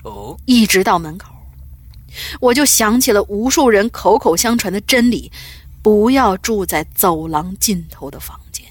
[0.03, 1.33] 哦，一直到门口，
[2.39, 5.31] 我就想起了无数人口口相传的真理：
[5.81, 8.65] 不要住在走廊尽头的房间。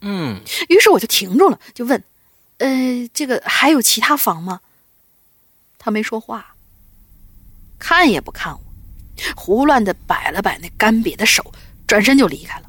[0.00, 2.02] 嗯，于是我就停住了，就问。
[2.58, 4.60] 呃，这个还有其他房吗？
[5.78, 6.54] 他没说话，
[7.78, 8.60] 看也不看我，
[9.36, 11.52] 胡乱的摆了摆那干瘪的手，
[11.86, 12.68] 转身就离开了。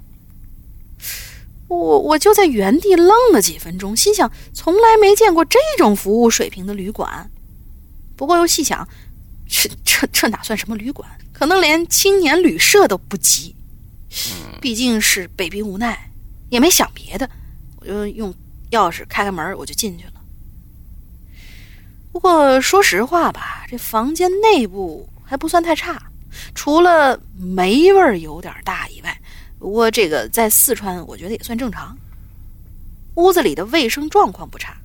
[1.67, 7.31] 我我就在原地愣了几分钟，心想从来没见过这种服务水平的旅馆。
[8.15, 8.87] 不过又细想，
[9.49, 11.09] 这这这哪算什么旅馆？
[11.33, 13.55] 可能连青年旅社都不及。
[14.61, 16.11] 毕竟是被逼无奈，
[16.49, 17.29] 也没想别的，
[17.77, 18.33] 我就用
[18.71, 20.13] 钥匙开开门，我就进去了。
[22.11, 26.01] 不过说实话吧，这房间内部还不算太差，
[26.55, 29.21] 除了霉味儿有点大以外。
[29.59, 31.95] 不过这个在四川，我觉得也算正常。
[33.15, 34.75] 屋子里的卫生状况不差，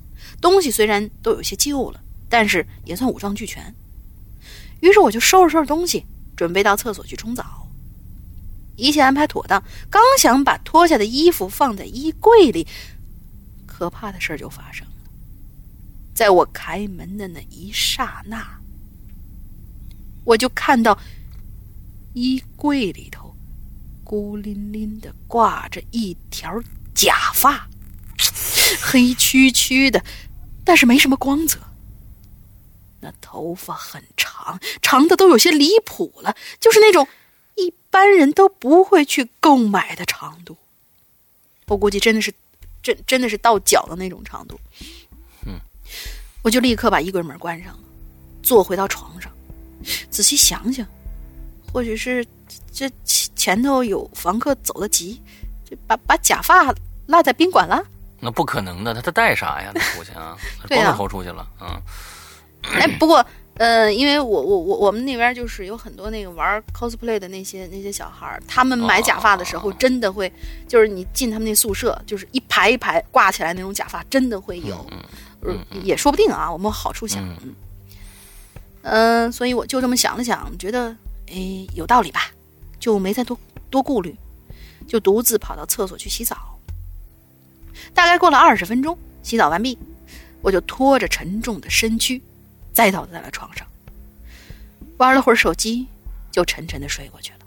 [0.41, 3.75] 东西虽然都有些旧了，但是也算五脏俱全。
[4.85, 6.05] 于是我就收拾收拾东西，
[6.37, 7.67] 准备到厕所去冲澡。
[8.77, 12.67] 一切安排妥当，刚想把脱下的衣服放在衣柜里，
[13.65, 14.93] 可怕的事就发生了。
[16.13, 18.47] 在我开门的那一刹那，
[20.23, 20.99] 我就看到
[22.13, 23.35] 衣柜里头。
[24.05, 26.63] 孤零零的挂着一条
[26.95, 27.67] 假发，
[28.83, 30.05] 黑黢黢的，
[30.63, 31.59] 但是没什么光泽。
[33.05, 37.07] 那头发很长，长的都有些离谱了，就是那种
[37.55, 40.57] 一般人都不会去购买的长度。
[41.67, 42.33] 我估计真的是，
[42.83, 44.59] 真真的是到脚的那种长度。
[45.47, 45.61] 嗯，
[46.43, 47.81] 我就立刻把衣柜门关上了，
[48.43, 49.31] 坐回到床上，
[50.11, 50.87] 仔细想想，
[51.73, 52.27] 或许是。
[52.73, 55.21] 这前前头有房客走得急，
[55.65, 56.75] 就把把假发
[57.07, 57.81] 落在宾馆了。
[58.19, 59.71] 那不可能的，他他带啥呀？
[59.73, 60.37] 他出去啊？
[60.69, 61.81] 光着头出去了啊？
[62.73, 63.25] 哎， 不过
[63.57, 70.33] 呃，因为我我我我们那边就是有很多那个玩 cosplay 的那些那些小孩他们买假发的时候真的会，
[70.67, 74.85] 就是你进他们那宿舍，就是一排一排挂起来那种假发，真的会有，
[75.43, 76.51] 嗯，也说不定啊。
[76.51, 77.55] 我们好处想，嗯，
[78.83, 80.97] 嗯，所以我就这么想了想，觉得
[81.29, 82.31] 哎有道理吧。
[82.81, 83.39] 就没再多
[83.71, 84.15] 多顾虑，
[84.87, 86.37] 就独自跑到厕所去洗澡。
[87.95, 89.79] 大概过了二十分钟，洗澡完毕，
[90.43, 92.21] 我就拖着沉重的身躯，
[92.75, 93.67] 栽倒在了床上，
[94.99, 95.87] 玩了会儿手机，
[96.33, 97.39] 就沉沉的睡过去了。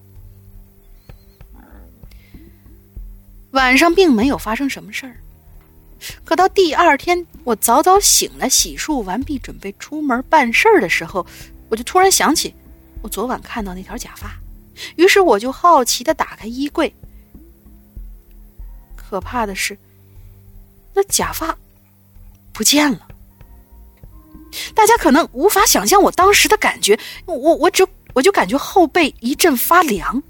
[3.52, 5.18] 晚上并没有发生什么事儿，
[6.24, 11.26] 可到第二天，我早早醒来，洗漱完毕，准备出门办事儿的时候，
[11.70, 12.54] 我就突然想起，
[13.02, 14.38] 我昨晚看到那条假发。
[14.96, 16.94] 于是我就好奇的打开衣柜，
[18.96, 19.76] 可怕的是，
[20.94, 21.58] 那假发
[22.54, 23.07] 不见了。
[24.74, 30.22] 大家可能无法想象我当时的感觉，我我只我就感觉后背一阵发凉。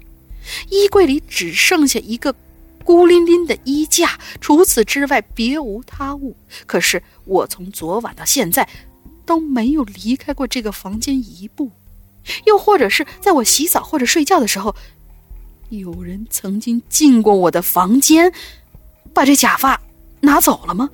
[0.70, 2.34] 衣柜里只剩下一个
[2.84, 6.36] 孤零零的衣架，除此之外别无他物。
[6.66, 8.66] 可是我从昨晚到现在
[9.26, 11.70] 都没有离开过这个房间一步。
[12.44, 14.74] 又或者是在我洗澡或者睡觉的时候，
[15.70, 18.32] 有人曾经进过我的房间，
[19.14, 19.80] 把这假发
[20.20, 20.90] 拿走了吗？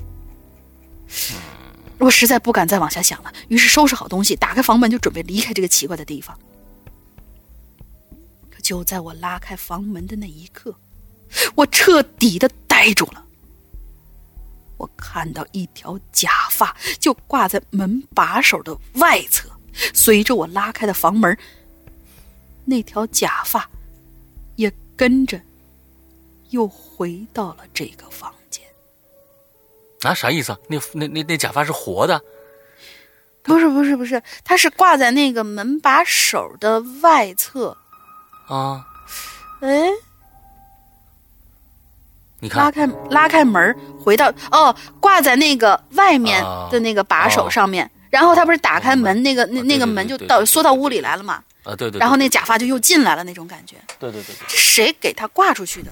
[1.98, 6.38] 我实在不敢再往下想了，于是收拾好东西，打开房门就准备离开这个奇怪的地方。
[8.50, 10.74] 可就在我拉开房门的那一刻，
[11.54, 13.24] 我彻底的呆住了。
[14.76, 19.48] 我看到一条假发就挂在门把手的外侧。
[19.94, 21.36] 随着我拉开的房门，
[22.64, 23.68] 那条假发
[24.56, 25.40] 也跟着
[26.50, 28.34] 又回到了这个房。
[30.04, 30.56] 啊，啥意思？
[30.68, 32.20] 那那那那假发是活的？
[33.42, 37.76] 不是不是不是，它是挂在那个门把手的外侧。
[38.48, 38.86] 啊？
[39.60, 39.88] 哎，
[42.40, 47.90] 你看，拉开拉开门，回到哦，挂在那个外面的那个把手上面。
[48.10, 51.42] 然后他不是打开门，那个那那个门就到缩到屋里来了嘛？
[51.64, 51.98] 啊，对对。
[51.98, 53.76] 然后那假发就又进来了，那种感觉。
[53.98, 54.34] 对对对。
[54.46, 55.90] 这谁给他挂出去的？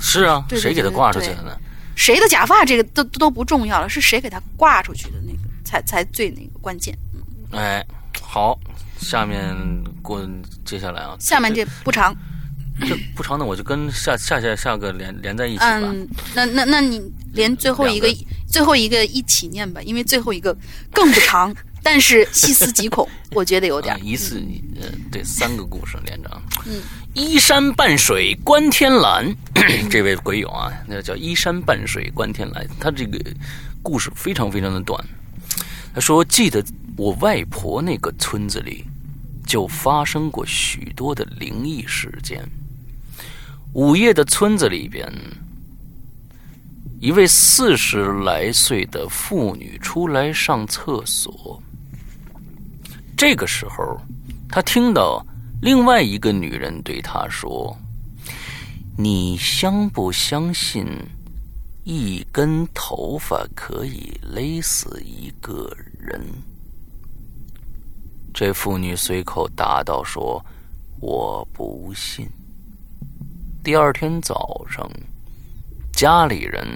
[0.00, 1.56] 是啊，谁给他挂出去的呢？
[1.94, 2.64] 谁的假发？
[2.64, 6.96] 这个都都不重要了，是谁给他挂出去的那个才才最那个关键。
[7.52, 7.84] 哎，
[8.20, 8.58] 好，
[8.98, 9.56] 下面
[10.02, 10.26] 过
[10.64, 11.16] 接下来啊。
[11.20, 12.16] 下面这不长。
[12.80, 15.78] 这不长，那我就跟下下下下个连连在一起吧。
[15.82, 17.00] 嗯，那那那你
[17.34, 18.08] 连最后一个
[18.48, 20.56] 最后一个一起念吧，因为最后一个
[20.90, 23.94] 更不长，但是细思极恐，我觉得有点。
[24.02, 24.42] 一次，
[24.80, 26.41] 呃，对，三个故事连着。
[26.66, 26.80] 嗯，
[27.14, 29.34] 依山傍水观天蓝，
[29.90, 32.66] 这位鬼友啊，那叫依山傍水观天蓝。
[32.78, 33.18] 他这个
[33.82, 35.04] 故事非常非常的短。
[35.94, 36.64] 他说：“记得
[36.96, 38.84] 我外婆那个村子里，
[39.44, 42.42] 就发生过许多的灵异事件。”
[43.74, 45.12] 午夜的村子里边，
[47.00, 51.60] 一位四十来岁的妇女出来上厕所。
[53.16, 54.00] 这个时候，
[54.48, 55.24] 她听到
[55.62, 57.78] 另外一个女人对他说
[58.98, 60.84] ：“你相不相信
[61.84, 66.20] 一根头发可以勒死一个人。
[68.34, 70.44] 这妇女随口答道：“说
[71.00, 72.28] 我不信。”
[73.62, 74.90] 第二天早上，
[75.92, 76.66] 家里人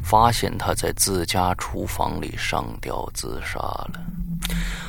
[0.00, 4.00] 发现她在自家厨房里上吊自杀了。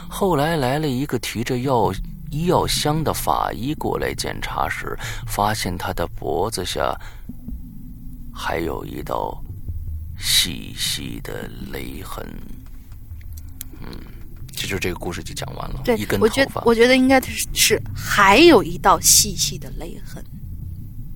[0.08, 1.92] 后来来了一个提着药
[2.32, 4.98] 医药箱的法医过来检查时，
[5.28, 6.96] 发现他的脖子下
[8.34, 9.42] 还有一道
[10.20, 12.26] 细细的勒痕。
[13.82, 13.90] 嗯，
[14.54, 15.82] 其实这个故事就讲完了。
[15.86, 20.24] 对，一根我觉得我觉得应该是是还有一道细细的勒痕。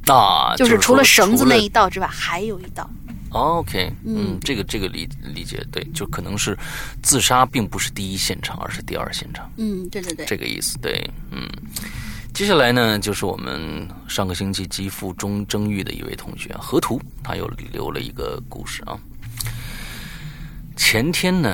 [0.08, 2.90] 啊，就是除了绳子那一道之外，还有一道。
[3.32, 6.58] OK，嗯，这个这个理理解对，就可能是
[7.02, 9.50] 自杀并不是第一现场，而是第二现场。
[9.58, 11.48] 嗯，对对对，这个意思对，嗯。
[12.34, 18.98] 接下来呢，就是我们上个星期极富中争议的一位同学河图，他又留了一个故事啊。
[20.84, 21.50] 前天呢，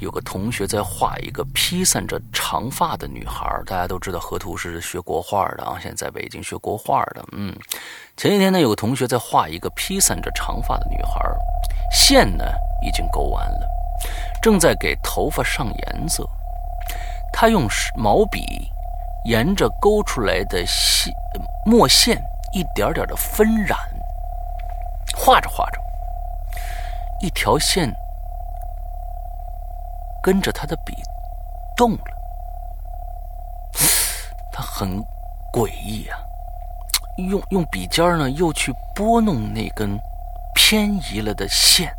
[0.00, 3.48] 有个同学在画一个披散着长发的女孩。
[3.64, 7.24] 大家都知道河图是学国画的啊，现在在北京学国画的。
[7.30, 7.56] 嗯，
[8.18, 11.22] 前几天呢，有个同学在画一个披散着长发的女孩，
[11.92, 12.44] 线呢
[12.82, 13.68] 已经勾完了，
[14.42, 16.28] 正在给头发上颜色。
[17.32, 18.68] 他用毛笔
[19.24, 21.14] 沿着勾出来的线
[21.64, 22.20] 墨线
[22.52, 23.78] 一点点的分染，
[25.16, 25.80] 画着画着，
[27.22, 27.90] 一条线。
[30.22, 30.94] 跟着他的笔
[31.76, 32.04] 动了，
[34.52, 35.02] 他很
[35.52, 36.18] 诡异啊！
[37.16, 39.98] 用用笔尖呢，又去拨弄那根
[40.54, 41.94] 偏移了的线，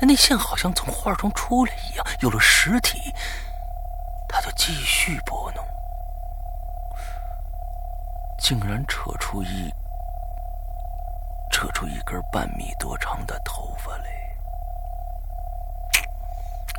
[0.00, 3.12] 那线好像从画中出来一样，有了实体。
[4.28, 5.64] 他就继续拨弄，
[8.38, 9.72] 竟然扯出一
[11.50, 14.13] 扯出一根半米多长的头发来。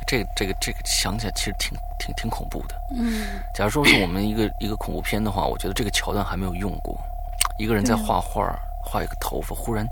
[0.06, 2.74] 这个这个这个想起来其实挺挺挺恐怖的。
[2.90, 6.96] 嗯，假如说是我们一个一个恐怖片的话，我觉得这个桥段还没有用过。
[7.58, 9.86] 一个人在画画，画一个头发，忽然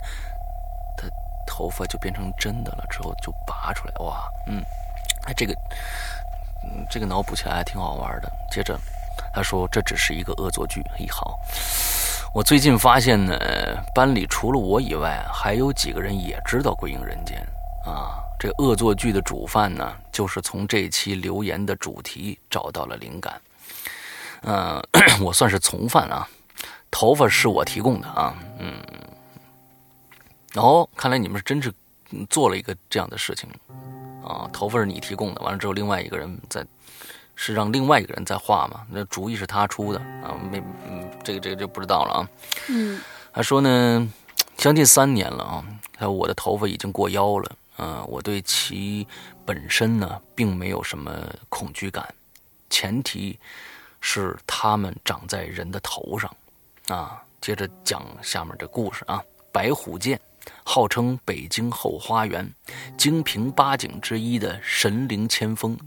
[0.97, 1.09] 他
[1.47, 4.63] 头发就变成真的了，之后就拔出来，哇，嗯，
[5.25, 5.53] 哎，这个，
[6.63, 8.31] 嗯，这个脑补起来还挺好玩的。
[8.51, 8.79] 接着
[9.33, 10.85] 他说这只是一个恶作剧。
[10.97, 11.39] 嘿，好，
[12.33, 13.37] 我最近发现呢，
[13.95, 17.39] 班里除了我以外，还有几个人也知道《归隐人间》
[17.91, 18.24] 啊。
[18.45, 23.41] 这恶作剧的主犯呢，就是从这期留言的主题找到了灵感。
[24.43, 24.87] 嗯，
[25.25, 26.29] 我算是从犯啊，
[26.91, 28.75] 头发是我提供的啊，嗯。
[30.57, 31.73] 哦，看来你们是真是
[32.29, 33.49] 做了一个这样的事情
[34.23, 36.63] 啊，头发是你提供的，完了之后另外一个人在
[37.35, 42.29] 是让另外一个人在画嘛，那主意是他出的啊，没，嗯，这个这个就不知道了啊。
[42.69, 43.01] 嗯，
[43.33, 44.07] 他说呢，
[44.59, 45.65] 将近三年了啊，
[45.95, 47.51] 他我的头发已经过腰了。
[47.77, 49.07] 嗯，我对其
[49.45, 51.13] 本身呢，并没有什么
[51.49, 52.15] 恐惧感，
[52.71, 53.39] 前提
[54.01, 56.35] 是它们长在人的头上。
[56.89, 59.23] 啊，接着讲下面这故事啊。
[59.51, 60.21] 白虎剑，
[60.65, 62.53] 号称北京后花园、
[62.99, 65.79] 京平八景之一的神灵千峰，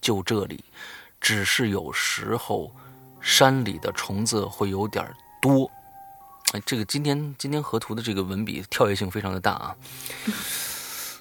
[0.00, 0.64] 就这里，
[1.20, 2.74] 只是有时候
[3.20, 5.06] 山里的虫子会有点
[5.40, 5.70] 多。
[6.52, 9.76] 哎，这个今天今天河图的这个文笔跳跃性非常的大啊。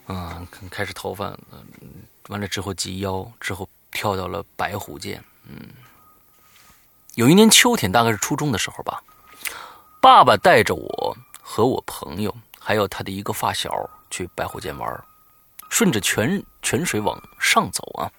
[0.08, 1.64] 嗯，开始逃犯，嗯，
[2.30, 5.22] 完了之后及腰，之后跳到了白虎涧。
[5.48, 5.68] 嗯，
[7.16, 9.04] 有一年秋天，大概是初中的时候吧，
[10.02, 15.04] 爸爸带着我和我朋友，还有他的一个发小去白虎涧玩。
[15.70, 18.10] 顺着泉泉水往上走啊，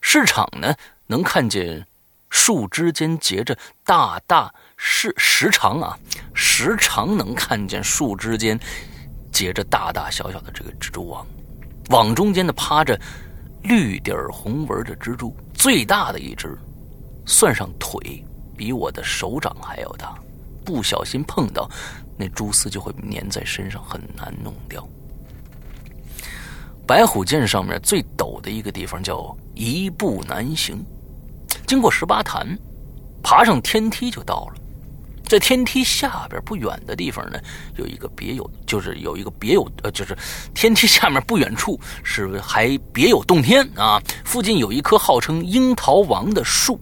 [0.00, 0.72] 市场呢
[1.08, 1.84] 能看见
[2.30, 5.98] 树枝间结着大大是时常啊，
[6.32, 8.56] 时常能看见树枝间。
[9.32, 11.26] 结着大大小小的这个蜘蛛网，
[11.88, 13.00] 网中间的趴着
[13.62, 16.56] 绿底儿红纹的蜘蛛，最大的一只，
[17.26, 18.22] 算上腿
[18.56, 20.14] 比我的手掌还要大，
[20.64, 21.68] 不小心碰到
[22.16, 24.86] 那蛛丝就会粘在身上，很难弄掉。
[26.86, 30.84] 白虎涧上面最陡的一个地方叫一步难行，
[31.66, 32.46] 经过十八潭，
[33.22, 34.61] 爬上天梯就到了。
[35.32, 37.40] 在天梯下边不远的地方呢，
[37.78, 40.14] 有一个别有，就是有一个别有，呃，就是
[40.52, 43.98] 天梯下面不远处是还别有洞天啊。
[44.26, 46.78] 附近有一棵号称樱桃王的树，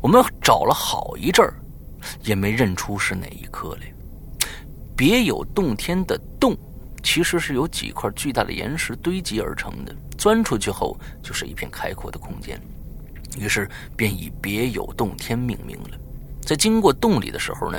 [0.00, 1.52] 我们找了好一阵儿，
[2.22, 3.92] 也没认出是哪一棵来。
[4.96, 6.56] 别有洞天的洞，
[7.02, 12.58] 其实是由几块巨大的岩石堆积而成的，钻出去后就是一片开阔的空间，
[13.36, 15.98] 于是便以别有洞天命名了。
[16.44, 17.78] 在经过洞里的时候呢，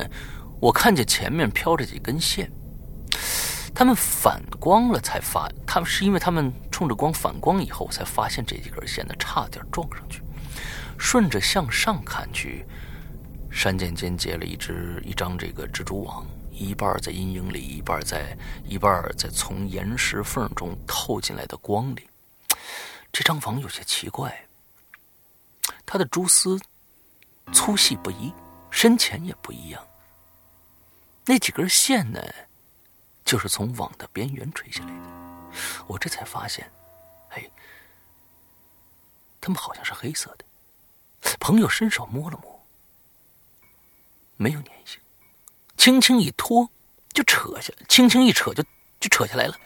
[0.60, 2.52] 我看见前面飘着几根线，
[3.74, 10.22] 他们反光了才发，他们是因为他们冲着光反光以后才发现这几根线的，差点撞上去。
[10.98, 12.66] 顺着向上看去，
[13.52, 22.08] 山涧间结了一只一张这个蜘蛛网，一半在阴影里，一半在一半在从岩石缝中透进来的光里。
[23.12, 24.48] 这张网有些奇怪，
[25.86, 26.58] 它的蛛丝
[27.52, 28.34] 粗细不一，
[28.76, 29.88] 深浅也不一样。
[31.24, 32.22] 那几根线呢，
[33.24, 35.56] 就是从网的边缘垂下来的。
[35.88, 36.70] 我这才发现，
[37.30, 37.50] 嘿，
[39.40, 40.44] 它们好像是黑色的。
[41.40, 42.68] 朋友伸手摸了摸，
[44.36, 45.00] 没有粘性，
[45.78, 46.70] 轻轻一拖
[47.14, 48.62] 就扯下，轻轻一扯就
[49.00, 49.58] 就扯下来了，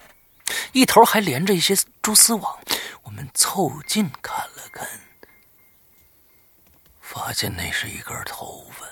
[0.72, 2.60] 一头还连着一些蛛丝网。
[3.02, 4.88] 我们凑近看了看，
[7.02, 8.86] 发现那是一根头发。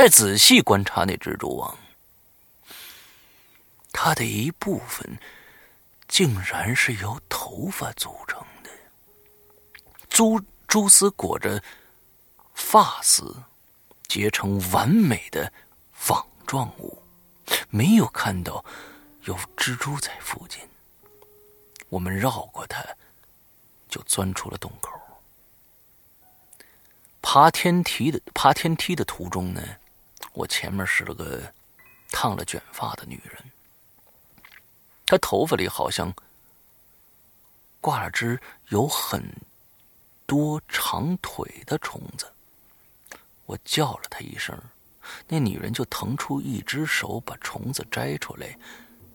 [0.00, 1.76] 再仔细观察那蜘蛛网，
[3.92, 5.18] 它的一部分
[6.08, 8.70] 竟然是由头发组成的，
[10.08, 11.62] 蛛蛛丝裹着
[12.54, 13.42] 发丝，
[14.08, 15.52] 结成完美的
[16.08, 17.02] 网状物。
[17.68, 18.64] 没有看到
[19.24, 20.60] 有蜘蛛在附近。
[21.90, 22.82] 我们绕过它，
[23.90, 24.98] 就钻出了洞口。
[27.20, 29.62] 爬天梯的爬天梯的途中呢，
[30.40, 31.52] 我前面是了个
[32.08, 33.44] 烫了卷发的女人，
[35.04, 36.10] 她头发里好像
[37.78, 39.22] 挂了只有很
[40.24, 42.26] 多长腿的虫子。
[43.44, 44.58] 我叫了她一声，
[45.28, 48.58] 那女人就腾出一只手把虫子摘出来，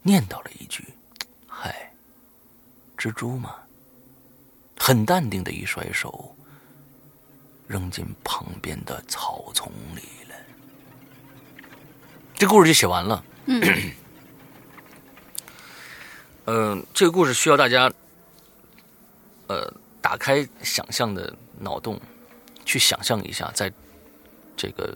[0.03, 0.93] 念叨了一句
[1.49, 1.91] ：“嗨，
[2.95, 3.55] 蜘蛛嘛。”
[4.77, 6.35] 很淡定的一甩手。
[7.67, 10.24] 扔进旁边的草丛里。
[12.37, 13.23] 这故事就写完了。
[13.45, 13.93] 嗯，
[16.45, 17.91] 嗯， 这个故事需要大家，
[19.47, 21.99] 呃，打开想象的脑洞，
[22.65, 23.71] 去想象一下，在
[24.57, 24.95] 这个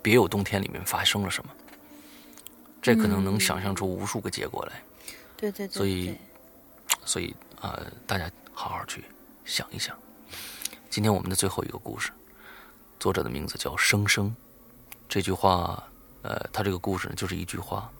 [0.00, 1.50] 别有洞天里面发生了什么。
[2.80, 4.82] 这可能能想象出无数个结果来。
[5.36, 5.74] 对对对。
[5.74, 6.16] 所以，
[7.04, 9.04] 所以啊，大家好好去
[9.44, 9.96] 想一想。
[10.90, 12.12] 今天我们的最后一个故事，
[13.00, 14.34] 作者的名字叫生生。
[15.08, 15.82] 这句话，
[16.22, 17.90] 呃，他这个故事呢，就是一句话。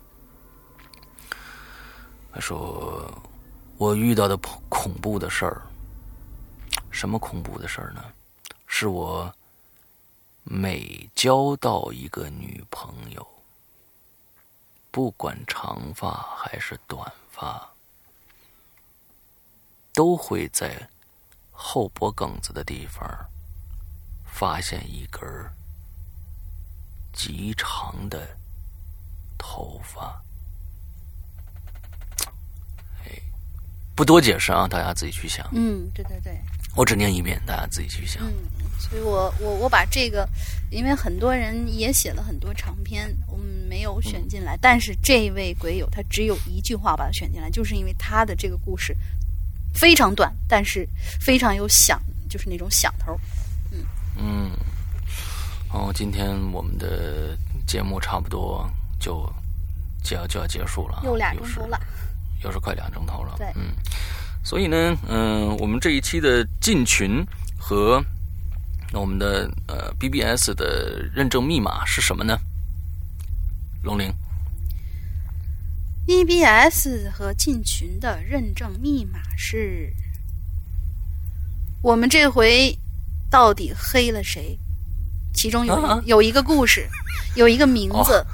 [2.33, 3.13] 他说
[3.77, 5.63] ：“我遇到的恐恐怖的事儿，
[6.91, 8.05] 什么恐怖的事儿呢？
[8.67, 9.33] 是我
[10.45, 13.27] 每交到一个女朋友，
[14.91, 17.69] 不管长发还是短发，
[19.93, 20.89] 都会在。”
[21.65, 23.07] 后脖梗子的地方，
[24.27, 25.23] 发现一根
[27.13, 28.27] 极长的
[29.39, 30.23] 头发。
[33.05, 33.11] 哎，
[33.95, 35.49] 不多解释啊，大家自己去想。
[35.53, 36.37] 嗯，对对对。
[36.75, 38.23] 我只念一遍，大家自己去想。
[38.27, 38.33] 嗯，
[38.79, 40.27] 所以我我我把这个，
[40.71, 44.57] 因为很多人也写了很多长篇，我们没有选进来。
[44.61, 48.97] 但是这位鬼友他只有一句话把它选进来，就是因为他的这个故事。
[49.75, 50.87] 非常短，但是
[51.19, 51.99] 非常有想，
[52.29, 53.19] 就是那种想头。
[53.71, 53.85] 嗯
[54.19, 54.51] 嗯，
[55.73, 57.37] 哦，今天我们的
[57.67, 58.71] 节目差不多
[59.01, 59.27] 就
[60.05, 61.81] 就要就要结束了，又俩钟头了，
[62.45, 63.35] 又是快两钟头了。
[63.39, 63.73] 对，嗯，
[64.45, 67.25] 所以呢，嗯，我们这一期的进群
[67.59, 68.05] 和
[68.93, 72.39] 我们的呃 BBS 的认证密码是什么呢？
[73.83, 74.13] 龙玲。
[76.05, 79.91] BBS 和进群的认证密码是，
[81.81, 82.77] 我们这回
[83.31, 84.59] 到底黑了谁？
[85.33, 86.89] 其中有有一个故事，
[87.37, 88.25] 有一个名字。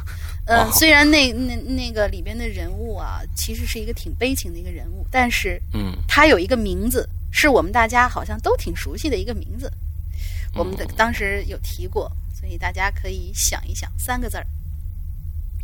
[0.47, 9.71] 呃，虽然那那那个里边的人物啊，其实是一个挺悲情的一个人物，但是，嗯，他有一个名字，是我们大家好像都挺熟悉的一个名字。
[10.55, 14.47] 我们的当时有提过，所以大家可以想一想，三个字儿。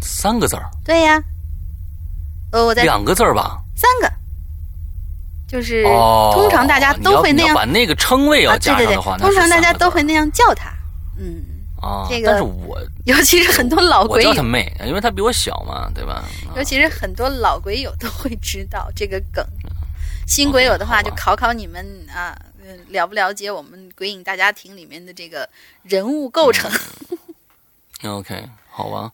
[0.02, 0.68] 三个字儿。
[0.84, 1.22] 对呀。
[2.52, 4.12] 呃，我在两个字儿吧，三个，
[5.48, 5.82] 就是
[6.34, 10.70] 通常大家都会那样把那个称谓要加上的话，通常大家都会那样叫他，
[11.18, 11.44] 嗯
[11.80, 16.24] 啊，这个但是我尤其是很多老鬼友，我叫他妹，因为他比我小嘛，对吧？
[16.56, 19.44] 尤其是很多老鬼友都会知道这个梗，
[20.26, 22.34] 新鬼友的话就考考你们啊，
[22.88, 25.48] 了不了解我们《鬼影大家庭》里面的这个
[25.82, 26.70] 人物构成
[28.02, 29.12] ？OK，好吧。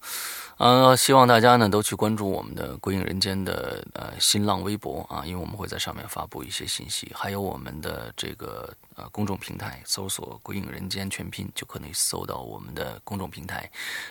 [0.59, 8.71] 呃，希望大家呢都去关注我们的《鬼影人间》的呃新浪微博啊，因为我们会在上面发布一些信息，还有我们的这个
[9.01, 13.69] 呃公众平台，搜索“鬼影人间”全拼就可以搜到我们的公众平台。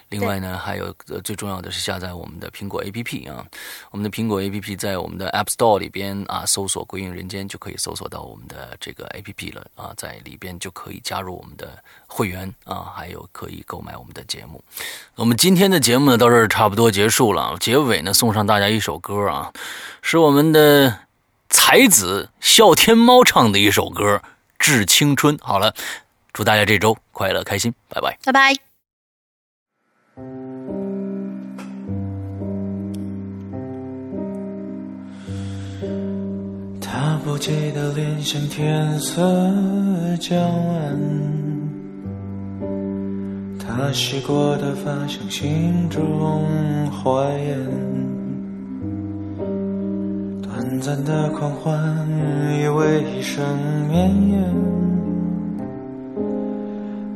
[0.10, 3.46] 另外呢，还有呃最重要的是下载我们的苹果 APP 啊，
[3.92, 14.64] 我们的苹果 APP 在我们的 App Store 里边啊，搜索“鬼影人间”就可以搜索到我们的这个 APP 了啊，在里边就可以加入我们的会员啊，还有可以购买我们的节目。
[15.16, 16.50] 我们今天的节目呢，到这。
[16.50, 19.54] 差不多结束了，结尾呢送上大家一首歌啊，
[20.02, 21.02] 是我们的
[21.48, 24.16] 才子笑天猫唱的一首歌
[24.60, 25.36] 《致青春》。
[25.42, 25.74] 好了，
[26.32, 28.54] 祝大家这周快乐开心，拜拜，拜拜。
[36.82, 39.22] 他不羁的脸像天色
[40.20, 40.38] 将
[40.68, 41.00] 晚。
[43.58, 47.58] 他洗过的发像心中花艳，
[50.60, 52.06] 短暂的狂欢
[52.62, 53.42] 以为一生
[53.88, 54.44] 绵延，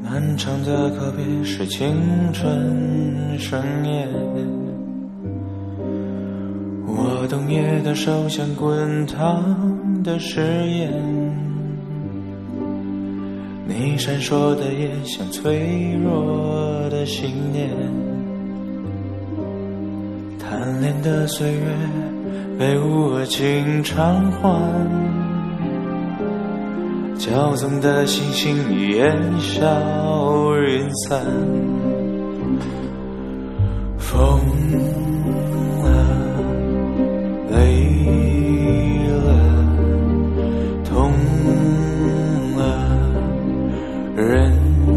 [0.02, 1.94] 漫长的告别是青
[2.32, 4.08] 春盛宴。
[6.88, 9.44] 我冬夜的手像滚烫
[10.02, 10.40] 的誓
[10.70, 10.94] 言。
[13.68, 17.70] 你闪烁的眼像脆弱的信念，
[20.40, 21.60] 贪恋的岁月
[22.58, 24.50] 被无情偿还，
[27.18, 28.56] 骄纵的星星
[28.92, 29.66] 烟消
[30.66, 31.26] 云散，
[33.98, 34.40] 疯
[35.84, 35.90] 了，
[37.52, 37.94] 泪。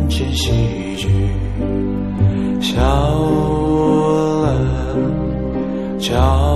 [0.08, 1.08] 间喜剧，
[2.58, 2.80] 笑
[4.40, 4.56] 了，
[5.98, 6.55] 叫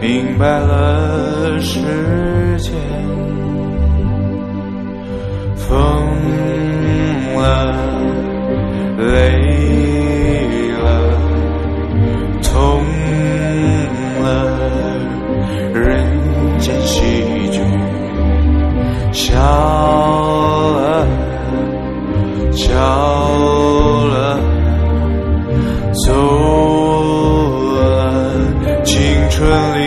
[0.00, 1.80] 明白了世
[2.58, 2.72] 间，
[5.56, 5.76] 疯
[7.36, 7.74] 了，
[8.96, 9.02] 累
[10.78, 10.86] 了，
[12.42, 12.82] 痛
[14.22, 14.26] 了，
[15.74, 16.06] 人。
[16.58, 17.60] 间喜剧，
[19.12, 19.38] 笑
[20.72, 21.06] 了，
[22.52, 22.74] 笑
[24.08, 24.40] 了，
[25.92, 26.12] 走
[27.74, 28.96] 了，青
[29.30, 29.77] 春。